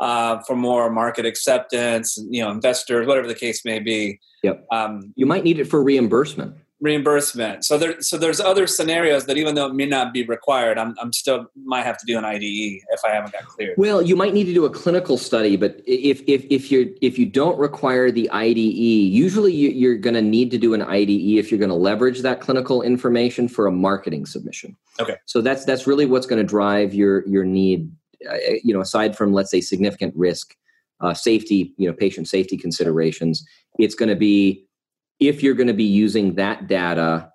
uh, 0.00 0.40
for 0.46 0.56
more 0.56 0.90
market 0.90 1.26
acceptance, 1.26 2.18
you 2.30 2.42
know, 2.42 2.50
investors, 2.50 3.06
whatever 3.06 3.28
the 3.28 3.34
case 3.34 3.64
may 3.64 3.78
be. 3.78 4.18
Yep. 4.42 4.66
Um, 4.72 5.12
you 5.14 5.26
might 5.26 5.44
need 5.44 5.58
it 5.58 5.66
for 5.66 5.82
reimbursement. 5.82 6.56
Reimbursement. 6.80 7.66
So 7.66 7.76
there, 7.76 8.00
so 8.00 8.16
there's 8.16 8.40
other 8.40 8.66
scenarios 8.66 9.26
that 9.26 9.36
even 9.36 9.54
though 9.54 9.66
it 9.66 9.74
may 9.74 9.84
not 9.84 10.14
be 10.14 10.24
required, 10.24 10.78
I'm, 10.78 10.94
I'm 10.98 11.12
still 11.12 11.44
might 11.66 11.84
have 11.84 11.98
to 11.98 12.06
do 12.06 12.16
an 12.16 12.24
IDE 12.24 12.40
if 12.40 13.04
I 13.06 13.10
haven't 13.10 13.34
got 13.34 13.44
cleared. 13.44 13.74
Well, 13.76 14.00
you 14.00 14.16
might 14.16 14.32
need 14.32 14.44
to 14.44 14.54
do 14.54 14.64
a 14.64 14.70
clinical 14.70 15.18
study, 15.18 15.56
but 15.56 15.82
if 15.86 16.22
if 16.26 16.46
if 16.48 16.72
you're 16.72 16.86
if 17.02 17.18
you 17.18 17.26
don't 17.26 17.58
require 17.58 18.10
the 18.10 18.30
IDE, 18.30 18.56
usually 18.56 19.52
you, 19.52 19.92
are 19.92 19.96
going 19.96 20.14
to 20.14 20.22
need 20.22 20.50
to 20.52 20.58
do 20.58 20.72
an 20.72 20.80
IDE 20.80 21.36
if 21.38 21.50
you're 21.50 21.58
going 21.58 21.68
to 21.68 21.74
leverage 21.74 22.22
that 22.22 22.40
clinical 22.40 22.80
information 22.80 23.46
for 23.46 23.66
a 23.66 23.72
marketing 23.72 24.24
submission. 24.24 24.74
Okay. 24.98 25.16
So 25.26 25.42
that's 25.42 25.66
that's 25.66 25.86
really 25.86 26.06
what's 26.06 26.24
going 26.24 26.40
to 26.40 26.48
drive 26.48 26.94
your 26.94 27.28
your 27.28 27.44
need 27.44 27.92
you 28.62 28.74
know, 28.74 28.80
aside 28.80 29.16
from 29.16 29.32
let's 29.32 29.50
say 29.50 29.60
significant 29.60 30.14
risk, 30.16 30.56
uh, 31.00 31.14
safety, 31.14 31.74
you 31.76 31.88
know, 31.88 31.94
patient 31.94 32.28
safety 32.28 32.56
considerations, 32.56 33.46
it's 33.78 33.94
going 33.94 34.08
to 34.08 34.16
be 34.16 34.66
if 35.18 35.42
you're 35.42 35.54
going 35.54 35.66
to 35.66 35.74
be 35.74 35.84
using 35.84 36.34
that 36.34 36.66
data 36.66 37.30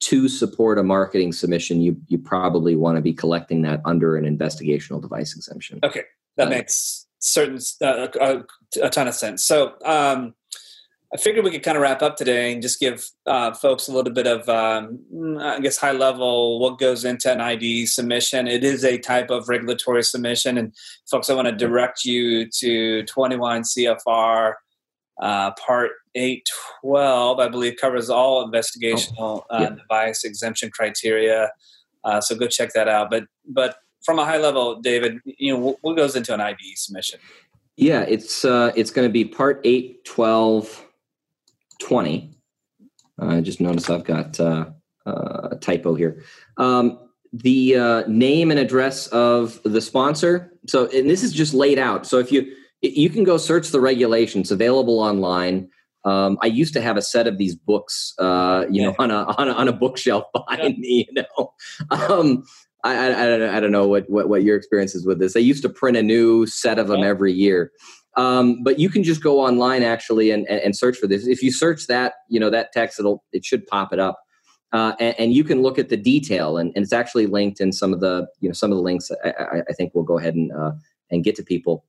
to 0.00 0.28
support 0.28 0.78
a 0.78 0.82
marketing 0.82 1.32
submission, 1.32 1.80
you 1.80 1.96
you 2.08 2.18
probably 2.18 2.76
want 2.76 2.96
to 2.96 3.02
be 3.02 3.12
collecting 3.12 3.62
that 3.62 3.80
under 3.84 4.16
an 4.16 4.24
investigational 4.24 5.00
device 5.00 5.34
exemption. 5.34 5.80
Okay, 5.82 6.02
that 6.36 6.46
uh, 6.46 6.50
makes 6.50 7.06
certain 7.18 7.58
uh, 7.82 8.08
a, 8.20 8.44
a, 8.82 8.90
ton 8.90 9.08
of 9.08 9.14
sense. 9.14 9.44
So, 9.44 9.74
um, 9.84 10.34
I 11.12 11.16
figured 11.16 11.44
we 11.44 11.50
could 11.50 11.62
kind 11.62 11.76
of 11.76 11.82
wrap 11.82 12.02
up 12.02 12.16
today 12.16 12.52
and 12.52 12.60
just 12.60 12.78
give 12.78 13.08
uh, 13.24 13.54
folks 13.54 13.88
a 13.88 13.92
little 13.92 14.12
bit 14.12 14.26
of, 14.26 14.46
um, 14.48 15.38
I 15.40 15.58
guess, 15.58 15.78
high 15.78 15.92
level 15.92 16.58
what 16.60 16.78
goes 16.78 17.04
into 17.04 17.32
an 17.32 17.40
IDE 17.40 17.88
submission. 17.88 18.46
It 18.46 18.62
is 18.62 18.84
a 18.84 18.98
type 18.98 19.30
of 19.30 19.48
regulatory 19.48 20.02
submission, 20.02 20.58
and 20.58 20.74
folks, 21.10 21.30
I 21.30 21.34
want 21.34 21.48
to 21.48 21.52
direct 21.52 22.04
you 22.04 22.46
to 22.50 23.04
21 23.04 23.62
CFR 23.62 24.54
uh, 25.20 25.52
Part 25.52 25.92
812. 26.14 27.40
I 27.40 27.48
believe 27.48 27.76
covers 27.80 28.10
all 28.10 28.46
investigational 28.46 29.14
oh, 29.18 29.44
uh, 29.48 29.70
device 29.70 30.24
exemption 30.24 30.70
criteria. 30.70 31.50
Uh, 32.04 32.20
so 32.20 32.36
go 32.36 32.46
check 32.46 32.72
that 32.74 32.86
out. 32.86 33.10
But 33.10 33.24
but 33.46 33.76
from 34.04 34.18
a 34.18 34.26
high 34.26 34.38
level, 34.38 34.80
David, 34.80 35.20
you 35.24 35.56
know, 35.56 35.78
what 35.80 35.96
goes 35.96 36.16
into 36.16 36.34
an 36.34 36.40
IDE 36.40 36.76
submission? 36.76 37.18
Yeah, 37.76 38.02
it's 38.02 38.44
uh, 38.44 38.72
it's 38.76 38.90
going 38.90 39.08
to 39.08 39.12
be 39.12 39.24
Part 39.24 39.60
812 39.64 40.84
20. 41.88 42.30
I 43.18 43.40
just 43.40 43.60
noticed 43.60 43.88
I've 43.88 44.04
got 44.04 44.38
uh, 44.38 44.66
uh, 45.06 45.48
a 45.52 45.56
typo 45.56 45.94
here. 45.94 46.22
Um, 46.58 46.98
the 47.32 47.76
uh, 47.76 48.02
name 48.06 48.50
and 48.50 48.60
address 48.60 49.06
of 49.08 49.60
the 49.64 49.80
sponsor. 49.80 50.52
So, 50.66 50.86
and 50.88 51.08
this 51.08 51.22
is 51.22 51.32
just 51.32 51.54
laid 51.54 51.78
out. 51.78 52.06
So, 52.06 52.18
if 52.18 52.30
you 52.30 52.54
you 52.82 53.10
can 53.10 53.24
go 53.24 53.38
search 53.38 53.70
the 53.70 53.80
regulations 53.80 54.50
available 54.52 55.00
online. 55.00 55.68
Um, 56.04 56.38
I 56.40 56.46
used 56.46 56.74
to 56.74 56.80
have 56.80 56.96
a 56.96 57.02
set 57.02 57.26
of 57.26 57.38
these 57.38 57.56
books, 57.56 58.14
uh, 58.18 58.66
you 58.70 58.82
know, 58.82 58.94
on 59.00 59.10
a, 59.10 59.24
on 59.36 59.48
a, 59.48 59.52
on 59.52 59.68
a 59.68 59.72
bookshelf 59.72 60.24
behind 60.32 60.76
yeah. 60.76 60.80
me. 60.80 61.08
You 61.10 61.22
know, 61.22 61.52
um, 61.90 62.44
I, 62.84 63.12
I, 63.12 63.56
I, 63.56 63.60
don't 63.60 63.72
know 63.72 63.88
what, 63.88 64.08
what 64.08 64.28
what 64.28 64.44
your 64.44 64.56
experience 64.56 64.94
is 64.94 65.04
with 65.04 65.18
this. 65.18 65.36
I 65.36 65.40
used 65.40 65.62
to 65.62 65.68
print 65.68 65.96
a 65.96 66.02
new 66.02 66.46
set 66.46 66.78
of 66.78 66.86
them 66.86 67.02
every 67.02 67.32
year. 67.32 67.72
Um, 68.16 68.62
but 68.62 68.78
you 68.78 68.90
can 68.90 69.04
just 69.04 69.22
go 69.22 69.40
online 69.40 69.82
actually 69.82 70.30
and, 70.30 70.46
and, 70.48 70.60
and, 70.60 70.76
search 70.76 70.96
for 70.96 71.06
this. 71.06 71.26
If 71.26 71.42
you 71.42 71.52
search 71.52 71.86
that, 71.86 72.14
you 72.28 72.40
know, 72.40 72.50
that 72.50 72.72
text, 72.72 72.98
it'll, 72.98 73.22
it 73.32 73.44
should 73.44 73.66
pop 73.66 73.92
it 73.92 74.00
up. 74.00 74.18
Uh, 74.72 74.94
and, 74.98 75.14
and, 75.18 75.32
you 75.32 75.44
can 75.44 75.62
look 75.62 75.78
at 75.78 75.88
the 75.88 75.96
detail 75.96 76.58
and, 76.58 76.72
and, 76.74 76.82
it's 76.82 76.92
actually 76.92 77.26
linked 77.26 77.60
in 77.60 77.72
some 77.72 77.92
of 77.92 78.00
the, 78.00 78.26
you 78.40 78.48
know, 78.48 78.52
some 78.52 78.72
of 78.72 78.76
the 78.76 78.82
links 78.82 79.10
I, 79.24 79.62
I 79.68 79.72
think 79.74 79.94
we'll 79.94 80.04
go 80.04 80.18
ahead 80.18 80.34
and, 80.34 80.50
uh, 80.52 80.72
and 81.10 81.22
get 81.22 81.36
to 81.36 81.42
people. 81.42 81.84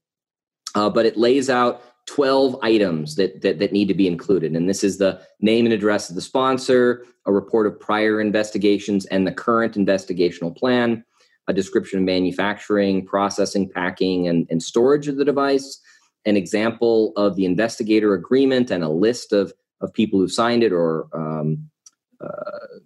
Uh, 0.74 0.88
but 0.88 1.04
it 1.04 1.16
lays 1.16 1.50
out 1.50 1.82
12 2.06 2.58
items 2.62 3.16
that, 3.16 3.40
that, 3.42 3.58
that 3.58 3.72
need 3.72 3.88
to 3.88 3.94
be 3.94 4.06
included. 4.06 4.56
And 4.56 4.68
this 4.68 4.82
is 4.82 4.98
the 4.98 5.20
name 5.40 5.66
and 5.66 5.72
address 5.72 6.08
of 6.08 6.16
the 6.16 6.22
sponsor, 6.22 7.04
a 7.26 7.32
report 7.32 7.66
of 7.66 7.78
prior 7.78 8.20
investigations 8.20 9.06
and 9.06 9.26
the 9.26 9.32
current 9.32 9.74
investigational 9.74 10.56
plan, 10.56 11.04
a 11.48 11.52
description 11.52 11.98
of 11.98 12.04
manufacturing, 12.04 13.04
processing, 13.04 13.68
packing, 13.68 14.28
and, 14.28 14.46
and 14.50 14.62
storage 14.62 15.08
of 15.08 15.16
the 15.16 15.24
device, 15.24 15.80
an 16.24 16.36
example 16.36 17.12
of 17.16 17.36
the 17.36 17.44
investigator 17.44 18.14
agreement 18.14 18.70
and 18.70 18.84
a 18.84 18.88
list 18.88 19.32
of, 19.32 19.52
of 19.80 19.92
people 19.92 20.18
who 20.18 20.28
signed 20.28 20.62
it 20.62 20.72
or 20.72 21.08
um, 21.12 21.70
uh, 22.20 22.78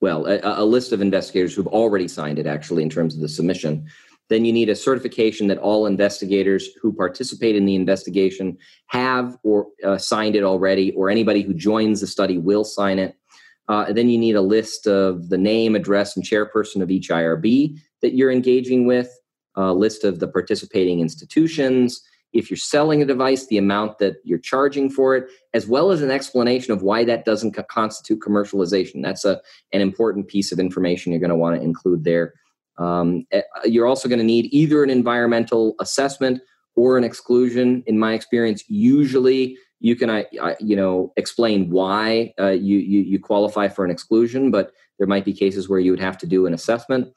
well 0.00 0.26
a, 0.26 0.40
a, 0.42 0.64
list 0.64 0.92
of 0.92 1.00
investigators 1.00 1.54
who've 1.54 1.66
already 1.66 2.06
signed 2.06 2.38
it 2.38 2.46
actually 2.46 2.82
in 2.82 2.90
terms 2.90 3.14
of 3.14 3.20
the 3.20 3.28
submission. 3.28 3.86
Then 4.28 4.44
you 4.44 4.52
need 4.52 4.68
a 4.68 4.74
certification 4.74 5.46
that 5.46 5.58
all 5.58 5.86
investigators 5.86 6.68
who 6.82 6.92
participate 6.92 7.54
in 7.54 7.64
the 7.64 7.76
investigation 7.76 8.58
have 8.88 9.38
or 9.44 9.68
uh, 9.84 9.98
signed 9.98 10.34
it 10.34 10.42
already 10.42 10.92
or 10.92 11.08
anybody 11.08 11.42
who 11.42 11.54
joins 11.54 12.00
the 12.00 12.06
study 12.06 12.36
will 12.36 12.64
sign 12.64 12.98
it. 12.98 13.16
Uh, 13.68 13.92
then 13.92 14.08
you 14.08 14.18
need 14.18 14.36
a 14.36 14.42
list 14.42 14.86
of 14.86 15.28
the 15.28 15.38
name 15.38 15.74
address 15.74 16.16
and 16.16 16.24
chairperson 16.24 16.82
of 16.82 16.90
each 16.90 17.08
irb 17.08 17.78
that 18.02 18.14
you're 18.14 18.30
engaging 18.30 18.86
with 18.86 19.10
a 19.56 19.72
list 19.72 20.04
of 20.04 20.20
the 20.20 20.28
participating 20.28 21.00
institutions 21.00 22.02
if 22.38 22.50
you're 22.50 22.56
selling 22.56 23.02
a 23.02 23.06
device, 23.06 23.46
the 23.46 23.58
amount 23.58 23.98
that 23.98 24.16
you're 24.24 24.38
charging 24.38 24.90
for 24.90 25.16
it, 25.16 25.28
as 25.54 25.66
well 25.66 25.90
as 25.90 26.02
an 26.02 26.10
explanation 26.10 26.72
of 26.72 26.82
why 26.82 27.04
that 27.04 27.24
doesn't 27.24 27.52
co- 27.52 27.62
constitute 27.64 28.20
commercialization. 28.20 29.02
That's 29.02 29.24
a, 29.24 29.40
an 29.72 29.80
important 29.80 30.28
piece 30.28 30.52
of 30.52 30.58
information 30.58 31.12
you're 31.12 31.20
going 31.20 31.30
to 31.30 31.36
want 31.36 31.56
to 31.56 31.62
include 31.62 32.04
there. 32.04 32.34
Um, 32.78 33.26
eh, 33.32 33.42
you're 33.64 33.86
also 33.86 34.08
going 34.08 34.18
to 34.18 34.24
need 34.24 34.48
either 34.52 34.82
an 34.82 34.90
environmental 34.90 35.74
assessment 35.80 36.40
or 36.74 36.98
an 36.98 37.04
exclusion. 37.04 37.82
In 37.86 37.98
my 37.98 38.12
experience, 38.12 38.62
usually 38.68 39.56
you 39.80 39.96
can, 39.96 40.10
I, 40.10 40.26
I 40.42 40.56
you 40.60 40.76
know, 40.76 41.12
explain 41.16 41.70
why 41.70 42.32
uh, 42.38 42.50
you, 42.50 42.78
you, 42.78 43.00
you 43.00 43.18
qualify 43.18 43.68
for 43.68 43.84
an 43.84 43.90
exclusion, 43.90 44.50
but 44.50 44.72
there 44.98 45.06
might 45.06 45.24
be 45.24 45.32
cases 45.32 45.68
where 45.68 45.80
you 45.80 45.90
would 45.90 46.00
have 46.00 46.18
to 46.18 46.26
do 46.26 46.46
an 46.46 46.54
assessment. 46.54 47.12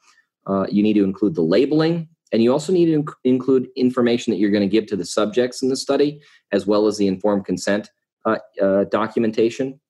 Uh, 0.46 0.66
you 0.70 0.82
need 0.82 0.94
to 0.94 1.04
include 1.04 1.34
the 1.34 1.42
labeling 1.42 2.08
and 2.32 2.42
you 2.42 2.52
also 2.52 2.72
need 2.72 2.86
to 2.86 3.02
inc- 3.02 3.14
include 3.24 3.68
information 3.76 4.30
that 4.32 4.38
you're 4.38 4.50
going 4.50 4.68
to 4.68 4.68
give 4.68 4.86
to 4.86 4.96
the 4.96 5.04
subjects 5.04 5.62
in 5.62 5.68
the 5.68 5.76
study, 5.76 6.20
as 6.52 6.66
well 6.66 6.86
as 6.86 6.98
the 6.98 7.06
informed 7.06 7.44
consent 7.44 7.90
uh, 8.24 8.38
uh, 8.60 8.84
documentation, 8.84 9.80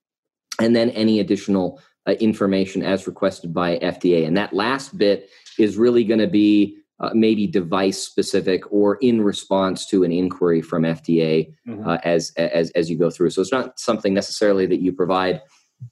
and 0.60 0.74
then 0.74 0.90
any 0.90 1.20
additional 1.20 1.80
uh, 2.06 2.12
information 2.12 2.82
as 2.82 3.06
requested 3.06 3.52
by 3.52 3.78
FDA. 3.78 4.26
And 4.26 4.36
that 4.36 4.52
last 4.52 4.96
bit 4.96 5.28
is 5.58 5.76
really 5.76 6.04
going 6.04 6.20
to 6.20 6.26
be 6.26 6.76
uh, 7.00 7.10
maybe 7.14 7.46
device 7.46 7.98
specific 7.98 8.62
or 8.70 8.96
in 8.96 9.22
response 9.22 9.86
to 9.86 10.04
an 10.04 10.12
inquiry 10.12 10.60
from 10.60 10.82
FDA 10.82 11.52
mm-hmm. 11.66 11.88
Uh, 11.88 11.98
as, 12.04 12.30
as 12.36 12.70
as 12.72 12.90
you 12.90 12.98
go 12.98 13.10
through. 13.10 13.30
So 13.30 13.40
it's 13.40 13.52
not 13.52 13.78
something 13.78 14.12
necessarily 14.12 14.66
that 14.66 14.80
you 14.80 14.92
provide 14.92 15.40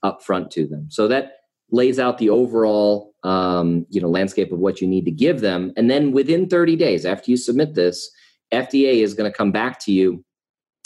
upfront 0.05 0.51
to 0.51 0.67
them. 0.67 0.91
So 0.91 1.09
that 1.09 1.33
lays 1.71 1.99
out 1.99 2.19
the 2.19 2.31
overall 2.31 3.08
um, 3.25 3.87
you 3.91 4.01
know 4.01 4.09
landscape 4.09 4.53
of 4.53 4.59
what 4.59 4.81
you 4.81 4.87
need 4.87 5.05
to 5.05 5.11
give 5.11 5.41
them 5.41 5.73
and 5.77 5.91
then 5.91 6.13
within 6.13 6.49
30 6.49 6.77
days 6.77 7.05
after 7.05 7.31
you 7.31 7.37
submit 7.37 7.75
this 7.75 8.11
fda 8.53 9.03
is 9.03 9.15
going 9.15 9.31
to 9.31 9.37
come 9.37 9.53
back 9.53 9.81
to 9.81 9.93
you 9.93 10.25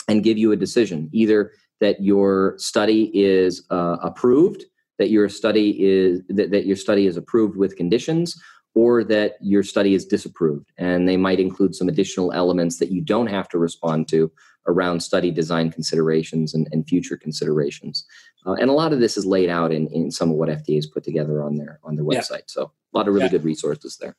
and 0.07 0.23
give 0.23 0.37
you 0.37 0.51
a 0.51 0.57
decision 0.57 1.09
either 1.13 1.51
that 1.79 2.01
your 2.01 2.55
study 2.57 3.11
is 3.13 3.65
uh, 3.69 3.97
approved 4.01 4.65
that 4.99 5.09
your 5.09 5.29
study 5.29 5.83
is 5.83 6.21
that, 6.29 6.51
that 6.51 6.65
your 6.65 6.75
study 6.75 7.05
is 7.05 7.17
approved 7.17 7.57
with 7.57 7.75
conditions 7.75 8.39
or 8.75 9.03
that 9.03 9.35
your 9.39 9.61
study 9.61 9.93
is 9.93 10.05
disapproved 10.05 10.71
and 10.77 11.07
they 11.07 11.17
might 11.17 11.39
include 11.39 11.75
some 11.75 11.87
additional 11.87 12.31
elements 12.33 12.79
that 12.79 12.91
you 12.91 13.01
don't 13.01 13.27
have 13.27 13.47
to 13.49 13.57
respond 13.59 14.07
to 14.07 14.31
around 14.67 15.01
study 15.01 15.31
design 15.31 15.71
considerations 15.71 16.53
and, 16.53 16.67
and 16.71 16.87
future 16.87 17.17
considerations. 17.17 18.05
Uh, 18.45 18.53
and 18.53 18.69
a 18.69 18.73
lot 18.73 18.93
of 18.93 18.99
this 18.99 19.17
is 19.17 19.25
laid 19.25 19.49
out 19.49 19.71
in, 19.71 19.87
in 19.87 20.11
some 20.11 20.29
of 20.29 20.35
what 20.35 20.49
FDA 20.49 20.75
has 20.75 20.85
put 20.85 21.03
together 21.03 21.43
on 21.43 21.55
their 21.55 21.79
on 21.83 21.95
their 21.95 22.05
website. 22.05 22.31
Yeah. 22.31 22.47
So 22.47 22.71
a 22.93 22.97
lot 22.97 23.07
of 23.07 23.13
really 23.13 23.25
yeah. 23.25 23.31
good 23.31 23.43
resources 23.43 23.97
there. 23.97 24.15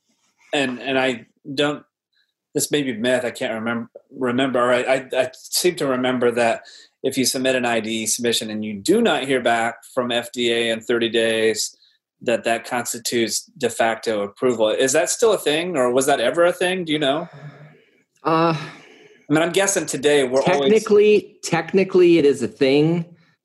And 0.52 0.80
and 0.80 0.98
I 0.98 1.26
don't 1.54 1.84
this 2.54 2.70
may 2.70 2.82
be 2.82 2.96
myth. 2.96 3.24
I 3.24 3.30
can't 3.32 3.52
remember. 3.52 3.90
Remember, 4.10 4.72
I, 4.72 4.82
I, 4.82 5.08
I 5.12 5.30
seem 5.34 5.74
to 5.76 5.86
remember 5.86 6.30
that 6.30 6.62
if 7.02 7.18
you 7.18 7.26
submit 7.26 7.56
an 7.56 7.66
IDE 7.66 8.08
submission 8.08 8.48
and 8.48 8.64
you 8.64 8.74
do 8.74 9.02
not 9.02 9.24
hear 9.24 9.42
back 9.42 9.84
from 9.92 10.08
FDA 10.08 10.72
in 10.72 10.80
30 10.80 11.10
days, 11.10 11.76
that 12.22 12.44
that 12.44 12.64
constitutes 12.64 13.44
de 13.58 13.68
facto 13.68 14.22
approval. 14.22 14.68
Is 14.68 14.92
that 14.92 15.10
still 15.10 15.32
a 15.32 15.38
thing, 15.38 15.76
or 15.76 15.92
was 15.92 16.06
that 16.06 16.20
ever 16.20 16.44
a 16.44 16.52
thing? 16.52 16.84
Do 16.84 16.92
you 16.92 16.98
know? 16.98 17.28
Uh, 18.22 18.56
I 18.56 19.32
mean, 19.32 19.42
I'm 19.42 19.52
guessing 19.52 19.84
today 19.84 20.24
we're 20.24 20.42
technically 20.42 21.16
always... 21.16 21.40
technically 21.42 22.18
it 22.18 22.24
is 22.24 22.42
a 22.42 22.48
thing. 22.48 23.04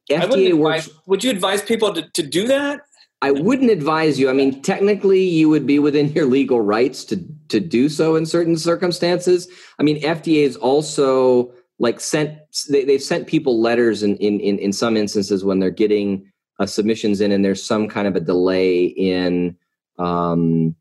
FDA 0.10 0.54
works. 0.54 0.88
Advise, 0.88 1.02
would 1.06 1.24
you 1.24 1.32
advise 1.32 1.62
people 1.62 1.94
to, 1.94 2.10
to 2.10 2.24
do 2.24 2.48
that? 2.48 2.82
I 3.22 3.32
wouldn't 3.32 3.70
advise 3.70 4.18
you. 4.20 4.30
I 4.30 4.34
mean, 4.34 4.62
technically, 4.62 5.22
you 5.22 5.50
would 5.50 5.66
be 5.66 5.78
within 5.78 6.12
your 6.14 6.26
legal 6.26 6.62
rights 6.62 7.04
to 7.06 7.24
to 7.50 7.60
do 7.60 7.90
so 7.90 8.16
in 8.16 8.26
certain 8.26 8.56
circumstances. 8.56 9.48
I 9.78 9.84
mean, 9.84 10.02
FDA 10.02 10.44
is 10.44 10.56
also 10.56 11.52
like 11.80 12.00
sent 12.00 12.38
they, 12.70 12.86
they've 12.86 13.02
sent 13.02 13.28
people 13.28 13.62
letters 13.62 14.04
in, 14.04 14.16
in 14.18 14.40
in 14.40 14.58
in 14.60 14.72
some 14.72 14.96
instances 14.96 15.44
when 15.44 15.60
they're 15.60 15.70
getting 15.70 16.32
uh, 16.60 16.66
submissions 16.66 17.20
in, 17.20 17.32
and 17.32 17.44
there's 17.44 17.64
some 17.64 17.90
kind 17.90 18.08
of 18.08 18.16
a 18.16 18.22
delay 18.22 18.86
in 18.86 19.58
um, 19.98 20.76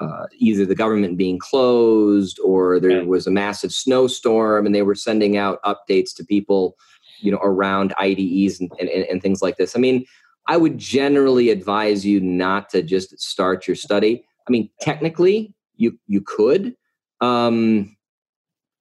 uh, 0.00 0.26
either 0.38 0.66
the 0.66 0.74
government 0.74 1.16
being 1.16 1.38
closed 1.38 2.40
or 2.44 2.80
there 2.80 3.04
was 3.04 3.28
a 3.28 3.30
massive 3.30 3.72
snowstorm 3.72 4.66
and 4.66 4.74
they 4.74 4.82
were 4.82 4.96
sending 4.96 5.36
out 5.36 5.62
updates 5.62 6.12
to 6.12 6.24
people 6.24 6.76
you 7.22 7.30
know 7.30 7.40
around 7.42 7.94
ides 7.98 8.60
and, 8.60 8.70
and, 8.78 8.88
and, 8.88 9.22
things 9.22 9.42
like 9.42 9.56
this. 9.56 9.76
I 9.76 9.78
mean 9.78 10.04
i 10.48 10.56
would 10.56 10.76
generally 10.76 11.50
advise 11.50 12.04
you 12.04 12.20
not 12.20 12.68
to 12.70 12.82
just 12.82 13.18
start 13.20 13.66
your 13.66 13.76
study. 13.76 14.24
I 14.48 14.50
mean 14.50 14.70
technically 14.80 15.54
you 15.76 15.98
you 16.06 16.20
could 16.20 16.74
um, 17.20 17.96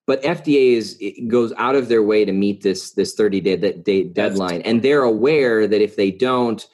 but 0.08 0.22
fda 0.24 0.74
is 0.74 1.00
goes 1.28 1.54
out 1.58 1.76
of 1.76 1.88
their 1.88 2.04
way 2.04 2.26
to 2.26 2.32
meet 2.32 2.64
this 2.64 2.92
this 2.94 3.14
30 3.14 3.42
day, 3.42 3.56
that 3.56 3.86
day 3.86 4.04
deadline. 4.04 4.62
And 4.62 4.82
they're 4.82 5.04
aware 5.04 5.68
that 5.68 5.82
if 5.82 5.96
they 5.96 6.12
don't 6.12 6.66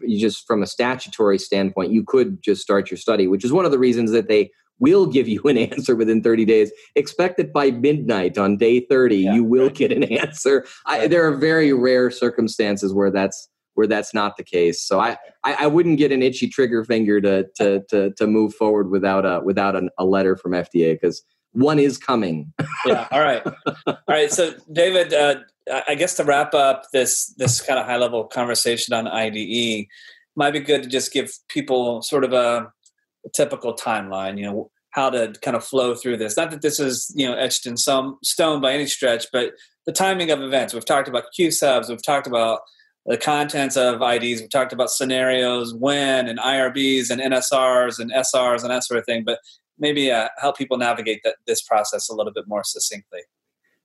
you 0.00 0.18
just 0.18 0.46
from 0.46 0.62
a 0.62 0.66
statutory 0.66 1.38
standpoint, 1.38 1.92
you 1.92 2.02
could 2.02 2.42
just 2.42 2.62
start 2.62 2.90
your 2.90 2.98
study, 2.98 3.26
which 3.26 3.44
is 3.44 3.52
one 3.52 3.64
of 3.64 3.70
the 3.70 3.78
reasons 3.78 4.10
that 4.12 4.28
they 4.28 4.50
will 4.82 5.06
give 5.06 5.28
you 5.28 5.40
an 5.44 5.56
answer 5.72 5.94
within 5.96 6.22
30 6.22 6.44
days. 6.44 6.72
Expect 6.96 7.36
that 7.38 7.52
by 7.52 7.70
midnight 7.70 8.36
on 8.36 8.56
day 8.56 8.80
30, 8.80 9.16
yeah. 9.16 9.34
you 9.34 9.44
will 9.44 9.70
get 9.70 9.92
an 9.92 10.02
answer. 10.24 10.66
I, 10.84 11.06
there 11.06 11.26
are 11.26 11.36
very 11.36 11.72
rare 11.72 12.10
circumstances 12.10 12.92
where 12.92 13.10
that's 13.10 13.48
where 13.74 13.86
that's 13.86 14.12
not 14.12 14.36
the 14.36 14.44
case. 14.44 14.82
So 14.82 15.00
I, 15.00 15.16
I, 15.44 15.54
I, 15.60 15.66
wouldn't 15.66 15.96
get 15.96 16.12
an 16.12 16.20
itchy 16.22 16.46
trigger 16.46 16.84
finger 16.84 17.22
to 17.22 17.46
to 17.56 17.82
to, 17.88 18.10
to 18.12 18.26
move 18.26 18.54
forward 18.54 18.90
without 18.90 19.24
a 19.24 19.40
without 19.42 19.74
an, 19.74 19.88
a 19.96 20.04
letter 20.04 20.36
from 20.36 20.52
FDA 20.52 20.92
because 20.92 21.22
one 21.52 21.78
is 21.78 21.96
coming. 21.96 22.52
yeah. 22.86 23.08
All 23.10 23.20
right. 23.20 23.42
All 23.86 23.96
right. 24.08 24.30
So, 24.30 24.54
David, 24.70 25.14
uh, 25.14 25.36
I 25.88 25.94
guess 25.94 26.16
to 26.16 26.24
wrap 26.24 26.52
up 26.52 26.84
this 26.92 27.32
this 27.38 27.62
kind 27.62 27.78
of 27.78 27.86
high 27.86 27.96
level 27.96 28.24
conversation 28.24 28.92
on 28.92 29.08
IDE, 29.08 29.86
might 30.36 30.50
be 30.50 30.60
good 30.60 30.82
to 30.82 30.88
just 30.88 31.12
give 31.12 31.32
people 31.48 32.02
sort 32.02 32.24
of 32.24 32.34
a 32.34 32.70
typical 33.30 33.74
timeline. 33.74 34.38
You 34.38 34.44
know, 34.44 34.70
how 34.90 35.10
to 35.10 35.32
kind 35.42 35.56
of 35.56 35.64
flow 35.64 35.94
through 35.94 36.18
this. 36.18 36.36
Not 36.36 36.50
that 36.50 36.62
this 36.62 36.78
is 36.78 37.12
you 37.14 37.26
know 37.26 37.34
etched 37.34 37.66
in 37.66 37.76
some 37.76 38.18
stone 38.22 38.60
by 38.60 38.72
any 38.72 38.86
stretch, 38.86 39.26
but 39.32 39.52
the 39.86 39.92
timing 39.92 40.30
of 40.30 40.40
events. 40.40 40.74
We've 40.74 40.84
talked 40.84 41.08
about 41.08 41.24
Q 41.34 41.50
subs. 41.50 41.88
We've 41.88 42.02
talked 42.02 42.26
about 42.26 42.60
the 43.06 43.16
contents 43.16 43.76
of 43.76 44.00
IDs. 44.00 44.40
We've 44.40 44.50
talked 44.50 44.72
about 44.72 44.90
scenarios, 44.90 45.74
when, 45.74 46.28
and 46.28 46.38
IRBs, 46.38 47.10
and 47.10 47.20
NSRs, 47.20 47.98
and 47.98 48.12
SRs, 48.12 48.62
and 48.62 48.70
that 48.70 48.84
sort 48.84 48.98
of 48.98 49.06
thing. 49.06 49.24
But 49.24 49.38
maybe 49.78 50.10
uh, 50.10 50.28
help 50.38 50.56
people 50.56 50.76
navigate 50.76 51.20
that, 51.24 51.36
this 51.46 51.62
process 51.62 52.08
a 52.08 52.14
little 52.14 52.32
bit 52.32 52.46
more 52.46 52.62
succinctly. 52.64 53.20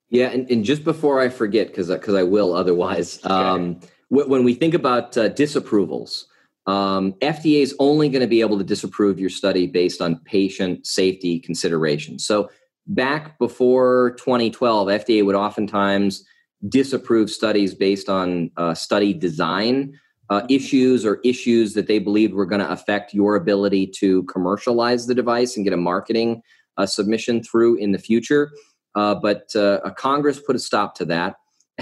Yeah, 0.09 0.27
and, 0.27 0.49
and 0.49 0.63
just 0.63 0.83
before 0.83 1.19
I 1.19 1.29
forget, 1.29 1.67
because 1.67 1.87
because 1.89 2.15
I 2.15 2.23
will 2.23 2.53
otherwise, 2.53 3.19
um, 3.25 3.79
when 4.09 4.43
we 4.43 4.53
think 4.53 4.73
about 4.73 5.17
uh, 5.17 5.29
disapprovals, 5.29 6.25
um, 6.67 7.13
FDA 7.21 7.61
is 7.61 7.75
only 7.79 8.09
going 8.09 8.21
to 8.21 8.27
be 8.27 8.41
able 8.41 8.57
to 8.57 8.63
disapprove 8.63 9.19
your 9.19 9.29
study 9.29 9.67
based 9.67 10.01
on 10.01 10.19
patient 10.25 10.85
safety 10.85 11.39
considerations. 11.39 12.25
So 12.25 12.49
back 12.87 13.39
before 13.39 14.15
2012, 14.19 14.87
FDA 14.87 15.25
would 15.25 15.35
oftentimes 15.35 16.25
disapprove 16.67 17.29
studies 17.29 17.73
based 17.73 18.09
on 18.09 18.51
uh, 18.57 18.73
study 18.73 19.13
design 19.13 19.97
uh, 20.29 20.41
issues 20.49 21.05
or 21.05 21.19
issues 21.23 21.73
that 21.73 21.87
they 21.87 21.99
believed 21.99 22.33
were 22.33 22.45
going 22.45 22.59
to 22.59 22.69
affect 22.69 23.13
your 23.13 23.35
ability 23.35 23.87
to 23.87 24.23
commercialize 24.23 25.07
the 25.07 25.15
device 25.15 25.55
and 25.55 25.63
get 25.63 25.73
a 25.73 25.77
marketing 25.77 26.41
uh, 26.75 26.85
submission 26.85 27.41
through 27.41 27.75
in 27.75 27.93
the 27.93 27.97
future. 27.97 28.51
Uh, 28.95 29.15
but 29.15 29.55
uh, 29.55 29.79
Congress 29.97 30.39
put 30.39 30.55
a 30.55 30.59
stop 30.59 30.95
to 30.95 31.05
that. 31.05 31.35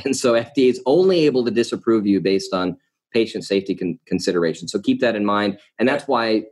And 0.04 0.16
so 0.16 0.34
FDA 0.34 0.70
is 0.70 0.82
only 0.86 1.26
able 1.26 1.46
to 1.46 1.52
disapprove 1.52 2.06
you 2.06 2.20
based 2.20 2.54
on 2.54 2.76
patient 3.16 3.46
safety 3.46 3.74
con- 3.74 3.98
considerations. 4.06 4.74
So 4.74 4.80
keep 4.80 5.00
that 5.00 5.16
in 5.16 5.26
mind. 5.26 5.58
And 5.80 5.88
that's 5.88 6.06
why, 6.06 6.44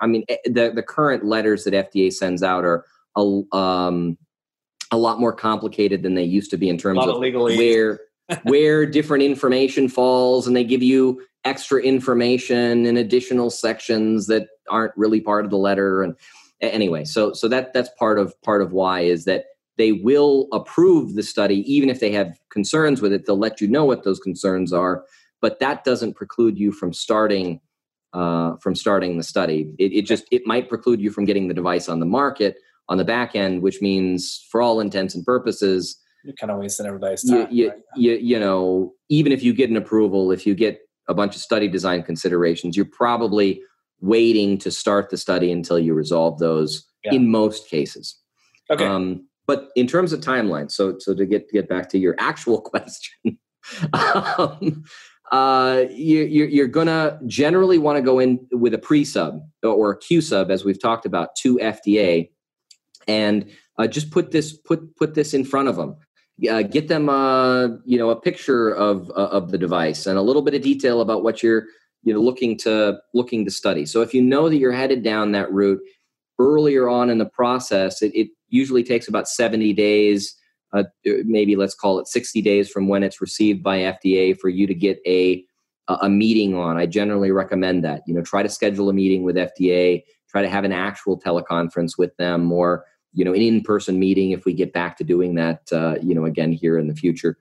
I 0.00 0.06
mean, 0.06 0.22
eh, 0.28 0.36
the, 0.44 0.70
the 0.72 0.84
current 0.84 1.24
letters 1.24 1.64
that 1.64 1.74
FDA 1.74 2.12
sends 2.12 2.44
out 2.44 2.64
are 2.64 2.86
a, 3.16 3.42
um, 3.52 4.16
a 4.92 4.96
lot 4.96 5.18
more 5.18 5.32
complicated 5.32 6.04
than 6.04 6.14
they 6.14 6.22
used 6.22 6.52
to 6.52 6.56
be 6.56 6.68
in 6.68 6.78
terms 6.78 7.00
of, 7.00 7.16
of 7.16 7.20
where 7.58 8.00
where 8.44 8.86
different 8.86 9.24
information 9.24 9.88
falls 9.88 10.46
and 10.46 10.54
they 10.54 10.62
give 10.62 10.84
you 10.84 11.20
extra 11.44 11.82
information 11.82 12.86
and 12.86 12.96
additional 12.96 13.50
sections 13.50 14.28
that 14.28 14.46
aren't 14.68 14.92
really 14.96 15.20
part 15.20 15.44
of 15.44 15.50
the 15.50 15.56
letter 15.56 16.04
and 16.04 16.14
anyway 16.60 17.04
so 17.04 17.32
so 17.32 17.48
that 17.48 17.72
that's 17.72 17.90
part 17.98 18.20
of 18.20 18.40
part 18.42 18.62
of 18.62 18.72
why 18.72 19.00
is 19.00 19.24
that 19.24 19.46
they 19.78 19.90
will 19.90 20.46
approve 20.52 21.16
the 21.16 21.24
study 21.24 21.64
even 21.72 21.88
if 21.88 21.98
they 21.98 22.12
have 22.12 22.38
concerns 22.52 23.02
with 23.02 23.12
it 23.12 23.26
they'll 23.26 23.36
let 23.36 23.60
you 23.60 23.66
know 23.66 23.84
what 23.84 24.04
those 24.04 24.20
concerns 24.20 24.72
are 24.72 25.02
but 25.40 25.58
that 25.60 25.84
doesn't 25.84 26.14
preclude 26.14 26.58
you 26.58 26.72
from 26.72 26.92
starting 26.92 27.60
uh, 28.12 28.56
from 28.56 28.74
starting 28.74 29.16
the 29.16 29.22
study 29.22 29.72
it, 29.78 29.92
it 29.92 30.02
just 30.02 30.24
it 30.32 30.42
might 30.44 30.68
preclude 30.68 31.00
you 31.00 31.10
from 31.10 31.24
getting 31.24 31.48
the 31.48 31.54
device 31.54 31.88
on 31.88 32.00
the 32.00 32.06
market 32.06 32.56
on 32.88 32.98
the 32.98 33.04
back 33.04 33.36
end 33.36 33.62
which 33.62 33.80
means 33.80 34.46
for 34.50 34.60
all 34.60 34.80
intents 34.80 35.14
and 35.14 35.24
purposes 35.24 36.00
you're 36.24 36.34
kind 36.34 36.50
of 36.50 36.58
wasting 36.58 36.86
everybody's 36.86 37.22
time. 37.22 37.48
You, 37.50 37.64
you, 37.64 37.68
right? 37.70 37.78
you, 37.96 38.12
you 38.12 38.38
know, 38.38 38.92
even 39.08 39.32
if 39.32 39.42
you 39.42 39.52
get 39.52 39.70
an 39.70 39.76
approval, 39.76 40.32
if 40.32 40.46
you 40.46 40.54
get 40.54 40.80
a 41.08 41.14
bunch 41.14 41.34
of 41.34 41.40
study 41.40 41.68
design 41.68 42.02
considerations, 42.02 42.76
you're 42.76 42.86
probably 42.86 43.62
waiting 44.00 44.58
to 44.58 44.70
start 44.70 45.10
the 45.10 45.16
study 45.16 45.50
until 45.50 45.78
you 45.78 45.94
resolve 45.94 46.38
those 46.38 46.86
yeah. 47.04 47.14
in 47.14 47.30
most 47.30 47.68
cases. 47.68 48.18
Okay. 48.70 48.84
Um, 48.84 49.26
but 49.46 49.70
in 49.74 49.86
terms 49.86 50.12
of 50.12 50.20
timeline, 50.20 50.70
so 50.70 50.96
so 50.98 51.14
to 51.14 51.26
get 51.26 51.50
get 51.50 51.68
back 51.68 51.88
to 51.90 51.98
your 51.98 52.14
actual 52.18 52.60
question, 52.60 53.38
um, 53.92 54.84
uh, 55.30 55.84
you, 55.90 56.24
you're, 56.24 56.48
you're 56.48 56.68
gonna 56.68 57.18
generally 57.26 57.78
want 57.78 57.96
to 57.96 58.02
go 58.02 58.18
in 58.18 58.46
with 58.50 58.74
a 58.74 58.78
pre-sub 58.78 59.40
or 59.62 59.92
a 59.92 59.98
Q-sub, 59.98 60.50
as 60.50 60.64
we've 60.64 60.80
talked 60.80 61.06
about, 61.06 61.36
to 61.36 61.56
FDA, 61.58 62.30
and 63.06 63.48
uh, 63.78 63.86
just 63.86 64.10
put 64.10 64.30
this 64.30 64.52
put 64.52 64.96
put 64.96 65.14
this 65.14 65.32
in 65.34 65.44
front 65.44 65.68
of 65.68 65.76
them. 65.76 65.96
Uh, 66.50 66.62
get 66.62 66.88
them 66.88 67.08
uh, 67.08 67.68
you 67.84 67.98
know 67.98 68.10
a 68.10 68.20
picture 68.20 68.70
of 68.70 69.10
uh, 69.10 69.28
of 69.28 69.50
the 69.50 69.58
device 69.58 70.06
and 70.06 70.18
a 70.18 70.22
little 70.22 70.42
bit 70.42 70.54
of 70.54 70.62
detail 70.62 71.00
about 71.00 71.22
what 71.22 71.42
you're 71.42 71.64
you 72.02 72.12
know 72.12 72.20
looking 72.20 72.56
to 72.58 72.98
looking 73.14 73.44
to 73.44 73.50
study. 73.50 73.86
So 73.86 74.02
if 74.02 74.14
you 74.14 74.22
know 74.22 74.48
that 74.48 74.56
you're 74.56 74.72
headed 74.72 75.02
down 75.02 75.32
that 75.32 75.52
route 75.52 75.80
earlier 76.40 76.88
on 76.88 77.10
in 77.10 77.18
the 77.18 77.26
process 77.26 78.00
it, 78.00 78.12
it 78.14 78.28
usually 78.48 78.82
takes 78.82 79.08
about 79.08 79.28
70 79.28 79.72
days 79.74 80.34
uh, 80.72 80.84
maybe 81.24 81.56
let's 81.56 81.74
call 81.74 81.98
it 81.98 82.06
60 82.06 82.40
days 82.42 82.70
from 82.70 82.88
when 82.88 83.02
it's 83.02 83.20
received 83.20 83.62
by 83.62 83.78
fda 83.78 84.38
for 84.38 84.48
you 84.48 84.66
to 84.66 84.74
get 84.74 85.00
a 85.06 85.44
a 86.02 86.08
meeting 86.08 86.54
on. 86.54 86.76
I 86.76 86.86
generally 86.86 87.32
recommend 87.32 87.82
that 87.82 88.02
you 88.06 88.14
know 88.14 88.22
try 88.22 88.44
to 88.44 88.48
schedule 88.48 88.88
a 88.88 88.92
meeting 88.92 89.24
with 89.24 89.34
fda 89.34 90.02
try 90.30 90.42
to 90.42 90.48
have 90.48 90.64
an 90.64 90.72
actual 90.72 91.18
teleconference 91.20 91.98
with 91.98 92.16
them 92.16 92.52
or 92.52 92.84
you 93.12 93.24
know 93.24 93.32
an 93.32 93.42
in-person 93.42 93.98
meeting 93.98 94.30
if 94.30 94.44
we 94.44 94.52
get 94.52 94.72
back 94.72 94.96
to 94.98 95.04
doing 95.04 95.34
that 95.34 95.60
uh, 95.72 95.96
you 96.02 96.14
know 96.14 96.24
again 96.24 96.52
here 96.52 96.78
in 96.78 96.86
the 96.86 96.94
future. 96.94 97.36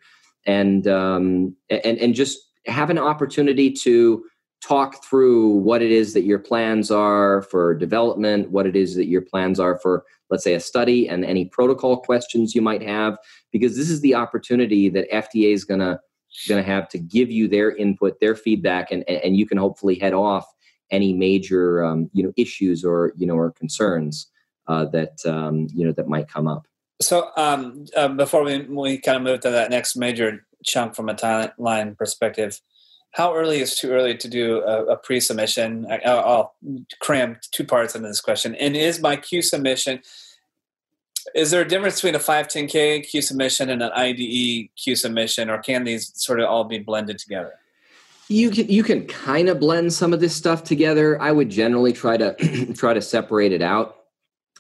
And 0.46 0.88
um, 0.88 1.56
and 1.70 1.98
and 2.00 2.16
just 2.16 2.40
have 2.66 2.90
an 2.90 2.98
opportunity 2.98 3.72
to 3.72 4.24
talk 4.62 5.04
through 5.04 5.50
what 5.50 5.82
it 5.82 5.92
is 5.92 6.14
that 6.14 6.24
your 6.24 6.40
plans 6.40 6.92
are 6.92 7.44
for 7.44 7.74
development 7.74 8.52
what 8.52 8.66
it 8.66 8.76
is 8.76 8.96
that 8.96 9.06
your 9.06 9.22
plans 9.22 9.60
are 9.60 9.80
for 9.80 10.04
let's 10.30 10.44
say 10.44 10.54
a 10.54 10.60
study 10.60 11.08
and 11.08 11.24
any 11.24 11.46
protocol 11.46 11.98
questions 11.98 12.54
you 12.54 12.62
might 12.62 12.82
have 12.82 13.18
because 13.52 13.78
this 13.78 13.90
is 13.90 14.02
the 14.02 14.14
opportunity 14.14 14.90
that 14.90 15.10
fda 15.12 15.54
is 15.54 15.64
going 15.64 15.80
to 15.80 16.00
going 16.48 16.62
to 16.64 16.70
have 16.70 16.90
to 16.90 16.98
give 16.98 17.32
you 17.32 17.48
their 17.48 17.76
input 17.76 18.20
their 18.20 18.36
feedback 18.36 18.92
and 18.92 19.08
and 19.10 19.38
you 19.38 19.46
can 19.46 19.58
hopefully 19.58 19.98
head 19.98 20.14
off 20.14 20.46
any 20.92 21.14
major 21.14 21.84
um, 21.84 22.10
you 22.14 22.24
know 22.24 22.34
issues 22.38 22.84
or 22.84 23.14
you 23.18 23.26
know 23.26 23.36
or 23.36 23.52
concerns 23.52 24.28
uh, 24.68 24.86
that 24.86 25.18
um, 25.26 25.68
you 25.74 25.86
know 25.86 25.92
that 25.92 26.08
might 26.08 26.28
come 26.28 26.48
up. 26.48 26.66
So 27.02 27.30
um, 27.38 27.86
uh, 27.96 28.10
before 28.10 28.44
we 28.44 28.62
we 28.62 28.98
kind 28.98 29.18
of 29.18 29.24
move 29.24 29.40
to 29.42 29.50
that 29.50 29.70
next 29.70 29.96
major 29.96 30.46
chunk 30.64 30.96
from 30.96 31.10
a 31.10 31.14
timeline 31.14 31.98
perspective, 31.98 32.60
how 33.12 33.36
early 33.36 33.60
is 33.60 33.76
too 33.76 33.92
early 33.92 34.16
to 34.18 34.28
do 34.28 34.62
a, 34.62 34.86
a 34.86 34.98
pre-submission? 34.98 35.88
I, 35.90 36.00
will 36.14 36.54
cram 37.00 37.38
two 37.52 37.64
parts 37.64 37.96
into 37.96 38.08
this 38.08 38.22
question. 38.22 38.56
And 38.56 38.76
is 38.76 39.02
my 39.02 39.16
Q 39.16 39.42
submission? 39.42 40.02
Is 41.36 41.52
there 41.52 41.62
a 41.62 41.68
difference 41.68 41.96
between 41.96 42.16
a 42.16 42.20
510K 42.20 43.08
Q 43.08 43.22
submission 43.22 43.70
and 43.70 43.84
an 43.84 43.92
IDE 43.94 44.70
Q 44.76 44.96
submission, 44.96 45.50
or 45.50 45.60
can 45.60 45.84
these 45.84 46.12
sort 46.16 46.40
of 46.40 46.48
all 46.48 46.64
be 46.64 46.80
blended 46.80 47.20
together? 47.20 47.54
You 48.30 48.52
can 48.52 48.68
you 48.68 48.84
can 48.84 49.08
kind 49.08 49.50
of 49.50 49.60
blend 49.60 49.92
some 49.92 50.14
of 50.14 50.20
this 50.20 50.36
stuff 50.36 50.64
together. 50.64 51.20
I 51.22 51.32
would 51.32 51.50
generally 51.50 51.94
try 51.94 52.16
to 52.18 52.74
try 52.76 52.94
to 52.94 53.02
separate 53.02 53.52
it 53.52 53.62
out 53.62 54.00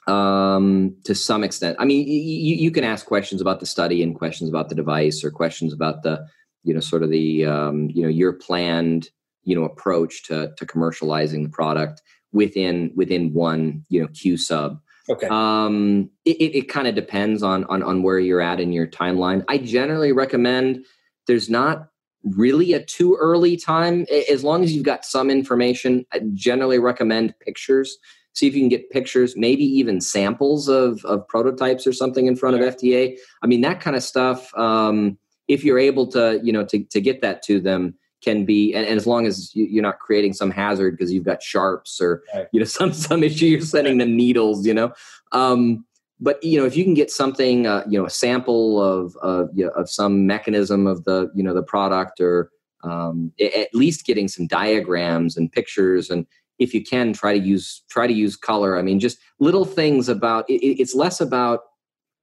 um, 0.07 0.95
to 1.03 1.13
some 1.15 1.43
extent. 1.43 1.77
I 1.79 1.85
mean, 1.85 2.07
you, 2.07 2.55
you 2.55 2.71
can 2.71 2.83
ask 2.83 3.05
questions 3.05 3.41
about 3.41 3.59
the 3.59 3.65
study 3.65 4.01
and 4.01 4.15
questions 4.15 4.49
about 4.49 4.69
the 4.69 4.75
device 4.75 5.23
or 5.23 5.31
questions 5.31 5.71
about 5.71 6.03
the, 6.03 6.25
you 6.63 6.73
know, 6.73 6.79
sort 6.79 7.03
of 7.03 7.09
the, 7.09 7.45
um, 7.45 7.89
you 7.89 8.03
know, 8.03 8.09
your 8.09 8.33
planned, 8.33 9.09
you 9.43 9.55
know, 9.55 9.63
approach 9.63 10.23
to, 10.25 10.51
to 10.57 10.65
commercializing 10.65 11.43
the 11.43 11.49
product 11.49 12.01
within 12.31 12.91
within 12.95 13.33
one, 13.33 13.83
you 13.89 14.01
know, 14.01 14.07
Q 14.09 14.37
sub. 14.37 14.79
Okay. 15.09 15.27
Um, 15.27 16.09
it, 16.25 16.37
it, 16.37 16.57
it 16.57 16.69
kind 16.69 16.87
of 16.87 16.93
depends 16.93 17.41
on, 17.41 17.63
on 17.65 17.81
on 17.81 18.03
where 18.03 18.19
you're 18.19 18.41
at 18.41 18.59
in 18.59 18.71
your 18.71 18.87
timeline. 18.87 19.43
I 19.47 19.57
generally 19.57 20.11
recommend 20.11 20.85
there's 21.25 21.49
not 21.49 21.87
really 22.23 22.73
a 22.73 22.83
too 22.83 23.15
early 23.19 23.55
time 23.55 24.05
as 24.29 24.43
long 24.43 24.63
as 24.63 24.73
you've 24.73 24.83
got 24.83 25.05
some 25.05 25.29
information. 25.29 26.05
I 26.11 26.21
generally 26.33 26.77
recommend 26.77 27.33
pictures 27.39 27.97
see 28.33 28.47
if 28.47 28.55
you 28.55 28.61
can 28.61 28.69
get 28.69 28.89
pictures, 28.89 29.35
maybe 29.35 29.63
even 29.63 29.99
samples 30.01 30.67
of, 30.67 31.03
of 31.05 31.27
prototypes 31.27 31.85
or 31.85 31.93
something 31.93 32.27
in 32.27 32.35
front 32.35 32.59
of 32.59 32.75
FDA. 32.75 33.17
I 33.43 33.47
mean, 33.47 33.61
that 33.61 33.81
kind 33.81 33.95
of 33.95 34.03
stuff, 34.03 34.53
um, 34.55 35.17
if 35.49 35.63
you're 35.63 35.79
able 35.79 36.07
to, 36.07 36.39
you 36.41 36.53
know, 36.53 36.63
to, 36.65 36.83
to 36.85 37.01
get 37.01 37.21
that 37.21 37.41
to 37.43 37.59
them 37.59 37.95
can 38.23 38.45
be, 38.45 38.73
and, 38.73 38.85
and 38.85 38.97
as 38.97 39.07
long 39.07 39.25
as 39.25 39.53
you, 39.55 39.79
are 39.79 39.81
not 39.81 39.99
creating 39.99 40.33
some 40.33 40.51
hazard 40.51 40.91
because 40.97 41.11
you've 41.11 41.25
got 41.25 41.43
sharps 41.43 41.99
or, 41.99 42.23
right. 42.33 42.47
you 42.53 42.59
know, 42.59 42.65
some, 42.79 42.93
some 42.93 43.23
issue, 43.23 43.45
you're 43.45 43.61
sending 43.61 43.97
them 43.97 44.15
needles, 44.15 44.65
you 44.65 44.73
know, 44.73 44.93
um, 45.33 45.85
but 46.19 46.43
you 46.43 46.59
know 46.59 46.65
if 46.65 46.75
you 46.75 46.83
can 46.83 46.93
get 46.93 47.09
something 47.09 47.65
uh, 47.65 47.83
you 47.87 47.97
know 47.97 48.05
a 48.05 48.09
sample 48.09 48.81
of 48.81 49.15
of, 49.17 49.49
you 49.53 49.65
know, 49.65 49.71
of 49.71 49.89
some 49.89 50.27
mechanism 50.27 50.85
of 50.87 51.03
the 51.05 51.31
you 51.33 51.43
know 51.43 51.53
the 51.53 51.63
product 51.63 52.19
or 52.19 52.51
um, 52.83 53.31
at 53.41 53.73
least 53.73 54.05
getting 54.05 54.27
some 54.27 54.47
diagrams 54.47 55.35
and 55.35 55.51
pictures 55.51 56.09
and 56.09 56.25
if 56.59 56.73
you 56.73 56.83
can 56.83 57.13
try 57.13 57.37
to 57.37 57.43
use 57.43 57.83
try 57.89 58.05
to 58.05 58.13
use 58.13 58.35
color. 58.35 58.77
I 58.77 58.81
mean 58.81 58.99
just 58.99 59.17
little 59.39 59.65
things 59.65 60.09
about 60.09 60.49
it, 60.49 60.55
it's 60.55 60.93
less 60.93 61.21
about 61.21 61.61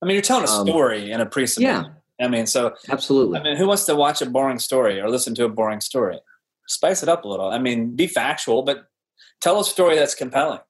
i 0.02 0.06
mean 0.06 0.14
you're 0.14 0.22
telling 0.22 0.46
a 0.46 0.50
um, 0.50 0.66
story 0.66 1.10
in 1.10 1.20
a 1.20 1.26
pre 1.26 1.46
yeah 1.56 1.84
i 2.20 2.28
mean 2.28 2.46
so 2.46 2.74
absolutely. 2.88 3.38
I 3.38 3.42
mean 3.42 3.56
who 3.56 3.66
wants 3.66 3.84
to 3.86 3.94
watch 3.94 4.22
a 4.22 4.26
boring 4.26 4.58
story 4.58 5.00
or 5.00 5.08
listen 5.10 5.34
to 5.36 5.44
a 5.44 5.48
boring 5.48 5.80
story? 5.80 6.18
Spice 6.68 7.02
it 7.02 7.08
up 7.08 7.24
a 7.24 7.28
little. 7.28 7.48
I 7.50 7.58
mean 7.58 7.94
be 7.94 8.06
factual 8.06 8.62
but 8.62 8.86
tell 9.40 9.60
a 9.60 9.64
story 9.64 9.96
that's 9.96 10.14
compelling. 10.14 10.60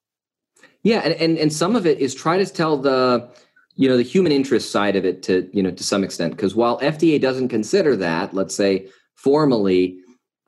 Yeah 0.83 1.01
and 1.01 1.15
and, 1.15 1.39
and 1.39 1.53
some 1.53 1.77
of 1.77 1.87
it 1.87 1.99
is 1.99 2.15
try 2.15 2.37
to 2.39 2.47
tell 2.47 2.77
the 2.77 3.29
you 3.75 3.89
know 3.89 3.97
the 3.97 4.03
human 4.03 4.33
interest 4.33 4.71
side 4.71 4.97
of 4.97 5.05
it 5.05 5.23
to 5.25 5.49
you 5.53 5.63
know 5.63 5.71
to 5.71 5.85
some 5.85 6.03
extent. 6.05 6.35
Because 6.37 6.55
while 6.55 6.81
fda 6.81 7.21
doesn't 7.21 7.49
consider 7.49 7.97
that 7.97 8.35
let's 8.35 8.55
say 8.55 8.89
formally 9.15 9.99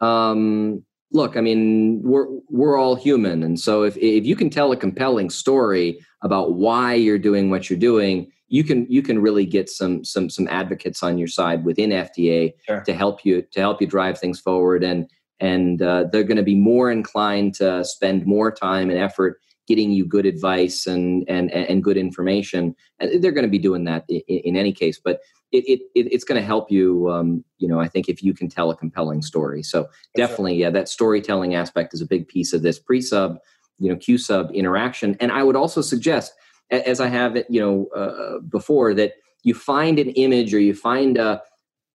um 0.01 0.85
look 1.11 1.37
i 1.37 1.41
mean 1.41 2.01
we're 2.03 2.27
we're 2.51 2.77
all 2.77 2.95
human. 2.97 3.43
And 3.43 3.59
so 3.61 3.83
if 3.83 3.97
if 3.97 4.25
you 4.27 4.37
can 4.37 4.51
tell 4.51 4.73
a 4.73 4.77
compelling 4.77 5.31
story 5.31 6.01
about 6.23 6.55
why 6.55 6.95
you're 6.95 7.19
doing 7.19 7.51
what 7.51 7.71
you're 7.71 7.79
doing 7.79 8.33
you 8.49 8.65
can 8.65 8.87
you 8.89 9.03
can 9.03 9.21
really 9.21 9.47
get 9.47 9.69
some 9.69 10.05
some 10.05 10.29
some 10.29 10.49
advocates 10.49 11.03
on 11.03 11.19
your 11.19 11.29
side 11.29 11.65
within 11.65 11.91
fda 11.91 12.53
sure. 12.67 12.81
to 12.81 12.93
help 12.93 13.25
you 13.25 13.43
to 13.51 13.61
help 13.61 13.81
you 13.81 13.87
drive 13.87 14.19
things 14.19 14.41
forward 14.41 14.83
and 14.83 15.09
and 15.41 15.83
uh, 15.83 16.05
they're 16.11 16.25
going 16.25 16.37
to 16.37 16.43
be 16.43 16.57
more 16.57 16.91
inclined 16.91 17.55
to 17.55 17.85
spend 17.85 18.27
more 18.27 18.51
time 18.51 18.91
and 18.91 18.99
effort 18.99 19.41
getting 19.67 19.91
you 19.91 20.05
good 20.05 20.27
advice 20.27 20.87
and 20.87 21.25
and 21.29 21.51
and 21.53 21.85
good 21.85 21.97
information. 21.97 22.75
And 22.99 23.23
they're 23.23 23.33
going 23.33 23.45
to 23.45 23.51
be 23.51 23.59
doing 23.59 23.85
that 23.85 24.05
in, 24.09 24.21
in 24.27 24.57
any 24.57 24.73
case, 24.73 24.99
but 24.99 25.21
it, 25.51 25.81
it, 25.95 26.13
it's 26.13 26.25
going 26.25 26.41
to 26.41 26.47
help 26.47 26.71
you. 26.71 27.11
Um, 27.11 27.45
you 27.59 27.69
know, 27.69 27.81
I 27.81 27.89
think 27.89 28.09
if 28.09 28.23
you 28.23 28.35
can 28.35 28.49
tell 28.49 28.71
a 28.71 28.77
compelling 28.77 29.23
story. 29.23 29.63
So 29.63 29.89
definitely, 30.17 30.57
yeah, 30.57 30.71
that 30.71 30.89
storytelling 30.89 31.55
aspect 31.55 31.95
is 31.95 32.01
a 32.01 32.07
big 32.07 32.29
piece 32.29 32.53
of 32.53 32.63
this 32.63 32.79
pre-sub, 32.79 33.39
you 33.79 33.89
know, 33.89 33.97
Q-sub 33.97 34.51
interaction. 34.53 35.17
And 35.21 35.33
I 35.33 35.43
would 35.43 35.57
also 35.57 35.81
suggest, 35.81 36.35
as 36.71 37.01
I 37.01 37.09
have 37.09 37.37
it, 37.37 37.47
you 37.49 37.61
know, 37.61 37.87
uh, 37.97 38.41
before 38.41 38.95
that 38.95 39.15
you 39.43 39.55
find 39.55 39.99
an 39.99 40.11
image 40.11 40.53
or 40.53 40.61
you 40.61 40.75
find 40.75 41.17
a 41.17 41.43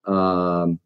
um, 0.05 0.79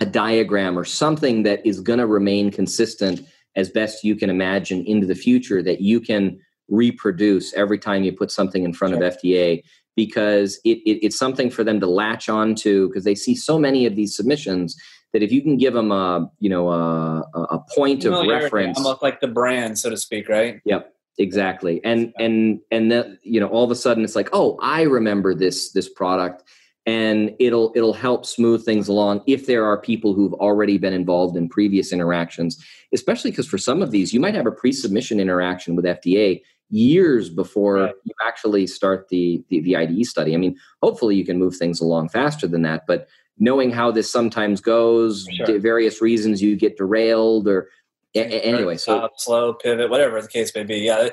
a 0.00 0.06
diagram 0.06 0.78
or 0.78 0.84
something 0.84 1.42
that 1.44 1.64
is 1.66 1.80
going 1.80 1.98
to 1.98 2.06
remain 2.06 2.50
consistent 2.50 3.26
as 3.56 3.70
best 3.70 4.04
you 4.04 4.14
can 4.14 4.30
imagine 4.30 4.84
into 4.84 5.06
the 5.06 5.14
future 5.14 5.62
that 5.62 5.80
you 5.80 6.00
can 6.00 6.38
reproduce 6.68 7.54
every 7.54 7.78
time 7.78 8.02
you 8.02 8.12
put 8.12 8.30
something 8.30 8.64
in 8.64 8.72
front 8.72 8.94
sure. 8.94 9.02
of 9.02 9.16
FDA 9.16 9.62
because 9.96 10.58
it, 10.64 10.78
it, 10.84 11.04
it's 11.04 11.18
something 11.18 11.50
for 11.50 11.62
them 11.62 11.80
to 11.80 11.86
latch 11.86 12.28
on 12.28 12.54
to 12.56 12.88
because 12.88 13.04
they 13.04 13.14
see 13.14 13.34
so 13.34 13.58
many 13.58 13.86
of 13.86 13.96
these 13.96 14.16
submissions 14.16 14.76
that 15.12 15.22
if 15.22 15.30
you 15.30 15.40
can 15.40 15.56
give 15.56 15.74
them 15.74 15.92
a 15.92 16.28
you 16.40 16.50
know 16.50 16.68
a, 16.70 17.20
a 17.34 17.58
point 17.74 18.04
of 18.04 18.26
reference 18.26 18.76
almost 18.76 19.02
like 19.02 19.20
the 19.20 19.28
brand 19.28 19.78
so 19.78 19.88
to 19.88 19.96
speak 19.96 20.28
right 20.28 20.60
yep 20.64 20.92
exactly 21.18 21.80
and 21.84 22.12
and 22.18 22.60
and 22.70 22.90
that 22.90 23.06
you 23.22 23.38
know 23.38 23.46
all 23.48 23.64
of 23.64 23.70
a 23.70 23.76
sudden 23.76 24.02
it's 24.02 24.16
like 24.16 24.28
oh 24.32 24.58
i 24.60 24.82
remember 24.82 25.34
this 25.34 25.70
this 25.72 25.88
product 25.88 26.42
and 26.86 27.34
it'll 27.38 27.72
it'll 27.74 27.92
help 27.92 28.26
smooth 28.26 28.64
things 28.64 28.88
along 28.88 29.22
if 29.26 29.46
there 29.46 29.64
are 29.64 29.80
people 29.80 30.12
who've 30.12 30.34
already 30.34 30.76
been 30.76 30.92
involved 30.92 31.36
in 31.36 31.48
previous 31.48 31.92
interactions 31.92 32.62
especially 32.92 33.30
because 33.30 33.46
for 33.46 33.58
some 33.58 33.80
of 33.80 33.90
these 33.90 34.12
you 34.12 34.20
might 34.20 34.34
have 34.34 34.46
a 34.46 34.52
pre-submission 34.52 35.20
interaction 35.20 35.76
with 35.76 35.84
fda 35.84 36.40
years 36.70 37.30
before 37.30 37.76
right. 37.76 37.94
you 38.04 38.14
actually 38.26 38.66
start 38.66 39.08
the, 39.08 39.44
the, 39.50 39.60
the 39.60 39.76
ide 39.76 40.04
study 40.04 40.34
i 40.34 40.36
mean 40.36 40.56
hopefully 40.82 41.14
you 41.14 41.24
can 41.24 41.38
move 41.38 41.56
things 41.56 41.80
along 41.80 42.08
faster 42.08 42.48
than 42.48 42.62
that 42.62 42.82
but 42.88 43.06
knowing 43.38 43.70
how 43.70 43.90
this 43.90 44.10
sometimes 44.10 44.60
goes 44.60 45.26
sure. 45.32 45.58
various 45.58 46.00
reasons 46.00 46.42
you 46.42 46.56
get 46.56 46.76
derailed 46.76 47.48
or 47.48 47.68
anyway 48.14 48.76
so 48.76 49.08
slow 49.16 49.52
pivot 49.54 49.90
whatever 49.90 50.20
the 50.22 50.28
case 50.28 50.54
may 50.54 50.62
be 50.62 50.76
yeah 50.78 51.08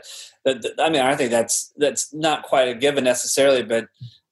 i 0.45 0.89
mean 0.89 1.01
i 1.01 1.15
think 1.15 1.31
that's 1.31 1.73
that's 1.77 2.13
not 2.13 2.43
quite 2.43 2.67
a 2.67 2.75
given 2.75 3.03
necessarily 3.03 3.63
but 3.63 3.87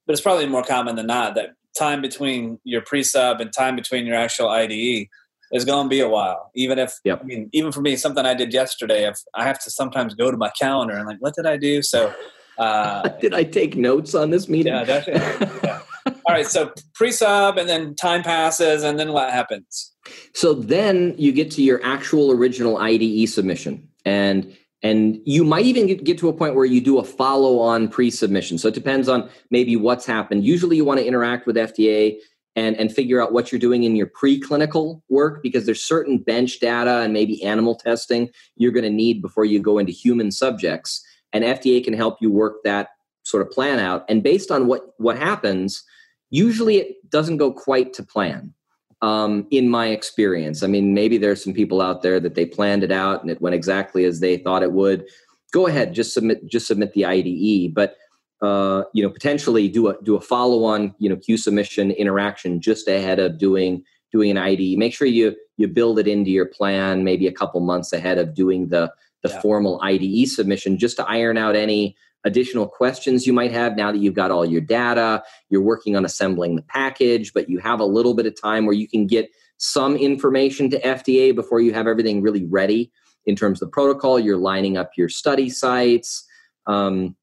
but 0.06 0.14
it's 0.14 0.22
probably 0.22 0.48
more 0.48 0.64
common 0.64 0.96
than 0.96 1.08
not 1.08 1.36
that 1.36 1.52
time 1.78 2.02
between 2.02 2.60
your 2.64 2.82
pre-sub 2.82 3.40
and 3.40 3.54
time 3.54 3.76
between 3.76 4.06
your 4.06 4.16
actual 4.16 4.50
IDE 4.50 5.08
is 5.52 5.66
going 5.66 5.86
to 5.86 5.90
be 5.90 6.00
a 6.00 6.10
while. 6.10 6.52
Even 6.56 6.80
if, 6.80 6.94
yep. 7.04 7.22
I 7.22 7.26
mean, 7.26 7.50
even 7.54 7.72
for 7.72 7.82
me, 7.82 7.96
something 7.96 8.26
I 8.26 8.34
did 8.34 8.54
yesterday, 8.54 9.08
if 9.08 9.20
I 9.36 9.46
have 9.46 9.60
to 9.64 9.72
sometimes 9.72 10.14
go 10.16 10.32
to 10.32 10.38
my 10.38 10.50
calendar 10.60 10.96
and 10.96 11.08
like, 11.08 11.18
what 11.20 11.36
did 11.36 11.46
I 11.46 11.58
do? 11.58 11.82
So, 11.82 12.14
uh, 12.58 13.10
did 13.22 13.34
I 13.34 13.44
take 13.44 13.76
notes 13.76 14.14
on 14.14 14.30
this 14.30 14.50
meeting? 14.50 14.74
Yeah, 14.74 14.84
definitely. 14.84 15.48
yeah. 15.64 15.82
All 16.06 16.36
right, 16.36 16.46
so 16.46 16.74
pre-sub, 16.94 17.58
and 17.58 17.68
then 17.68 17.96
time 17.96 18.24
passes, 18.24 18.84
and 18.84 18.98
then 18.98 19.14
what 19.14 19.32
happens? 19.32 19.94
So 20.34 20.54
then 20.54 21.16
you 21.18 21.32
get 21.32 21.52
to 21.52 21.64
your 21.64 21.84
actual 21.84 22.32
original 22.32 22.78
IDE 22.78 23.28
submission, 23.30 23.88
and 24.06 24.56
and 24.82 25.20
you 25.26 25.44
might 25.44 25.66
even 25.66 26.04
get, 26.04 26.18
to 26.20 26.30
a 26.30 26.34
point 26.34 26.56
where 26.56 26.66
you 26.66 26.80
do 26.80 27.00
a 27.00 27.04
follow 27.04 27.60
on 27.60 27.90
pre 27.90 28.10
submission. 28.10 28.58
So 28.58 28.70
it 28.70 28.74
depends 28.74 29.10
on 29.10 29.30
maybe 29.52 29.76
what's 29.76 30.06
happened. 30.06 30.46
Usually 30.46 30.78
you 30.78 30.86
want 30.86 31.00
to 31.00 31.06
interact 31.06 31.46
with 31.46 31.58
FDA 31.58 32.18
and, 32.56 32.78
and 32.78 32.92
figure 32.92 33.22
out 33.22 33.34
what 33.34 33.52
you're 33.52 33.60
doing 33.60 33.84
in 33.84 33.96
your 33.96 34.08
preclinical 34.08 35.02
work 35.10 35.44
because 35.44 35.66
there's 35.66 35.82
certain 35.82 36.18
bench 36.18 36.60
data 36.60 37.00
and 37.00 37.14
maybe 37.14 37.44
animal 37.44 37.76
testing 37.76 38.30
you're 38.56 38.72
going 38.72 38.84
to 38.84 38.90
need 38.90 39.22
before 39.22 39.46
you 39.46 39.60
go 39.60 39.78
into 39.78 39.92
human 39.92 40.32
subjects. 40.32 41.06
And 41.34 41.44
FDA 41.44 41.84
can 41.84 41.94
help 41.94 42.18
you 42.22 42.32
work 42.32 42.64
that 42.64 42.90
sort 43.24 43.46
of 43.46 43.52
plan 43.52 43.80
out. 43.80 44.06
And 44.08 44.24
based 44.24 44.50
on 44.50 44.68
what, 44.68 44.94
what 44.98 45.18
happens, 45.18 45.84
usually 46.30 46.78
it 46.78 47.10
doesn't 47.10 47.38
go 47.38 47.52
quite 47.52 47.94
to 47.94 48.04
plan 48.04 48.54
um, 49.02 49.48
in 49.52 49.70
my 49.70 49.88
experience. 49.88 50.64
I 50.64 50.68
mean, 50.68 50.94
maybe 50.94 51.18
there's 51.18 51.44
some 51.44 51.54
people 51.54 51.82
out 51.82 52.02
there 52.02 52.20
that 52.20 52.36
they 52.36 52.46
planned 52.46 52.84
it 52.84 52.92
out 52.92 53.22
and 53.22 53.32
it 53.32 53.42
went 53.42 53.56
exactly 53.56 54.06
as 54.06 54.20
they 54.20 54.38
thought 54.38 54.64
it 54.64 54.74
would. 54.74 55.08
Go 55.52 55.68
ahead, 55.68 55.94
just 55.94 56.14
submit 56.14 56.46
just 56.46 56.68
submit 56.68 56.94
the 56.94 57.06
IDE, 57.06 57.74
but 57.74 57.96
uh, 58.42 58.84
you 58.94 59.04
know 59.04 59.10
potentially 59.10 59.68
do 59.68 59.88
a 59.88 59.96
do 60.04 60.16
a 60.16 60.22
follow 60.22 60.64
on 60.64 60.94
you 61.00 61.10
know 61.10 61.16
Q 61.16 61.38
submission 61.38 61.92
interaction 61.92 62.62
just 62.62 62.88
ahead 62.88 63.20
of 63.20 63.38
doing 63.38 63.84
doing 64.12 64.30
an 64.30 64.38
IDE. 64.38 64.78
Make 64.78 64.94
sure 64.94 65.08
you 65.08 65.36
you 65.58 65.68
build 65.68 65.98
it 65.98 66.08
into 66.08 66.30
your 66.30 66.46
plan 66.46 67.04
maybe 67.04 67.26
a 67.26 67.32
couple 67.32 67.60
months 67.62 67.94
ahead 67.94 68.18
of 68.18 68.36
doing 68.36 68.70
the 68.70 68.94
the 69.24 69.30
yeah. 69.30 69.42
formal 69.42 69.82
IDE 69.82 70.28
submission 70.28 70.78
just 70.78 70.98
to 70.98 71.06
iron 71.10 71.38
out 71.38 71.56
any 71.56 71.96
additional 72.24 72.68
questions 72.68 73.26
you 73.26 73.34
might 73.34 73.52
have 73.52 73.76
now 73.76 73.92
that 73.92 74.00
you've 74.00 74.14
got 74.14 74.32
all 74.32 74.46
your 74.46 74.62
data, 74.62 75.24
you're 75.50 75.62
working 75.62 75.96
on 75.96 76.06
assembling 76.06 76.56
the 76.56 76.62
package, 76.64 77.34
but 77.34 77.50
you 77.50 77.60
have 77.60 77.80
a 77.80 77.86
little 77.86 78.14
bit 78.14 78.26
of 78.26 78.40
time 78.40 78.66
where 78.66 78.76
you 78.76 78.88
can 78.88 79.08
get 79.08 79.30
some 79.58 79.96
information 79.96 80.70
to 80.70 80.82
FDA 80.82 81.34
before 81.34 81.62
you 81.62 81.74
have 81.74 81.88
everything 81.88 82.22
really 82.22 82.46
ready 82.46 82.92
in 83.26 83.36
terms 83.36 83.62
of 83.62 83.68
the 83.68 83.72
protocol. 83.72 84.20
You're 84.20 84.38
lining 84.38 84.78
up 84.78 84.92
your 84.98 85.10
study 85.10 85.50
sites. 85.50 86.26
Um, 86.66 87.16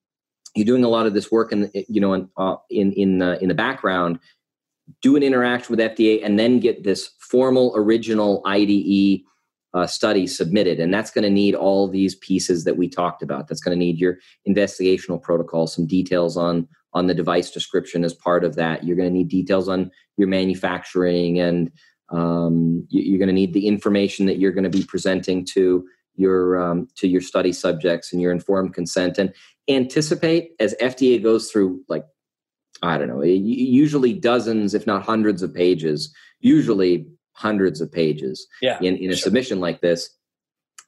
you're 0.55 0.67
doing 0.67 0.85
a 0.85 0.89
lot 0.89 1.07
of 1.07 1.15
this 1.15 1.31
work 1.31 1.53
in 1.53 1.71
you 1.89 2.01
know 2.01 2.15
in 2.15 2.29
uh, 2.37 2.57
in 2.71 2.93
in, 2.93 3.23
in 3.23 3.49
the 3.49 3.55
background. 3.55 4.19
Do 5.03 5.17
an 5.17 5.23
interaction 5.23 5.77
with 5.77 5.81
FDA 5.81 6.25
and 6.25 6.39
then 6.39 6.61
get 6.61 6.85
this 6.85 7.11
formal 7.19 7.73
original 7.77 8.43
IDE 8.47 9.23
uh, 9.75 9.87
study 9.87 10.27
submitted. 10.27 10.81
And 10.81 10.93
that's 10.93 11.11
going 11.11 11.25
to 11.25 11.31
need 11.31 11.55
all 11.55 11.89
these 11.89 12.15
pieces 12.17 12.65
that 12.65 12.77
we 12.77 12.89
talked 12.89 13.23
about. 13.23 13.49
That's 13.49 13.61
going 13.61 13.79
to 13.79 13.85
need 13.85 13.99
your 13.99 14.19
investigational 14.49 15.21
protocol, 15.21 15.67
some 15.67 15.87
details 15.87 16.37
on 16.37 16.69
on 16.93 17.09
the 17.09 17.15
device 17.15 17.51
description 17.51 18.05
as 18.05 18.15
part 18.15 18.43
of 18.43 18.57
that. 18.57 18.85
You're 18.85 18.97
going 18.97 19.09
to 19.09 19.15
need 19.15 19.29
details 19.29 19.69
on 19.69 19.91
your 20.17 20.29
manufacturing, 20.29 21.39
and 21.39 21.71
um, 22.11 22.87
you're 22.89 23.19
going 23.19 23.29
to 23.29 23.35
need 23.35 23.53
the 23.53 23.67
information 23.67 24.25
that 24.27 24.39
you're 24.39 24.53
going 24.53 24.65
to 24.65 24.71
be 24.71 24.85
presenting 24.85 25.45
to 25.53 25.87
your 26.15 26.59
um, 26.59 26.89
to 26.97 27.07
your 27.07 27.21
study 27.21 27.53
subjects 27.53 28.13
and 28.13 28.23
your 28.23 28.33
informed 28.33 28.73
consent. 28.73 29.19
And 29.19 29.35
anticipate 29.69 30.53
as 30.59 30.75
FDA 30.81 31.23
goes 31.23 31.51
through 31.51 31.83
like 31.89 32.05
I 32.83 32.99
don't 32.99 33.09
know, 33.09 33.23
usually 33.23 34.13
dozens, 34.13 34.75
if 34.75 34.87
not 34.87 35.03
hundreds 35.03 35.43
of 35.43 35.55
pages. 35.55 36.15
Usually 36.41 37.07
hundreds 37.37 37.81
of 37.81 37.93
pages 37.93 38.47
yeah, 38.63 38.79
in, 38.81 38.97
in 38.97 39.11
a 39.11 39.15
sure. 39.15 39.25
submission 39.25 39.61
like 39.61 39.81
this, 39.81 40.11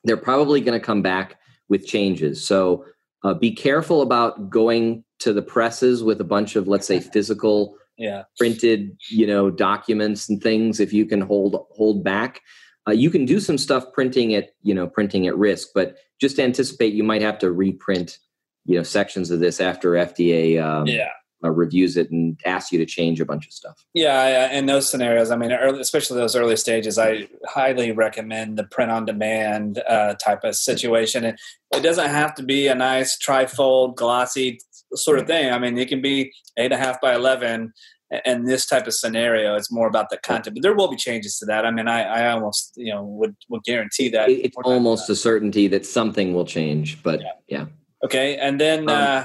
they're 0.05 0.17
probably 0.17 0.61
going 0.61 0.79
to 0.79 0.85
come 0.85 1.03
back 1.03 1.37
with 1.69 1.87
changes. 1.87 2.45
So 2.45 2.85
uh, 3.23 3.35
be 3.35 3.53
careful 3.53 4.03
about 4.03 4.51
going 4.51 5.05
to 5.21 5.33
the 5.33 5.43
presses 5.43 6.03
with 6.03 6.21
a 6.21 6.25
bunch 6.25 6.57
of, 6.57 6.67
let's 6.67 6.87
say, 6.87 7.01
physical 7.13 7.77
yeah. 7.97 8.25
printed, 8.39 8.97
you 9.11 9.27
know, 9.27 9.51
documents 9.51 10.29
and 10.29 10.43
things. 10.43 10.81
If 10.81 10.93
you 10.93 11.05
can 11.05 11.21
hold 11.21 11.67
hold 11.71 12.03
back, 12.03 12.41
uh, 12.89 12.93
you 12.93 13.11
can 13.11 13.25
do 13.25 13.41
some 13.41 13.59
stuff 13.59 13.85
printing 13.93 14.35
at, 14.35 14.51
you 14.63 14.75
know, 14.75 14.87
printing 14.87 15.27
at 15.27 15.37
risk. 15.37 15.69
But 15.75 15.97
just 16.21 16.39
anticipate 16.39 16.95
you 16.95 17.05
might 17.05 17.23
have 17.23 17.39
to 17.41 17.53
reprint, 17.53 18.19
you 18.65 18.77
know, 18.77 18.83
sections 18.83 19.31
of 19.31 19.41
this 19.41 19.61
after 19.61 19.93
FDA 19.93 20.63
um, 20.63 20.87
yeah 20.87 21.11
uh, 21.45 21.51
reviews 21.51 21.97
it 21.97 22.11
and 22.11 22.39
asks 22.45 22.73
you 22.73 22.79
to 22.79 22.87
change 22.87 23.21
a 23.21 23.25
bunch 23.25 23.47
of 23.47 23.53
stuff. 23.53 23.85
Yeah, 23.95 24.53
in 24.53 24.67
those 24.67 24.91
scenarios, 24.91 25.31
I 25.31 25.37
mean, 25.37 25.53
early, 25.53 25.81
especially 25.81 26.19
those 26.19 26.37
early 26.37 26.57
stages, 26.57 26.99
I 26.99 27.29
highly 27.47 27.93
recommend 27.93 28.59
the 28.59 28.65
print 28.65 28.91
on 28.91 29.05
demand 29.05 29.83
uh, 29.89 30.15
type 30.15 30.45
of 30.45 30.57
situation. 30.57 31.25
And 31.25 31.39
it 31.75 31.83
doesn't 31.83 32.11
have 32.11 32.35
to 32.37 32.43
be 32.43 32.67
a 32.67 32.75
nice 32.75 33.17
trifold, 33.19 33.97
glossy 33.97 34.61
sort 34.95 35.19
of 35.19 35.27
thing. 35.27 35.53
I 35.53 35.59
mean, 35.59 35.77
it 35.79 35.89
can 35.89 36.01
be 36.01 36.33
eight 36.57 36.73
and 36.73 36.75
a 36.75 36.79
half 36.79 37.01
by 37.01 37.15
eleven. 37.15 37.73
And 38.25 38.49
this 38.49 38.65
type 38.65 38.87
of 38.87 38.95
scenario, 38.95 39.55
it's 39.55 39.71
more 39.71 39.87
about 39.87 40.09
the 40.09 40.17
content, 40.17 40.57
but 40.57 40.63
there 40.63 40.75
will 40.75 40.89
be 40.89 40.97
changes 40.97 41.39
to 41.41 41.45
that. 41.45 41.67
I 41.67 41.71
mean, 41.71 41.89
I, 41.89 42.05
I 42.05 42.31
almost, 42.31 42.73
you 42.75 42.91
know, 42.91 43.05
would 43.05 43.37
would 43.51 43.63
guarantee 43.65 44.09
that 44.09 44.31
it's 44.31 44.57
almost 44.65 45.11
a 45.11 45.15
certainty 45.15 45.69
that 45.69 45.85
something 45.85 46.33
will 46.33 46.47
change. 46.47 47.03
But 47.03 47.21
yeah, 47.21 47.33
yeah. 47.49 47.67
okay. 48.03 48.39
And 48.39 48.59
then 48.59 48.89
um, 48.89 48.97
uh, 48.97 49.25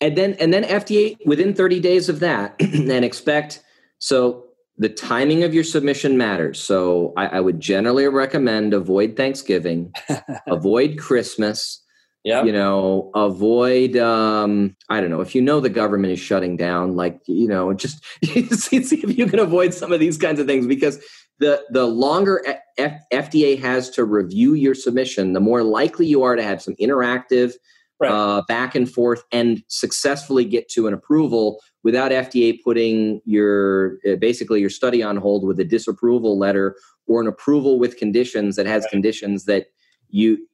and 0.00 0.16
then 0.16 0.34
and 0.34 0.52
then 0.52 0.64
FDA 0.64 1.16
within 1.26 1.54
30 1.54 1.80
days 1.80 2.08
of 2.08 2.20
that 2.20 2.56
and 2.60 3.04
expect 3.04 3.62
so 3.98 4.46
the 4.80 4.88
timing 4.88 5.44
of 5.44 5.52
your 5.52 5.62
submission 5.62 6.16
matters. 6.16 6.60
So 6.60 7.12
I, 7.16 7.26
I 7.26 7.40
would 7.40 7.60
generally 7.60 8.08
recommend 8.08 8.72
avoid 8.72 9.14
Thanksgiving, 9.14 9.92
avoid 10.48 10.98
Christmas. 10.98 11.84
Yeah. 12.24 12.42
You 12.44 12.52
know, 12.52 13.10
avoid. 13.14 13.96
Um, 13.96 14.76
I 14.90 15.00
don't 15.00 15.08
know 15.10 15.22
if 15.22 15.34
you 15.34 15.40
know 15.40 15.60
the 15.60 15.70
government 15.70 16.12
is 16.12 16.18
shutting 16.18 16.56
down. 16.56 16.96
Like 16.96 17.20
you 17.26 17.48
know, 17.48 17.72
just 17.72 18.04
see, 18.24 18.76
if 18.76 19.18
you 19.18 19.26
can 19.26 19.38
avoid 19.38 19.72
some 19.72 19.92
of 19.92 20.00
these 20.00 20.18
kinds 20.18 20.38
of 20.38 20.46
things 20.46 20.66
because 20.66 21.02
the 21.38 21.62
the 21.70 21.86
longer 21.86 22.42
F- 22.76 23.00
FDA 23.10 23.58
has 23.60 23.88
to 23.90 24.04
review 24.04 24.52
your 24.52 24.74
submission, 24.74 25.32
the 25.32 25.40
more 25.40 25.62
likely 25.62 26.06
you 26.06 26.22
are 26.22 26.36
to 26.36 26.42
have 26.42 26.60
some 26.60 26.74
interactive 26.76 27.54
right. 28.00 28.10
uh, 28.10 28.42
back 28.48 28.74
and 28.74 28.90
forth 28.90 29.22
and 29.30 29.62
successfully 29.68 30.44
get 30.44 30.68
to 30.70 30.86
an 30.86 30.94
approval 30.94 31.60
without 31.82 32.10
FDA 32.10 32.58
putting 32.62 33.20
your 33.24 33.98
uh, 34.08 34.16
basically 34.16 34.60
your 34.60 34.70
study 34.70 35.02
on 35.02 35.16
hold 35.16 35.46
with 35.46 35.60
a 35.60 35.64
disapproval 35.64 36.38
letter 36.38 36.76
or 37.06 37.20
an 37.20 37.26
approval 37.26 37.78
with 37.78 37.96
conditions 37.96 38.56
that 38.56 38.66
has 38.66 38.84
right. 38.84 38.90
conditions 38.90 39.44
that 39.44 39.66
you, 40.08 40.46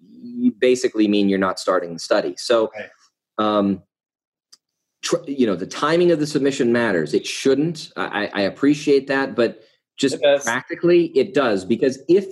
you 0.00 0.52
basically 0.52 1.08
mean 1.08 1.28
you're 1.28 1.38
not 1.38 1.58
starting 1.58 1.94
the 1.94 1.98
study. 1.98 2.34
So, 2.36 2.70
right. 2.76 2.90
um, 3.38 3.82
tr- 5.02 5.24
you 5.26 5.46
know, 5.46 5.56
the 5.56 5.66
timing 5.66 6.10
of 6.10 6.20
the 6.20 6.26
submission 6.26 6.72
matters. 6.72 7.14
It 7.14 7.26
shouldn't. 7.26 7.92
I, 7.96 8.30
I 8.32 8.40
appreciate 8.42 9.06
that, 9.08 9.34
but 9.34 9.62
just 9.96 10.18
it 10.20 10.42
practically, 10.42 11.06
it 11.16 11.34
does 11.34 11.64
because 11.64 12.02
if 12.08 12.26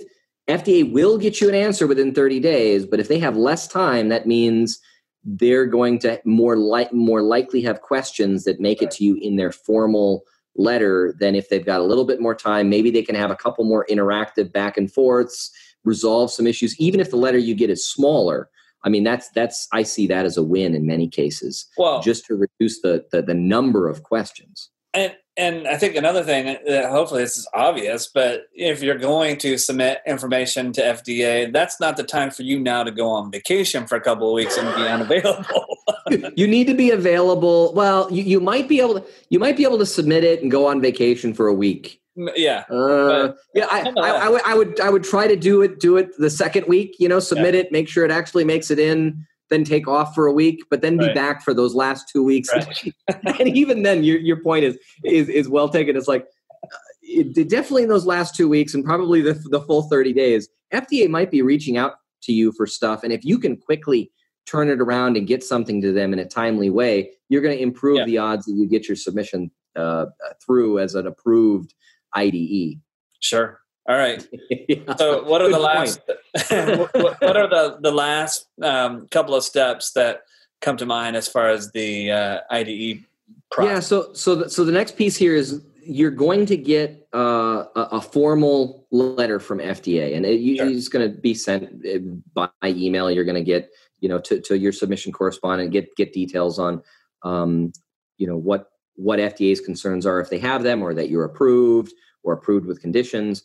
FDA 0.51 0.91
will 0.91 1.17
get 1.17 1.41
you 1.41 1.49
an 1.49 1.55
answer 1.55 1.87
within 1.87 2.13
30 2.13 2.39
days, 2.39 2.85
but 2.85 2.99
if 2.99 3.07
they 3.07 3.19
have 3.19 3.37
less 3.37 3.67
time, 3.67 4.09
that 4.09 4.27
means 4.27 4.79
they're 5.23 5.65
going 5.65 5.99
to 5.99 6.19
more 6.25 6.57
like 6.57 6.91
more 6.93 7.21
likely 7.21 7.61
have 7.61 7.81
questions 7.81 8.43
that 8.43 8.59
make 8.59 8.81
right. 8.81 8.87
it 8.87 8.91
to 8.97 9.03
you 9.03 9.15
in 9.15 9.35
their 9.35 9.51
formal 9.51 10.23
letter 10.55 11.13
than 11.19 11.35
if 11.35 11.49
they've 11.49 11.65
got 11.65 11.79
a 11.79 11.83
little 11.83 12.05
bit 12.05 12.19
more 12.19 12.35
time. 12.35 12.69
Maybe 12.69 12.89
they 12.89 13.03
can 13.03 13.15
have 13.15 13.31
a 13.31 13.35
couple 13.35 13.63
more 13.63 13.85
interactive 13.89 14.51
back 14.51 14.77
and 14.77 14.91
forths, 14.91 15.51
resolve 15.83 16.31
some 16.31 16.47
issues, 16.47 16.77
even 16.79 16.99
if 16.99 17.11
the 17.11 17.17
letter 17.17 17.37
you 17.37 17.55
get 17.55 17.69
is 17.69 17.87
smaller. 17.87 18.49
I 18.83 18.89
mean, 18.89 19.03
that's 19.03 19.29
that's 19.29 19.67
I 19.71 19.83
see 19.83 20.07
that 20.07 20.25
as 20.25 20.37
a 20.37 20.43
win 20.43 20.73
in 20.73 20.87
many 20.87 21.07
cases. 21.07 21.67
Well, 21.77 22.01
just 22.01 22.25
to 22.25 22.35
reduce 22.35 22.81
the 22.81 23.05
the, 23.11 23.21
the 23.21 23.35
number 23.35 23.87
of 23.87 24.03
questions. 24.03 24.70
And 24.93 25.15
and 25.37 25.65
I 25.67 25.77
think 25.77 25.95
another 25.95 26.23
thing, 26.23 26.57
uh, 26.67 26.89
hopefully 26.89 27.23
this 27.23 27.37
is 27.37 27.47
obvious, 27.53 28.07
but 28.13 28.47
if 28.53 28.83
you're 28.83 28.97
going 28.97 29.37
to 29.37 29.57
submit 29.57 30.01
information 30.05 30.73
to 30.73 30.81
FDA, 30.81 31.51
that's 31.51 31.79
not 31.79 31.95
the 31.95 32.03
time 32.03 32.31
for 32.31 32.43
you 32.43 32.59
now 32.59 32.83
to 32.83 32.91
go 32.91 33.09
on 33.09 33.31
vacation 33.31 33.87
for 33.87 33.95
a 33.95 34.01
couple 34.01 34.27
of 34.27 34.33
weeks 34.33 34.57
and 34.57 34.67
be 34.75 34.85
unavailable. 34.85 35.77
you 36.35 36.47
need 36.47 36.67
to 36.67 36.73
be 36.73 36.91
available. 36.91 37.73
Well, 37.73 38.11
you, 38.11 38.23
you 38.23 38.39
might 38.41 38.67
be 38.67 38.81
able 38.81 38.99
to 38.99 39.05
you 39.29 39.39
might 39.39 39.55
be 39.55 39.63
able 39.63 39.77
to 39.77 39.85
submit 39.85 40.25
it 40.25 40.41
and 40.41 40.51
go 40.51 40.67
on 40.67 40.81
vacation 40.81 41.33
for 41.33 41.47
a 41.47 41.53
week. 41.53 42.01
Yeah, 42.15 42.65
uh, 42.69 43.31
yeah. 43.55 43.67
I, 43.71 43.93
I, 43.97 44.09
I, 44.09 44.29
would 44.29 44.41
I 44.41 44.53
would 44.53 44.79
I 44.81 44.89
would 44.89 45.03
try 45.03 45.27
to 45.27 45.37
do 45.37 45.61
it 45.61 45.79
do 45.79 45.95
it 45.95 46.09
the 46.17 46.29
second 46.29 46.67
week. 46.67 46.97
You 46.99 47.07
know, 47.07 47.19
submit 47.19 47.53
yeah. 47.53 47.61
it, 47.61 47.71
make 47.71 47.87
sure 47.87 48.03
it 48.03 48.11
actually 48.11 48.43
makes 48.43 48.69
it 48.69 48.79
in 48.79 49.25
then 49.51 49.63
take 49.63 49.87
off 49.87 50.15
for 50.15 50.25
a 50.25 50.33
week, 50.33 50.63
but 50.71 50.81
then 50.81 50.97
be 50.97 51.05
right. 51.05 51.15
back 51.15 51.43
for 51.43 51.53
those 51.53 51.75
last 51.75 52.09
two 52.09 52.23
weeks. 52.23 52.49
Right. 52.51 52.93
and 53.39 53.55
even 53.55 53.83
then, 53.83 54.03
your 54.03 54.17
your 54.17 54.37
point 54.37 54.65
is 54.65 54.79
is 55.05 55.29
is 55.29 55.47
well 55.47 55.69
taken. 55.69 55.95
It's 55.95 56.07
like 56.07 56.25
uh, 56.63 56.77
it, 57.03 57.49
definitely 57.49 57.83
in 57.83 57.89
those 57.89 58.07
last 58.07 58.33
two 58.33 58.49
weeks 58.49 58.73
and 58.73 58.83
probably 58.83 59.21
the 59.21 59.33
the 59.51 59.61
full 59.61 59.83
thirty 59.83 60.13
days, 60.13 60.49
FDA 60.73 61.07
might 61.07 61.29
be 61.29 61.43
reaching 61.43 61.77
out 61.77 61.95
to 62.23 62.33
you 62.33 62.51
for 62.53 62.65
stuff, 62.65 63.03
and 63.03 63.13
if 63.13 63.23
you 63.23 63.37
can 63.37 63.57
quickly 63.57 64.11
turn 64.47 64.69
it 64.69 64.81
around 64.81 65.17
and 65.17 65.27
get 65.27 65.43
something 65.43 65.81
to 65.81 65.91
them 65.91 66.13
in 66.13 66.19
a 66.19 66.25
timely 66.25 66.69
way, 66.69 67.11
you're 67.29 67.41
going 67.41 67.55
to 67.55 67.61
improve 67.61 67.97
yeah. 67.97 68.05
the 68.05 68.17
odds 68.17 68.45
that 68.45 68.53
you 68.53 68.67
get 68.67 68.87
your 68.87 68.95
submission 68.95 69.51
uh, 69.75 70.05
through 70.43 70.79
as 70.79 70.95
an 70.95 71.05
approved 71.05 71.75
IDE. 72.15 72.79
Sure. 73.19 73.59
All 73.87 73.97
right. 73.97 74.25
yeah. 74.49 74.95
So, 74.95 75.23
what 75.23 75.41
are 75.41 75.45
Good 75.45 75.55
the 75.55 75.59
last? 75.59 76.01
What 76.33 77.35
are 77.35 77.49
the 77.49 77.77
the 77.81 77.91
last 77.91 78.47
um, 78.61 79.07
couple 79.09 79.35
of 79.35 79.43
steps 79.43 79.91
that 79.93 80.21
come 80.61 80.77
to 80.77 80.85
mind 80.85 81.15
as 81.15 81.27
far 81.27 81.49
as 81.49 81.71
the 81.71 82.11
uh, 82.11 82.39
IDE? 82.49 83.03
Process? 83.51 83.73
Yeah. 83.73 83.79
So, 83.81 84.13
so 84.13 84.35
the, 84.35 84.49
so 84.49 84.63
the 84.63 84.71
next 84.71 84.95
piece 84.95 85.17
here 85.17 85.35
is 85.35 85.61
you're 85.83 86.11
going 86.11 86.45
to 86.45 86.55
get 86.55 87.05
uh, 87.13 87.65
a, 87.75 87.87
a, 87.93 88.01
formal 88.01 88.87
letter 88.91 89.39
from 89.39 89.59
FDA, 89.59 90.15
and 90.15 90.25
it, 90.25 90.57
sure. 90.57 90.69
it's 90.69 90.87
going 90.87 91.11
to 91.11 91.17
be 91.17 91.33
sent 91.33 91.85
uh, 91.85 91.99
by 92.33 92.49
email. 92.63 93.11
You're 93.11 93.25
going 93.25 93.35
to 93.35 93.43
get 93.43 93.69
you 93.99 94.07
know 94.07 94.19
to, 94.19 94.39
to 94.39 94.57
your 94.57 94.71
submission 94.71 95.11
correspondent 95.11 95.71
get 95.71 95.93
get 95.97 96.13
details 96.13 96.59
on 96.59 96.81
um, 97.23 97.73
you 98.17 98.25
know 98.25 98.37
what 98.37 98.71
what 98.95 99.19
FDA's 99.19 99.59
concerns 99.59 100.05
are 100.05 100.21
if 100.21 100.29
they 100.29 100.39
have 100.39 100.63
them, 100.63 100.81
or 100.81 100.93
that 100.93 101.09
you're 101.09 101.25
approved 101.25 101.93
or 102.23 102.33
approved 102.33 102.67
with 102.67 102.79
conditions 102.79 103.43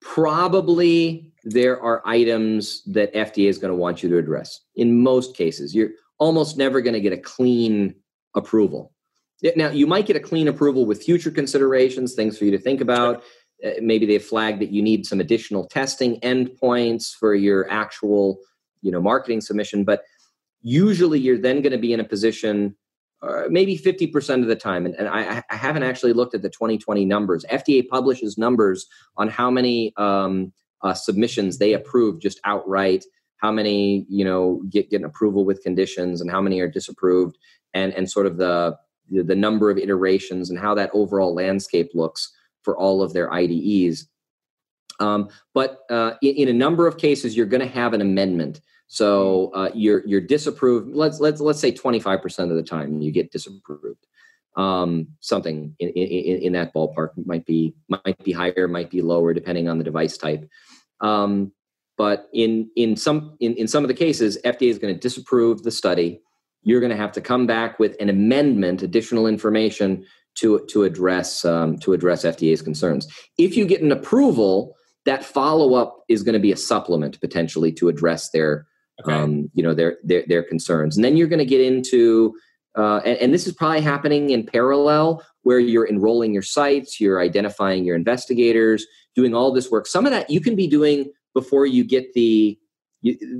probably 0.00 1.32
there 1.48 1.80
are 1.80 2.02
items 2.04 2.82
that 2.86 3.14
FDA 3.14 3.48
is 3.48 3.56
going 3.56 3.70
to 3.70 3.76
want 3.76 4.02
you 4.02 4.08
to 4.08 4.18
address. 4.18 4.62
In 4.74 5.00
most 5.00 5.36
cases, 5.36 5.76
you're 5.76 5.90
almost 6.18 6.58
never 6.58 6.80
going 6.80 6.94
to 6.94 7.00
get 7.00 7.12
a 7.12 7.16
clean 7.16 7.94
approval. 8.34 8.92
Now, 9.54 9.70
you 9.70 9.86
might 9.86 10.06
get 10.06 10.16
a 10.16 10.20
clean 10.20 10.48
approval 10.48 10.86
with 10.86 11.04
future 11.04 11.30
considerations, 11.30 12.14
things 12.14 12.36
for 12.36 12.46
you 12.46 12.50
to 12.50 12.58
think 12.58 12.80
about. 12.80 13.22
Uh, 13.64 13.70
maybe 13.80 14.06
they 14.06 14.18
flag 14.18 14.58
that 14.58 14.72
you 14.72 14.82
need 14.82 15.06
some 15.06 15.20
additional 15.20 15.68
testing 15.68 16.18
endpoints 16.20 17.14
for 17.14 17.32
your 17.32 17.70
actual, 17.70 18.38
you 18.82 18.90
know, 18.90 19.00
marketing 19.00 19.40
submission. 19.40 19.84
But 19.84 20.02
usually, 20.62 21.20
you're 21.20 21.38
then 21.38 21.62
going 21.62 21.72
to 21.72 21.78
be 21.78 21.92
in 21.92 22.00
a 22.00 22.04
position 22.04 22.74
uh, 23.22 23.44
maybe 23.48 23.78
50% 23.78 24.42
of 24.42 24.48
the 24.48 24.56
time. 24.56 24.84
And, 24.84 24.94
and 24.96 25.08
I, 25.08 25.42
I, 25.48 25.56
haven't 25.56 25.84
actually 25.84 26.12
looked 26.12 26.34
at 26.34 26.42
the 26.42 26.50
2020 26.50 27.06
numbers. 27.06 27.46
FDA 27.50 27.86
publishes 27.88 28.36
numbers 28.36 28.86
on 29.16 29.28
how 29.28 29.50
many 29.50 29.94
um, 29.96 30.52
uh, 30.86 30.94
submissions 30.94 31.58
they 31.58 31.72
approve 31.72 32.20
just 32.20 32.40
outright, 32.44 33.04
how 33.38 33.50
many, 33.50 34.06
you 34.08 34.24
know, 34.24 34.62
get, 34.70 34.88
get 34.88 35.00
an 35.00 35.04
approval 35.04 35.44
with 35.44 35.62
conditions 35.62 36.20
and 36.20 36.30
how 36.30 36.40
many 36.40 36.60
are 36.60 36.68
disapproved 36.68 37.36
and, 37.74 37.92
and 37.94 38.08
sort 38.08 38.26
of 38.26 38.36
the, 38.36 38.76
the, 39.10 39.34
number 39.34 39.68
of 39.68 39.78
iterations 39.78 40.48
and 40.48 40.58
how 40.58 40.74
that 40.74 40.90
overall 40.94 41.34
landscape 41.34 41.90
looks 41.92 42.32
for 42.62 42.76
all 42.78 43.02
of 43.02 43.12
their 43.12 43.32
IDEs. 43.32 44.08
Um, 45.00 45.28
but 45.54 45.80
uh, 45.90 46.12
in, 46.22 46.36
in, 46.36 46.48
a 46.48 46.52
number 46.52 46.86
of 46.86 46.98
cases, 46.98 47.36
you're 47.36 47.46
going 47.46 47.60
to 47.60 47.74
have 47.74 47.92
an 47.92 48.00
amendment. 48.00 48.60
So 48.86 49.50
uh, 49.54 49.70
you're 49.74 50.06
you're 50.06 50.20
disapproved. 50.20 50.94
Let's 50.94 51.18
let's 51.18 51.40
let's 51.40 51.58
say 51.58 51.72
25% 51.72 52.50
of 52.50 52.56
the 52.56 52.62
time 52.62 53.02
you 53.02 53.10
get 53.10 53.32
disapproved. 53.32 54.06
Um, 54.56 55.08
something 55.20 55.74
in, 55.80 55.88
in, 55.90 56.42
in 56.42 56.52
that 56.52 56.72
ballpark 56.72 57.10
might 57.26 57.44
be 57.44 57.74
might 57.88 58.22
be 58.24 58.32
higher, 58.32 58.68
might 58.68 58.90
be 58.90 59.02
lower, 59.02 59.34
depending 59.34 59.68
on 59.68 59.78
the 59.78 59.84
device 59.84 60.16
type. 60.16 60.48
Um, 61.00 61.52
but 61.96 62.28
in 62.32 62.70
in 62.76 62.96
some 62.96 63.36
in, 63.40 63.54
in 63.54 63.68
some 63.68 63.84
of 63.84 63.88
the 63.88 63.94
cases, 63.94 64.38
FDA 64.44 64.68
is 64.68 64.78
going 64.78 64.94
to 64.94 65.00
disapprove 65.00 65.62
the 65.62 65.70
study. 65.70 66.20
You're 66.62 66.80
going 66.80 66.90
to 66.90 66.96
have 66.96 67.12
to 67.12 67.20
come 67.20 67.46
back 67.46 67.78
with 67.78 67.96
an 68.00 68.08
amendment, 68.08 68.82
additional 68.82 69.26
information 69.26 70.04
to 70.36 70.60
to 70.68 70.84
address 70.84 71.44
um, 71.44 71.78
to 71.78 71.92
address 71.92 72.24
FDA's 72.24 72.62
concerns. 72.62 73.08
If 73.38 73.56
you 73.56 73.66
get 73.66 73.82
an 73.82 73.92
approval, 73.92 74.76
that 75.06 75.24
follow 75.24 75.74
up 75.74 76.04
is 76.08 76.22
going 76.22 76.34
to 76.34 76.38
be 76.38 76.52
a 76.52 76.56
supplement 76.56 77.18
potentially 77.20 77.72
to 77.72 77.88
address 77.88 78.30
their 78.30 78.66
okay. 79.00 79.14
um, 79.14 79.50
you 79.54 79.62
know 79.62 79.72
their, 79.72 79.96
their 80.04 80.24
their 80.28 80.42
concerns 80.42 80.96
and 80.96 81.04
then 81.04 81.16
you're 81.16 81.28
going 81.28 81.38
to 81.38 81.46
get 81.46 81.60
into 81.60 82.34
uh, 82.76 83.00
and, 83.06 83.16
and, 83.18 83.32
this 83.32 83.46
is 83.46 83.54
probably 83.54 83.80
happening 83.80 84.28
in 84.28 84.44
parallel 84.44 85.24
where 85.46 85.60
you're 85.60 85.88
enrolling 85.88 86.34
your 86.34 86.42
sites 86.42 87.00
you're 87.00 87.20
identifying 87.20 87.84
your 87.84 87.94
investigators 87.94 88.84
doing 89.14 89.32
all 89.32 89.52
this 89.52 89.70
work 89.70 89.86
some 89.86 90.04
of 90.04 90.10
that 90.10 90.28
you 90.28 90.40
can 90.40 90.56
be 90.56 90.66
doing 90.66 91.08
before 91.34 91.66
you 91.66 91.84
get 91.84 92.12
the 92.14 92.58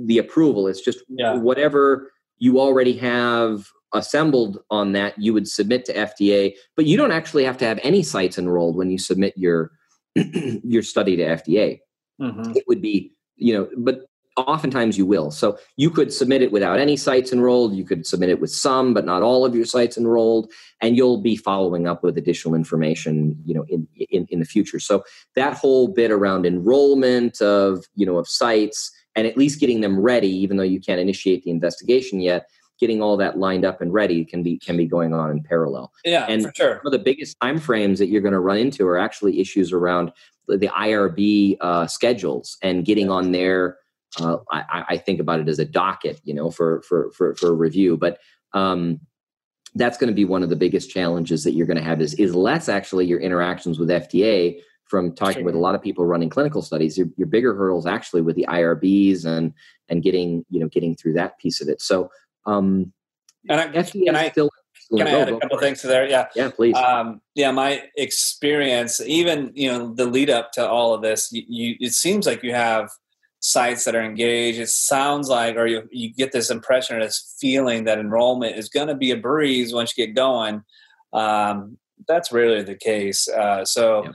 the 0.05 0.17
approval 0.17 0.69
it's 0.69 0.79
just 0.79 1.03
yeah. 1.09 1.35
whatever 1.35 2.09
you 2.37 2.61
already 2.61 2.95
have 2.95 3.67
assembled 3.93 4.59
on 4.71 4.93
that 4.93 5.13
you 5.17 5.33
would 5.33 5.49
submit 5.49 5.83
to 5.83 5.93
fda 5.93 6.53
but 6.77 6.85
you 6.85 6.95
don't 6.95 7.11
actually 7.11 7.43
have 7.43 7.57
to 7.57 7.65
have 7.65 7.79
any 7.83 8.01
sites 8.01 8.37
enrolled 8.37 8.77
when 8.77 8.89
you 8.89 8.97
submit 8.97 9.33
your 9.35 9.71
your 10.15 10.83
study 10.83 11.17
to 11.17 11.25
fda 11.25 11.77
mm-hmm. 12.21 12.51
it 12.55 12.63
would 12.69 12.81
be 12.81 13.11
you 13.35 13.53
know 13.53 13.67
but 13.77 14.05
oftentimes 14.37 14.97
you 14.97 15.05
will. 15.05 15.31
So 15.31 15.57
you 15.75 15.89
could 15.89 16.13
submit 16.13 16.41
it 16.41 16.51
without 16.51 16.79
any 16.79 16.95
sites 16.95 17.33
enrolled. 17.33 17.75
You 17.75 17.83
could 17.83 18.05
submit 18.05 18.29
it 18.29 18.39
with 18.39 18.51
some, 18.51 18.93
but 18.93 19.05
not 19.05 19.23
all 19.23 19.45
of 19.45 19.55
your 19.55 19.65
sites 19.65 19.97
enrolled, 19.97 20.51
and 20.81 20.95
you'll 20.95 21.21
be 21.21 21.35
following 21.35 21.87
up 21.87 22.03
with 22.03 22.17
additional 22.17 22.55
information, 22.55 23.35
you 23.45 23.53
know, 23.53 23.65
in 23.67 23.87
in, 24.09 24.27
in 24.29 24.39
the 24.39 24.45
future. 24.45 24.79
So 24.79 25.03
that 25.35 25.53
whole 25.53 25.87
bit 25.87 26.11
around 26.11 26.45
enrollment 26.45 27.41
of 27.41 27.85
you 27.95 28.05
know 28.05 28.17
of 28.17 28.27
sites 28.27 28.91
and 29.15 29.25
at 29.25 29.35
least 29.35 29.59
getting 29.59 29.81
them 29.81 29.99
ready, 29.99 30.29
even 30.29 30.57
though 30.57 30.63
you 30.63 30.79
can't 30.79 30.99
initiate 30.99 31.43
the 31.43 31.51
investigation 31.51 32.21
yet. 32.21 32.47
Getting 32.79 33.01
all 33.01 33.17
that 33.17 33.39
lined 33.39 33.65
up 33.65 33.81
and 33.81 33.91
ready 33.91 34.23
can 34.23 34.43
be 34.43 34.59
can 34.59 34.77
be 34.77 34.85
going 34.85 35.11
on 35.11 35.31
in 35.31 35.41
parallel. 35.41 35.91
Yeah, 36.05 36.27
and 36.29 36.43
for 36.43 36.51
sure. 36.53 36.75
One 36.75 36.85
of 36.85 36.91
the 36.91 37.03
biggest 37.03 37.35
time 37.41 37.59
frames 37.59 37.97
that 37.97 38.05
you're 38.05 38.21
going 38.21 38.33
to 38.33 38.39
run 38.39 38.59
into 38.59 38.85
are 38.85 38.99
actually 38.99 39.39
issues 39.39 39.73
around 39.73 40.11
the 40.47 40.67
IRB 40.67 41.57
uh, 41.59 41.87
schedules 41.87 42.55
and 42.61 42.85
getting 42.85 43.09
on 43.09 43.31
their 43.31 43.77
uh, 44.19 44.37
I, 44.51 44.85
I, 44.89 44.97
think 44.97 45.19
about 45.19 45.39
it 45.39 45.49
as 45.49 45.59
a 45.59 45.65
docket, 45.65 46.21
you 46.23 46.33
know, 46.33 46.49
for 46.49 46.81
for 46.83 47.11
for, 47.11 47.35
for 47.35 47.53
review. 47.53 47.97
But 47.97 48.19
um, 48.53 48.99
that's 49.75 49.97
going 49.97 50.09
to 50.09 50.15
be 50.15 50.25
one 50.25 50.43
of 50.43 50.49
the 50.49 50.55
biggest 50.55 50.89
challenges 50.89 51.43
that 51.43 51.53
you're 51.53 51.67
going 51.67 51.77
to 51.77 51.83
have 51.83 52.01
is 52.01 52.13
is 52.15 52.33
less 52.33 52.69
actually 52.69 53.05
your 53.05 53.19
interactions 53.19 53.79
with 53.79 53.89
FDA 53.89 54.59
from 54.85 55.13
talking 55.13 55.39
sure. 55.39 55.43
with 55.43 55.55
a 55.55 55.59
lot 55.59 55.75
of 55.75 55.81
people 55.81 56.05
running 56.05 56.29
clinical 56.29 56.61
studies, 56.61 56.97
your, 56.97 57.07
your 57.17 57.27
bigger 57.27 57.53
hurdles 57.53 57.85
actually 57.85 58.21
with 58.21 58.35
the 58.35 58.45
IRBs 58.47 59.25
and 59.25 59.53
and 59.89 60.03
getting 60.03 60.45
you 60.49 60.59
know 60.59 60.67
getting 60.67 60.95
through 60.95 61.13
that 61.13 61.37
piece 61.39 61.61
of 61.61 61.67
it. 61.67 61.81
So 61.81 62.09
um, 62.45 62.93
and 63.49 63.61
I, 63.61 63.67
FDA 63.67 64.05
can 64.05 64.15
I, 64.15 64.29
still 64.29 64.49
can 64.95 65.07
I 65.07 65.11
add 65.11 65.29
a 65.29 65.39
couple 65.39 65.59
things 65.59 65.81
to 65.81 65.87
there? 65.87 66.07
Yeah, 66.07 66.27
yeah, 66.35 66.49
please. 66.49 66.75
Um, 66.75 67.21
yeah, 67.35 67.51
my 67.51 67.83
experience, 67.95 69.01
even 69.01 69.51
you 69.53 69.69
know, 69.69 69.93
the 69.93 70.05
lead 70.05 70.29
up 70.29 70.51
to 70.53 70.67
all 70.67 70.93
of 70.93 71.01
this, 71.01 71.31
you, 71.31 71.43
you, 71.47 71.75
it 71.79 71.93
seems 71.93 72.25
like 72.25 72.43
you 72.43 72.53
have 72.53 72.89
sites 73.47 73.85
that 73.85 73.95
are 73.95 74.03
engaged. 74.03 74.59
It 74.59 74.69
sounds 74.69 75.29
like, 75.29 75.55
or 75.55 75.67
you 75.67 75.87
you 75.91 76.13
get 76.13 76.31
this 76.31 76.49
impression 76.49 76.97
or 76.97 77.01
this 77.01 77.35
feeling 77.39 77.85
that 77.85 77.99
enrollment 77.99 78.57
is 78.57 78.69
going 78.69 78.87
to 78.87 78.95
be 78.95 79.11
a 79.11 79.17
breeze 79.17 79.73
once 79.73 79.93
you 79.95 80.05
get 80.05 80.15
going. 80.15 80.63
Um, 81.13 81.77
that's 82.07 82.31
rarely 82.31 82.63
the 82.63 82.75
case. 82.75 83.27
Uh, 83.27 83.65
so. 83.65 84.03
Yeah. 84.05 84.11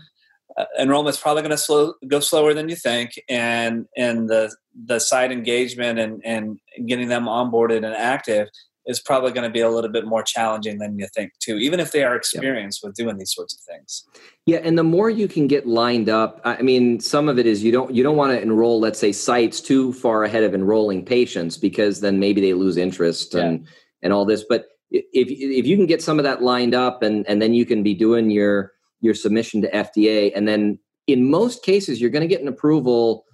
Uh, 0.55 0.66
enrollment's 0.78 1.18
probably 1.18 1.41
going 1.41 1.49
to 1.51 1.57
slow 1.57 1.95
go 2.09 2.20
slower 2.20 2.53
than 2.53 2.68
you 2.68 2.76
think 2.76 3.18
and 3.26 3.87
and 3.97 4.28
the 4.28 4.55
the 4.85 4.99
site 4.99 5.33
engagement 5.33 5.99
and 5.99 6.20
and 6.26 6.59
getting 6.87 7.09
them 7.09 7.24
onboarded 7.24 7.78
and 7.78 7.87
active 7.87 8.49
is 8.87 9.01
probably 9.01 9.30
going 9.30 9.49
to 9.49 9.53
be 9.53 9.61
a 9.61 9.70
little 9.70 9.91
bit 9.91 10.07
more 10.07 10.22
challenging 10.22 10.78
than 10.78 10.99
you 10.99 11.07
think 11.14 11.33
too 11.39 11.57
even 11.57 11.80
if 11.80 11.93
they 11.93 12.03
are 12.03 12.16
experienced 12.16 12.80
with 12.83 12.95
doing 12.95 13.16
these 13.16 13.33
sorts 13.33 13.55
of 13.55 13.61
things. 13.61 14.05
Yeah 14.47 14.59
and 14.62 14.76
the 14.78 14.85
more 14.85 15.11
you 15.11 15.28
can 15.28 15.47
get 15.47 15.66
lined 15.66 16.09
up 16.09 16.41
i 16.45 16.61
mean 16.62 17.01
some 17.01 17.28
of 17.28 17.39
it 17.39 17.47
is 17.47 17.62
you 17.62 17.72
don't 17.72 17.95
you 17.95 18.03
don't 18.03 18.16
want 18.16 18.33
to 18.33 18.41
enroll 18.41 18.80
let's 18.80 18.99
say 18.99 19.12
sites 19.12 19.61
too 19.61 19.93
far 19.93 20.24
ahead 20.24 20.45
of 20.45 20.55
enrolling 20.55 21.05
patients 21.05 21.57
because 21.57 22.01
then 22.01 22.18
maybe 22.18 22.41
they 22.41 22.55
lose 22.55 22.76
interest 22.76 23.35
and 23.35 23.66
and 24.03 24.12
all 24.12 24.24
this. 24.24 24.45
But 24.49 24.66
if 24.91 25.28
if 25.30 25.66
you 25.66 25.76
can 25.76 25.87
get 25.87 26.03
some 26.03 26.18
of 26.18 26.24
that 26.24 26.43
lined 26.43 26.74
up 26.74 27.03
and 27.03 27.26
and 27.26 27.41
then 27.41 27.55
you 27.55 27.64
can 27.64 27.83
be 27.83 27.95
doing 27.95 28.30
your 28.30 28.72
your 29.01 29.14
submission 29.14 29.62
to 29.62 29.70
FDA 29.70 30.33
and 30.35 30.47
then 30.47 30.78
in 31.07 31.30
most 31.30 31.64
cases 31.64 32.01
you're 32.01 32.11
going 32.11 32.28
to 32.28 32.28
get 32.28 32.43
an 32.43 32.49
approval 32.49 33.24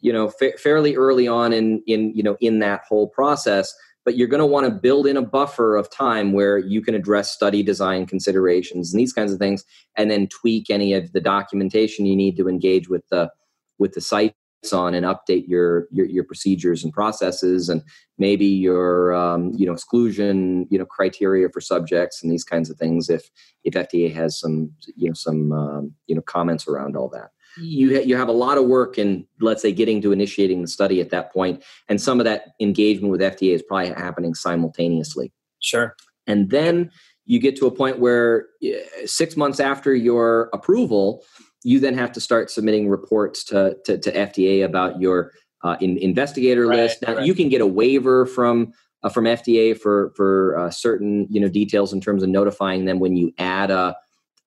you 0.00 0.12
know 0.12 0.28
fa- 0.28 0.56
fairly 0.58 0.94
early 0.94 1.26
on 1.26 1.52
in 1.52 1.82
in 1.86 2.14
you 2.14 2.22
know 2.22 2.36
in 2.40 2.60
that 2.60 2.82
whole 2.88 3.08
process 3.08 3.74
but 4.04 4.16
you're 4.16 4.28
going 4.28 4.40
to 4.40 4.46
want 4.46 4.66
to 4.66 4.72
build 4.72 5.06
in 5.06 5.16
a 5.16 5.22
buffer 5.22 5.76
of 5.76 5.90
time 5.90 6.32
where 6.32 6.58
you 6.58 6.82
can 6.82 6.94
address 6.94 7.30
study 7.30 7.62
design 7.62 8.06
considerations 8.06 8.92
and 8.92 9.00
these 9.00 9.12
kinds 9.12 9.32
of 9.32 9.38
things 9.38 9.64
and 9.96 10.10
then 10.10 10.26
tweak 10.28 10.70
any 10.70 10.92
of 10.92 11.12
the 11.12 11.20
documentation 11.20 12.06
you 12.06 12.16
need 12.16 12.36
to 12.36 12.48
engage 12.48 12.88
with 12.88 13.06
the 13.08 13.30
with 13.78 13.92
the 13.92 14.00
sites 14.00 14.34
on 14.72 14.94
and 14.94 15.04
update 15.04 15.48
your, 15.48 15.88
your 15.90 16.06
your, 16.06 16.22
procedures 16.22 16.84
and 16.84 16.92
processes 16.92 17.68
and 17.68 17.82
maybe 18.18 18.46
your 18.46 19.12
um, 19.12 19.50
you 19.56 19.66
know 19.66 19.72
exclusion 19.72 20.68
you 20.70 20.78
know 20.78 20.84
criteria 20.84 21.48
for 21.48 21.60
subjects 21.60 22.22
and 22.22 22.30
these 22.30 22.44
kinds 22.44 22.70
of 22.70 22.76
things 22.76 23.10
if 23.10 23.28
if 23.64 23.74
FDA 23.74 24.12
has 24.14 24.38
some 24.38 24.70
you 24.94 25.08
know 25.08 25.14
some 25.14 25.50
um, 25.50 25.92
you 26.06 26.14
know 26.14 26.22
comments 26.22 26.68
around 26.68 26.96
all 26.96 27.08
that 27.08 27.30
you 27.58 27.96
ha- 27.96 28.04
you 28.04 28.16
have 28.16 28.28
a 28.28 28.32
lot 28.32 28.58
of 28.58 28.66
work 28.66 28.98
in 28.98 29.26
let's 29.40 29.62
say 29.62 29.72
getting 29.72 30.00
to 30.02 30.12
initiating 30.12 30.62
the 30.62 30.68
study 30.68 31.00
at 31.00 31.10
that 31.10 31.32
point 31.32 31.62
and 31.88 32.00
some 32.00 32.20
of 32.20 32.24
that 32.24 32.48
engagement 32.60 33.10
with 33.10 33.20
FDA 33.20 33.54
is 33.54 33.62
probably 33.62 33.88
happening 33.88 34.34
simultaneously. 34.34 35.32
Sure. 35.60 35.94
And 36.26 36.50
then 36.50 36.90
you 37.24 37.38
get 37.38 37.56
to 37.56 37.66
a 37.66 37.70
point 37.70 37.98
where 37.98 38.46
6 39.04 39.36
months 39.36 39.60
after 39.60 39.94
your 39.94 40.50
approval 40.52 41.24
you 41.64 41.78
then 41.78 41.96
have 41.96 42.12
to 42.12 42.20
start 42.20 42.50
submitting 42.50 42.88
reports 42.88 43.44
to 43.44 43.76
to, 43.84 43.98
to 43.98 44.12
FDA 44.12 44.64
about 44.64 45.00
your 45.00 45.32
uh, 45.62 45.76
in, 45.80 45.96
investigator 45.98 46.66
right, 46.66 46.76
list. 46.76 47.02
Now 47.02 47.16
right. 47.16 47.26
you 47.26 47.34
can 47.34 47.48
get 47.48 47.60
a 47.60 47.66
waiver 47.66 48.26
from 48.26 48.72
uh, 49.02 49.08
from 49.08 49.24
FDA 49.24 49.78
for 49.78 50.12
for 50.16 50.58
uh, 50.58 50.70
certain 50.70 51.26
you 51.30 51.40
know 51.40 51.48
details 51.48 51.92
in 51.92 52.00
terms 52.00 52.22
of 52.22 52.28
notifying 52.28 52.84
them 52.84 52.98
when 52.98 53.16
you 53.16 53.32
add 53.38 53.70
a 53.70 53.96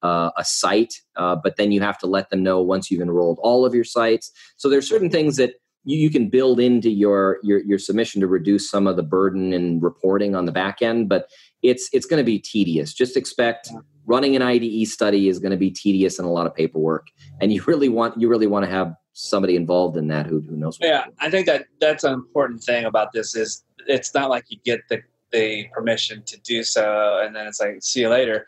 uh, 0.05 0.31
a 0.37 0.45
site, 0.45 0.93
uh, 1.15 1.35
but 1.35 1.55
then 1.57 1.71
you 1.71 1.81
have 1.81 1.97
to 1.97 2.07
let 2.07 2.29
them 2.29 2.43
know 2.43 2.61
once 2.61 2.91
you've 2.91 3.01
enrolled 3.01 3.39
all 3.41 3.65
of 3.65 3.73
your 3.73 3.83
sites. 3.83 4.31
So 4.57 4.69
there's 4.69 4.87
certain 4.87 5.09
things 5.09 5.37
that 5.37 5.53
you, 5.83 5.97
you 5.97 6.09
can 6.11 6.29
build 6.29 6.59
into 6.59 6.89
your, 6.89 7.39
your 7.41 7.59
your 7.63 7.79
submission 7.79 8.21
to 8.21 8.27
reduce 8.27 8.69
some 8.69 8.85
of 8.85 8.97
the 8.97 9.03
burden 9.03 9.53
and 9.53 9.81
reporting 9.81 10.35
on 10.35 10.45
the 10.45 10.51
back 10.51 10.81
end, 10.81 11.09
but 11.09 11.29
it's 11.63 11.89
it's 11.91 12.05
going 12.05 12.19
to 12.19 12.23
be 12.23 12.39
tedious. 12.39 12.93
Just 12.93 13.17
expect 13.17 13.69
running 14.05 14.35
an 14.35 14.43
IDE 14.43 14.87
study 14.87 15.27
is 15.27 15.39
going 15.39 15.51
to 15.51 15.57
be 15.57 15.71
tedious 15.71 16.19
and 16.19 16.27
a 16.27 16.31
lot 16.31 16.45
of 16.45 16.53
paperwork, 16.53 17.07
and 17.41 17.51
you 17.51 17.63
really 17.65 17.89
want 17.89 18.19
you 18.19 18.29
really 18.29 18.47
want 18.47 18.65
to 18.65 18.71
have 18.71 18.93
somebody 19.13 19.55
involved 19.55 19.97
in 19.97 20.07
that 20.09 20.27
who, 20.27 20.41
who 20.41 20.57
knows. 20.57 20.77
yeah, 20.81 21.05
I 21.19 21.29
think 21.31 21.47
that 21.47 21.65
that's 21.79 22.03
an 22.03 22.13
important 22.13 22.61
thing 22.61 22.85
about 22.85 23.13
this 23.13 23.35
is 23.35 23.63
it's 23.87 24.13
not 24.13 24.29
like 24.29 24.45
you 24.49 24.57
get 24.63 24.81
the 24.89 25.01
the 25.31 25.67
permission 25.73 26.23
to 26.25 26.39
do 26.41 26.63
so 26.63 27.19
and 27.23 27.35
then 27.35 27.47
it's 27.47 27.59
like 27.59 27.77
see 27.81 28.01
you 28.01 28.09
later. 28.09 28.45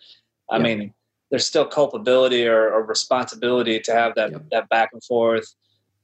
I 0.50 0.58
yeah. 0.58 0.64
mean, 0.64 0.94
there's 1.30 1.46
still 1.46 1.66
culpability 1.66 2.48
or, 2.48 2.72
or 2.72 2.86
responsibility 2.86 3.80
to 3.82 3.94
have 3.94 4.16
that 4.16 4.32
yep. 4.32 4.44
that 4.52 4.70
back 4.70 4.90
and 4.94 5.04
forth 5.04 5.46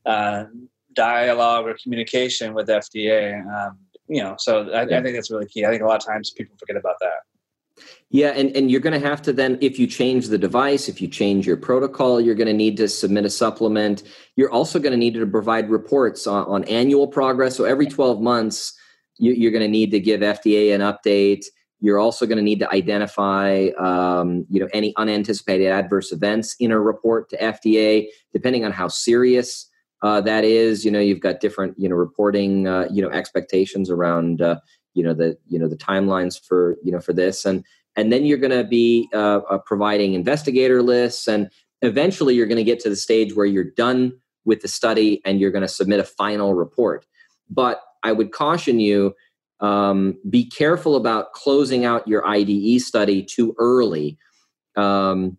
uh, 0.06 0.46
dialogue 0.94 1.66
or 1.66 1.76
communication 1.82 2.54
with 2.54 2.68
FDA. 2.68 3.42
Um, 3.46 3.78
you 4.08 4.22
know, 4.22 4.36
so 4.38 4.70
I, 4.70 4.86
yeah. 4.86 5.00
I 5.00 5.02
think 5.02 5.16
that's 5.16 5.32
really 5.32 5.48
key. 5.48 5.66
I 5.66 5.70
think 5.70 5.82
a 5.82 5.86
lot 5.86 6.02
of 6.02 6.06
times 6.06 6.32
people 6.32 6.56
forget 6.60 6.76
about 6.76 6.96
that. 7.00 7.22
Yeah, 8.10 8.30
and, 8.30 8.56
and 8.56 8.70
you're 8.70 8.82
going 8.82 9.00
to 9.00 9.08
have 9.08 9.22
to 9.24 9.34
then, 9.34 9.58
if 9.60 9.80
you 9.80 9.88
change 9.88 10.28
the 10.28 10.38
device, 10.38 10.88
if 10.88 11.02
you 11.02 11.08
change 11.08 11.48
your 11.48 11.58
protocol, 11.58 12.22
you're 12.22 12.36
going 12.36 12.48
to 12.48 12.54
need 12.54 12.78
to 12.78 12.88
submit 12.88 13.26
a 13.26 13.30
supplement. 13.30 14.04
You're 14.36 14.52
also 14.52 14.78
going 14.78 14.92
to 14.92 14.98
need 14.98 15.16
to 15.16 15.26
provide 15.26 15.72
reports 15.72 16.28
on, 16.28 16.46
on 16.46 16.64
annual 16.66 17.08
progress. 17.08 17.56
So 17.56 17.64
every 17.64 17.88
12 17.88 18.22
months, 18.22 18.78
you, 19.18 19.34
you're 19.34 19.52
going 19.52 19.64
to 19.64 19.68
need 19.68 19.90
to 19.92 20.00
give 20.00 20.22
FDA 20.22 20.76
an 20.76 20.82
update. 20.82 21.46
You're 21.84 22.00
also 22.00 22.26
going 22.26 22.38
to 22.38 22.44
need 22.44 22.60
to 22.60 22.72
identify, 22.72 23.68
um, 23.78 24.46
you 24.50 24.62
know, 24.62 24.70
any 24.72 24.94
unanticipated 24.96 25.68
adverse 25.68 26.14
events 26.14 26.56
in 26.58 26.72
a 26.72 26.80
report 26.80 27.30
to 27.32 27.38
FDA, 27.38 28.08
depending 28.32 28.64
on 28.64 28.72
how 28.72 28.88
serious 28.88 29.70
uh, 30.02 30.22
that 30.22 30.46
is. 30.46 30.86
You 30.86 30.92
know, 30.92 31.02
you've 31.02 31.20
got 31.20 31.42
different, 31.42 31.78
you 31.78 31.90
know, 31.90 31.96
reporting, 31.96 32.70
uh, 32.70 32.88
you 32.90 33.02
know, 33.02 33.10
expectations 33.10 33.90
around, 33.90 34.42
uh, 34.42 34.62
you 34.94 35.04
know, 35.04 35.14
the, 35.14 35.38
you 35.50 35.60
know, 35.60 35.68
the 35.68 35.76
timelines 35.76 36.42
for, 36.42 36.78
you 36.86 36.92
know, 36.94 37.02
for 37.02 37.12
this, 37.12 37.44
and 37.44 37.66
and 37.98 38.14
then 38.14 38.24
you're 38.24 38.38
going 38.38 38.52
to 38.52 38.64
be 38.64 39.10
uh, 39.14 39.42
uh, 39.50 39.58
providing 39.58 40.14
investigator 40.14 40.82
lists, 40.82 41.28
and 41.28 41.50
eventually 41.82 42.34
you're 42.34 42.48
going 42.48 42.56
to 42.56 42.64
get 42.64 42.80
to 42.80 42.90
the 42.90 42.96
stage 42.96 43.36
where 43.36 43.46
you're 43.46 43.66
done 43.66 44.14
with 44.46 44.62
the 44.62 44.70
study 44.70 45.22
and 45.26 45.42
you're 45.42 45.52
going 45.52 45.64
to 45.64 45.68
submit 45.68 46.00
a 46.00 46.06
final 46.06 46.54
report. 46.54 47.06
But 47.50 47.82
I 48.04 48.14
would 48.14 48.32
caution 48.32 48.80
you 48.80 49.16
um, 49.64 50.18
be 50.30 50.46
careful 50.46 50.98
about 50.98 51.32
closing 51.32 51.86
out 51.86 52.08
your 52.08 52.28
IDE 52.28 52.82
study 52.82 53.24
too 53.24 53.56
early. 53.58 54.18
Um, 54.76 55.38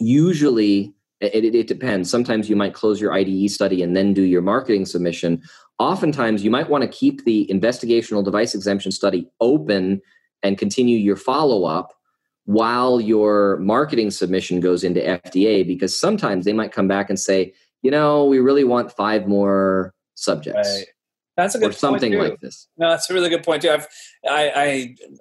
usually, 0.00 0.94
it, 1.20 1.44
it, 1.44 1.54
it, 1.54 1.66
depends. 1.66 2.10
Sometimes 2.10 2.48
you 2.48 2.56
might 2.56 2.72
close 2.72 3.02
your 3.02 3.12
IDE 3.12 3.50
study 3.50 3.82
and 3.82 3.94
then 3.94 4.14
do 4.14 4.22
your 4.22 4.40
marketing 4.40 4.86
submission. 4.86 5.42
Oftentimes, 5.78 6.42
you 6.42 6.50
might 6.50 6.70
want 6.70 6.82
to 6.82 6.88
keep 6.88 7.24
the 7.24 7.46
investigational 7.52 8.24
device 8.24 8.54
exemption 8.54 8.92
study 8.92 9.28
open 9.40 10.00
and 10.42 10.56
continue 10.56 10.96
your 10.96 11.16
follow 11.16 11.66
up 11.66 11.92
while 12.46 12.98
your 12.98 13.58
marketing 13.58 14.10
submission 14.10 14.60
goes 14.60 14.82
into 14.82 15.00
FDA 15.00 15.66
because 15.66 15.98
sometimes 15.98 16.46
they 16.46 16.54
might 16.54 16.72
come 16.72 16.88
back 16.88 17.10
and 17.10 17.20
say, 17.20 17.52
you 17.82 17.90
know, 17.90 18.24
we 18.24 18.38
really 18.38 18.64
want 18.64 18.90
five 18.90 19.28
more 19.28 19.92
subjects. 20.14 20.78
Right. 20.78 20.86
That's 21.40 21.54
a 21.54 21.58
good 21.58 21.70
or 21.70 21.72
something 21.72 22.12
like 22.12 22.38
this. 22.40 22.68
No, 22.76 22.90
that's 22.90 23.08
a 23.08 23.14
really 23.14 23.30
good 23.30 23.42
point 23.42 23.62
too. 23.62 23.70
I've, 23.70 23.86
I, 24.28 24.52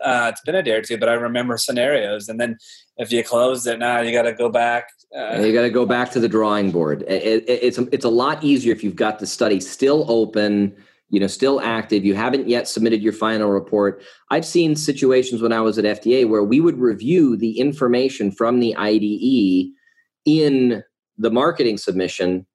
I, 0.03 0.07
uh, 0.07 0.30
it's 0.32 0.41
been 0.41 0.55
a 0.55 0.61
day 0.63 0.72
or 0.72 0.82
two, 0.82 0.97
but 0.97 1.07
I 1.07 1.13
remember 1.13 1.57
scenarios, 1.57 2.28
and 2.28 2.39
then 2.39 2.57
if 2.97 3.11
you 3.11 3.24
close 3.24 3.65
it 3.65 3.80
now, 3.80 4.01
you 4.01 4.11
got 4.11 4.24
to 4.24 4.34
go 4.34 4.49
back. 4.49 4.89
Uh, 5.15 5.39
you 5.39 5.53
got 5.53 5.61
to 5.61 5.70
go 5.70 5.86
back 5.86 6.11
to 6.11 6.20
the 6.20 6.28
drawing 6.28 6.72
board. 6.72 7.03
It, 7.03 7.47
it, 7.47 7.59
it's 7.63 7.78
it's 7.78 8.05
a 8.05 8.09
lot 8.09 8.43
easier 8.43 8.74
if 8.74 8.84
you've 8.84 8.97
got 8.97 9.20
the 9.20 9.28
study 9.28 9.61
still 9.61 10.05
open, 10.11 10.76
you 11.09 11.22
know, 11.22 11.28
still 11.28 11.61
active. 11.61 12.03
You 12.03 12.15
haven't 12.15 12.49
yet 12.49 12.67
submitted 12.67 13.01
your 13.01 13.13
final 13.13 13.49
report. 13.49 14.03
I've 14.30 14.45
seen 14.45 14.76
situations 14.76 15.41
when 15.41 15.53
I 15.53 15.61
was 15.61 15.78
at 15.78 15.86
FDA 15.86 16.28
where 16.28 16.43
we 16.43 16.59
would 16.59 16.78
review 16.78 17.38
the 17.38 17.59
information 17.59 18.32
from 18.32 18.59
the 18.59 18.76
IDE 18.76 19.72
in 20.26 20.84
the 21.17 21.32
marketing 21.32 21.78
submission 21.78 22.45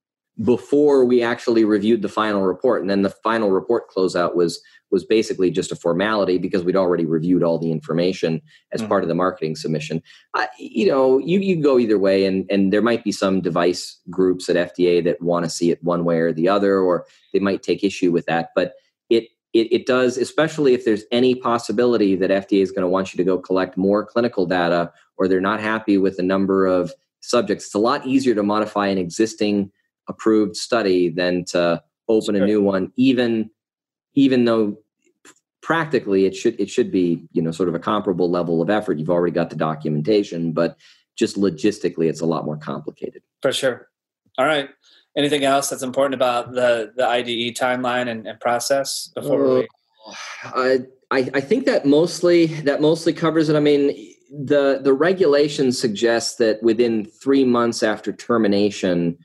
before 0.42 1.04
we 1.04 1.22
actually 1.22 1.64
reviewed 1.64 2.02
the 2.02 2.08
final 2.08 2.42
report. 2.42 2.80
And 2.80 2.90
then 2.90 3.02
the 3.02 3.10
final 3.10 3.50
report 3.50 3.90
closeout 3.90 4.34
was 4.34 4.60
was 4.90 5.04
basically 5.04 5.50
just 5.50 5.72
a 5.72 5.76
formality 5.76 6.38
because 6.38 6.62
we'd 6.62 6.76
already 6.76 7.04
reviewed 7.04 7.42
all 7.42 7.58
the 7.58 7.72
information 7.72 8.40
as 8.70 8.80
mm-hmm. 8.80 8.88
part 8.88 9.02
of 9.02 9.08
the 9.08 9.14
marketing 9.14 9.56
submission. 9.56 10.00
I, 10.34 10.48
you 10.58 10.86
know 10.86 11.18
you, 11.18 11.40
you 11.40 11.60
go 11.60 11.78
either 11.78 11.98
way 11.98 12.24
and 12.26 12.46
and 12.50 12.72
there 12.72 12.82
might 12.82 13.04
be 13.04 13.12
some 13.12 13.40
device 13.40 13.98
groups 14.10 14.48
at 14.48 14.74
fda 14.74 15.02
that 15.04 15.20
want 15.20 15.44
to 15.44 15.50
see 15.50 15.70
it 15.70 15.82
one 15.82 16.04
way 16.04 16.18
or 16.18 16.32
the 16.32 16.48
other 16.48 16.78
or 16.78 17.06
they 17.32 17.40
might 17.40 17.62
take 17.62 17.82
issue 17.82 18.12
with 18.12 18.26
that. 18.26 18.50
But 18.54 18.74
it 19.10 19.28
it, 19.52 19.72
it 19.72 19.86
does 19.86 20.16
especially 20.18 20.74
if 20.74 20.84
there's 20.84 21.04
any 21.12 21.34
possibility 21.34 22.16
that 22.16 22.30
fda 22.30 22.60
is 22.60 22.72
going 22.72 22.82
to 22.82 22.88
want 22.88 23.12
you 23.12 23.18
to 23.18 23.24
go 23.24 23.38
collect 23.38 23.76
more 23.76 24.04
clinical 24.04 24.46
data 24.46 24.92
or 25.16 25.28
they're 25.28 25.40
not 25.40 25.60
happy 25.60 25.96
with 25.96 26.16
the 26.16 26.22
number 26.24 26.66
of 26.66 26.92
subjects 27.20 27.66
it's 27.66 27.74
a 27.74 27.78
lot 27.78 28.06
easier 28.06 28.34
to 28.34 28.42
modify 28.42 28.86
an 28.88 28.98
existing 28.98 29.70
approved 30.08 30.56
study 30.56 31.08
than 31.08 31.44
to 31.44 31.82
open 32.08 32.34
sure. 32.34 32.44
a 32.44 32.46
new 32.46 32.62
one 32.62 32.92
even 32.96 33.50
even 34.14 34.44
though 34.44 34.76
practically 35.62 36.26
it 36.26 36.36
should 36.36 36.58
it 36.60 36.68
should 36.68 36.90
be 36.90 37.26
you 37.32 37.40
know 37.40 37.50
sort 37.50 37.68
of 37.68 37.74
a 37.74 37.78
comparable 37.78 38.30
level 38.30 38.60
of 38.60 38.68
effort 38.68 38.98
you've 38.98 39.10
already 39.10 39.32
got 39.32 39.50
the 39.50 39.56
documentation 39.56 40.52
but 40.52 40.76
just 41.16 41.36
logistically 41.36 42.08
it's 42.08 42.20
a 42.20 42.26
lot 42.26 42.44
more 42.44 42.56
complicated 42.56 43.22
for 43.40 43.52
sure 43.52 43.88
All 44.38 44.46
right. 44.46 44.68
Anything 45.16 45.44
else 45.44 45.70
that's 45.70 45.82
important 45.82 46.14
about 46.14 46.52
the 46.52 46.92
the 46.96 47.06
IDE 47.06 47.54
timeline 47.54 48.08
and, 48.08 48.26
and 48.26 48.40
process 48.40 49.10
before 49.14 49.46
uh, 49.46 49.54
we? 49.60 50.86
I, 51.10 51.30
I 51.34 51.40
think 51.40 51.66
that 51.66 51.86
mostly 51.86 52.46
that 52.46 52.80
mostly 52.80 53.12
covers 53.12 53.48
it. 53.48 53.54
I 53.54 53.60
mean, 53.60 53.88
the 54.30 54.80
the 54.82 54.92
regulation 54.92 55.70
suggests 55.70 56.36
that 56.36 56.60
within 56.62 57.04
three 57.04 57.44
months 57.44 57.84
after 57.84 58.12
termination, 58.12 59.16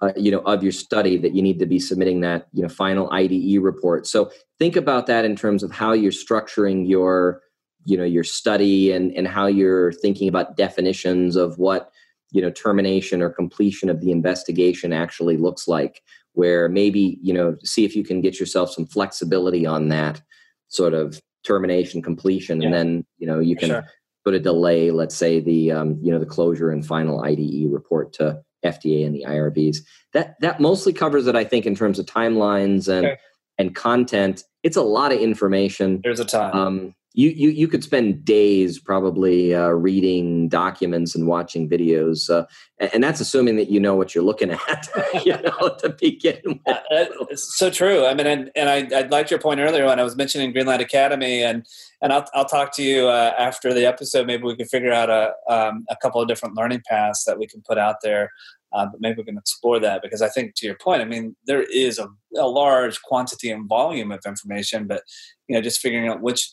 uh, 0.00 0.12
you 0.16 0.30
know, 0.30 0.40
of 0.40 0.62
your 0.62 0.72
study, 0.72 1.16
that 1.16 1.34
you 1.34 1.40
need 1.40 1.58
to 1.58 1.66
be 1.66 1.78
submitting 1.78 2.20
that 2.20 2.48
you 2.52 2.62
know 2.62 2.68
final 2.68 3.10
IDE 3.12 3.58
report. 3.60 4.06
So 4.06 4.30
think 4.58 4.76
about 4.76 5.06
that 5.06 5.24
in 5.24 5.36
terms 5.36 5.62
of 5.62 5.70
how 5.70 5.92
you're 5.92 6.12
structuring 6.12 6.88
your 6.88 7.40
you 7.86 7.96
know 7.96 8.04
your 8.04 8.24
study 8.24 8.92
and 8.92 9.12
and 9.12 9.26
how 9.26 9.46
you're 9.46 9.92
thinking 9.92 10.28
about 10.28 10.56
definitions 10.56 11.36
of 11.36 11.58
what 11.58 11.90
you 12.32 12.42
know 12.42 12.50
termination 12.50 13.22
or 13.22 13.30
completion 13.30 13.88
of 13.88 14.00
the 14.00 14.10
investigation 14.10 14.92
actually 14.92 15.36
looks 15.36 15.66
like 15.66 16.02
where 16.32 16.68
maybe 16.68 17.18
you 17.22 17.32
know 17.32 17.56
see 17.64 17.84
if 17.84 17.96
you 17.96 18.04
can 18.04 18.20
get 18.20 18.38
yourself 18.38 18.70
some 18.70 18.86
flexibility 18.86 19.64
on 19.64 19.88
that 19.88 20.20
sort 20.68 20.92
of 20.92 21.20
termination 21.44 22.02
completion 22.02 22.60
yeah. 22.60 22.66
and 22.66 22.74
then 22.74 23.06
you 23.18 23.26
know 23.26 23.38
you 23.38 23.56
can 23.56 23.68
sure. 23.68 23.84
put 24.24 24.34
a 24.34 24.40
delay 24.40 24.90
let's 24.90 25.16
say 25.16 25.40
the 25.40 25.70
um, 25.70 25.98
you 26.02 26.12
know 26.12 26.18
the 26.18 26.26
closure 26.26 26.70
and 26.70 26.84
final 26.84 27.22
ide 27.22 27.38
report 27.70 28.12
to 28.12 28.38
fda 28.66 29.06
and 29.06 29.14
the 29.14 29.24
irbs 29.24 29.78
that 30.12 30.36
that 30.40 30.60
mostly 30.60 30.92
covers 30.92 31.26
it 31.26 31.36
i 31.36 31.44
think 31.44 31.66
in 31.66 31.74
terms 31.74 31.98
of 31.98 32.06
timelines 32.06 32.88
and 32.88 33.06
okay. 33.06 33.18
and 33.58 33.74
content 33.74 34.44
it's 34.62 34.76
a 34.76 34.82
lot 34.82 35.12
of 35.12 35.18
information 35.18 36.00
there's 36.02 36.20
a 36.20 36.24
time 36.24 36.54
um, 36.54 36.94
you 37.16 37.30
you 37.30 37.48
you 37.48 37.66
could 37.66 37.82
spend 37.82 38.26
days 38.26 38.78
probably 38.78 39.54
uh, 39.54 39.68
reading 39.70 40.50
documents 40.50 41.14
and 41.14 41.26
watching 41.26 41.66
videos, 41.66 42.28
uh, 42.28 42.44
and 42.92 43.02
that's 43.02 43.20
assuming 43.20 43.56
that 43.56 43.70
you 43.70 43.80
know 43.80 43.96
what 43.96 44.14
you're 44.14 44.22
looking 44.22 44.50
at. 44.68 44.88
you 45.24 45.32
know, 45.32 45.74
to 45.78 45.96
begin 45.98 46.40
with. 46.44 46.60
Uh, 46.68 47.06
it's 47.30 47.56
so 47.56 47.70
true. 47.70 48.04
I 48.04 48.12
mean, 48.12 48.26
and, 48.26 48.50
and 48.54 48.68
I, 48.68 48.98
I 48.98 49.02
liked 49.06 49.30
your 49.30 49.40
point 49.40 49.60
earlier 49.60 49.86
when 49.86 49.98
I 49.98 50.02
was 50.02 50.14
mentioning 50.14 50.52
Greenlight 50.52 50.80
Academy, 50.80 51.42
and 51.42 51.66
and 52.02 52.12
I'll 52.12 52.26
I'll 52.34 52.44
talk 52.44 52.76
to 52.76 52.82
you 52.82 53.08
uh, 53.08 53.32
after 53.38 53.72
the 53.72 53.86
episode. 53.86 54.26
Maybe 54.26 54.42
we 54.42 54.54
can 54.54 54.66
figure 54.66 54.92
out 54.92 55.08
a 55.08 55.32
um, 55.48 55.86
a 55.88 55.96
couple 55.96 56.20
of 56.20 56.28
different 56.28 56.54
learning 56.54 56.82
paths 56.86 57.24
that 57.24 57.38
we 57.38 57.46
can 57.46 57.62
put 57.66 57.78
out 57.78 57.96
there. 58.02 58.30
Uh, 58.76 58.86
but 58.86 59.00
maybe 59.00 59.16
we 59.16 59.24
can 59.24 59.38
explore 59.38 59.80
that 59.80 60.02
because 60.02 60.20
I 60.20 60.28
think, 60.28 60.54
to 60.56 60.66
your 60.66 60.76
point, 60.76 61.00
I 61.00 61.06
mean, 61.06 61.34
there 61.46 61.62
is 61.62 61.98
a, 61.98 62.08
a 62.36 62.46
large 62.46 63.00
quantity 63.02 63.50
and 63.50 63.66
volume 63.66 64.12
of 64.12 64.20
information, 64.26 64.86
but 64.86 65.02
you 65.48 65.54
know, 65.54 65.62
just 65.62 65.80
figuring 65.80 66.08
out 66.08 66.20
which 66.20 66.52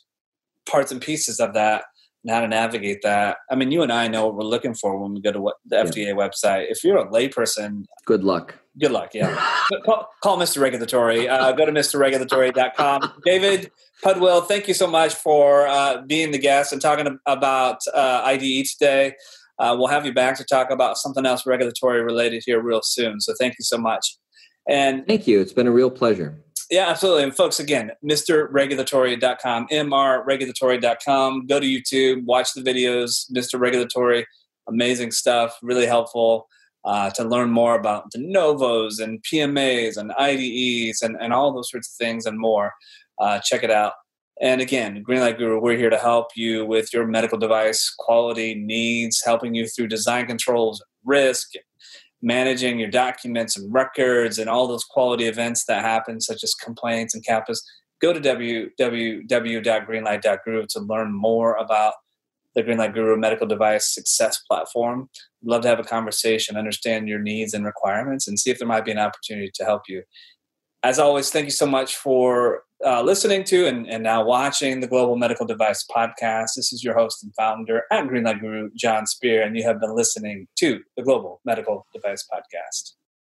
parts 0.65 0.91
and 0.91 1.01
pieces 1.01 1.39
of 1.39 1.53
that 1.53 1.83
and 2.23 2.31
how 2.31 2.39
to 2.39 2.47
navigate 2.47 3.01
that. 3.03 3.37
I 3.51 3.55
mean, 3.55 3.71
you 3.71 3.81
and 3.81 3.91
I 3.91 4.07
know 4.07 4.27
what 4.27 4.35
we're 4.35 4.43
looking 4.43 4.73
for 4.73 4.97
when 4.97 5.13
we 5.13 5.21
go 5.21 5.33
to 5.33 5.51
the 5.65 5.75
FDA 5.75 6.07
yeah. 6.07 6.13
website. 6.13 6.71
If 6.71 6.83
you're 6.83 6.97
a 6.97 7.07
layperson, 7.07 7.83
good 8.05 8.23
luck. 8.23 8.55
Good 8.79 8.91
luck, 8.91 9.11
yeah. 9.13 9.35
call, 9.85 10.09
call, 10.23 10.37
Mr. 10.39 10.59
Regulatory. 10.59 11.29
Uh, 11.29 11.51
go 11.51 11.65
to 11.65 11.71
MrRegulatory.com. 11.71 13.13
David 13.25 13.69
Pudwill, 14.03 14.47
thank 14.47 14.67
you 14.67 14.73
so 14.73 14.87
much 14.87 15.13
for 15.13 15.67
uh, 15.67 16.01
being 16.07 16.31
the 16.31 16.39
guest 16.39 16.73
and 16.73 16.81
talking 16.81 17.19
about 17.27 17.77
uh, 17.93 18.23
IDE 18.25 18.65
today. 18.65 19.13
Uh, 19.59 19.75
we'll 19.77 19.87
have 19.87 20.05
you 20.05 20.13
back 20.13 20.37
to 20.37 20.43
talk 20.43 20.71
about 20.71 20.97
something 20.97 21.25
else 21.25 21.45
regulatory 21.45 22.01
related 22.03 22.43
here 22.45 22.61
real 22.61 22.81
soon. 22.83 23.19
So 23.21 23.33
thank 23.39 23.53
you 23.59 23.63
so 23.63 23.77
much. 23.77 24.17
And 24.67 25.05
thank 25.07 25.27
you. 25.27 25.39
It's 25.41 25.53
been 25.53 25.67
a 25.67 25.71
real 25.71 25.91
pleasure. 25.91 26.39
Yeah, 26.71 26.89
absolutely. 26.89 27.23
And 27.23 27.35
folks, 27.35 27.59
again, 27.59 27.91
MrRegulatory.com, 28.03 29.67
MRRegulatory.com. 29.67 31.47
Go 31.47 31.59
to 31.59 31.65
YouTube, 31.65 32.25
watch 32.25 32.53
the 32.53 32.61
videos, 32.61 33.31
Mr. 33.31 33.59
Regulatory. 33.59 34.25
Amazing 34.67 35.11
stuff, 35.11 35.57
really 35.61 35.85
helpful 35.85 36.47
uh, 36.85 37.09
to 37.11 37.23
learn 37.23 37.49
more 37.49 37.75
about 37.75 38.11
de 38.11 38.17
novos 38.19 38.99
and 38.99 39.23
PMAs 39.23 39.97
and 39.97 40.11
IDEs 40.13 41.01
and, 41.01 41.15
and 41.19 41.33
all 41.33 41.53
those 41.53 41.69
sorts 41.69 41.89
of 41.89 41.95
things 42.05 42.25
and 42.25 42.37
more. 42.37 42.73
Uh, 43.19 43.39
check 43.39 43.63
it 43.63 43.71
out. 43.71 43.93
And 44.41 44.61
again, 44.61 45.03
Greenlight 45.07 45.37
Guru, 45.37 45.61
we're 45.61 45.77
here 45.77 45.91
to 45.91 45.97
help 45.97 46.29
you 46.35 46.65
with 46.65 46.91
your 46.93 47.05
medical 47.05 47.37
device 47.37 47.93
quality 47.97 48.55
needs, 48.55 49.21
helping 49.23 49.53
you 49.53 49.67
through 49.67 49.87
design 49.87 50.25
controls, 50.25 50.83
risk, 51.05 51.51
managing 52.21 52.79
your 52.79 52.89
documents 52.89 53.57
and 53.57 53.71
records 53.71 54.39
and 54.39 54.49
all 54.49 54.67
those 54.67 54.85
quality 54.85 55.25
events 55.25 55.65
that 55.65 55.83
happen, 55.83 56.19
such 56.19 56.43
as 56.43 56.55
complaints 56.55 57.13
and 57.13 57.23
CAPAs, 57.23 57.61
go 58.01 58.11
to 58.13 58.19
www.greenlight.guru 58.19 60.65
to 60.69 60.79
learn 60.79 61.13
more 61.13 61.53
about 61.55 61.93
the 62.55 62.63
Greenlight 62.63 62.93
Guru 62.93 63.17
medical 63.17 63.47
device 63.47 63.93
success 63.93 64.39
platform. 64.47 65.09
I'd 65.43 65.49
love 65.49 65.61
to 65.63 65.67
have 65.67 65.79
a 65.79 65.83
conversation, 65.83 66.55
understand 66.55 67.07
your 67.07 67.19
needs 67.19 67.53
and 67.53 67.65
requirements, 67.65 68.27
and 68.27 68.39
see 68.39 68.51
if 68.51 68.59
there 68.59 68.67
might 68.67 68.85
be 68.85 68.91
an 68.91 68.99
opportunity 68.99 69.51
to 69.55 69.65
help 69.65 69.83
you. 69.87 70.03
As 70.83 70.99
always, 70.99 71.29
thank 71.29 71.45
you 71.45 71.51
so 71.51 71.65
much 71.65 71.95
for 71.95 72.63
uh, 72.85 73.01
listening 73.01 73.43
to 73.45 73.67
and, 73.67 73.87
and 73.87 74.03
now 74.03 74.23
watching 74.23 74.79
the 74.79 74.87
Global 74.87 75.15
Medical 75.15 75.45
Device 75.45 75.85
Podcast. 75.89 76.55
This 76.55 76.73
is 76.73 76.83
your 76.83 76.95
host 76.95 77.23
and 77.23 77.33
founder 77.35 77.83
at 77.91 78.05
Greenlight 78.05 78.41
Guru, 78.41 78.69
Jon 78.75 79.05
Speer, 79.05 79.43
and 79.43 79.55
you 79.55 79.63
have 79.63 79.79
been 79.79 79.95
listening 79.95 80.47
to 80.57 80.79
the 80.97 81.03
Global 81.03 81.41
Medical 81.45 81.85
Device 81.93 82.27
Podcast. 82.31 82.93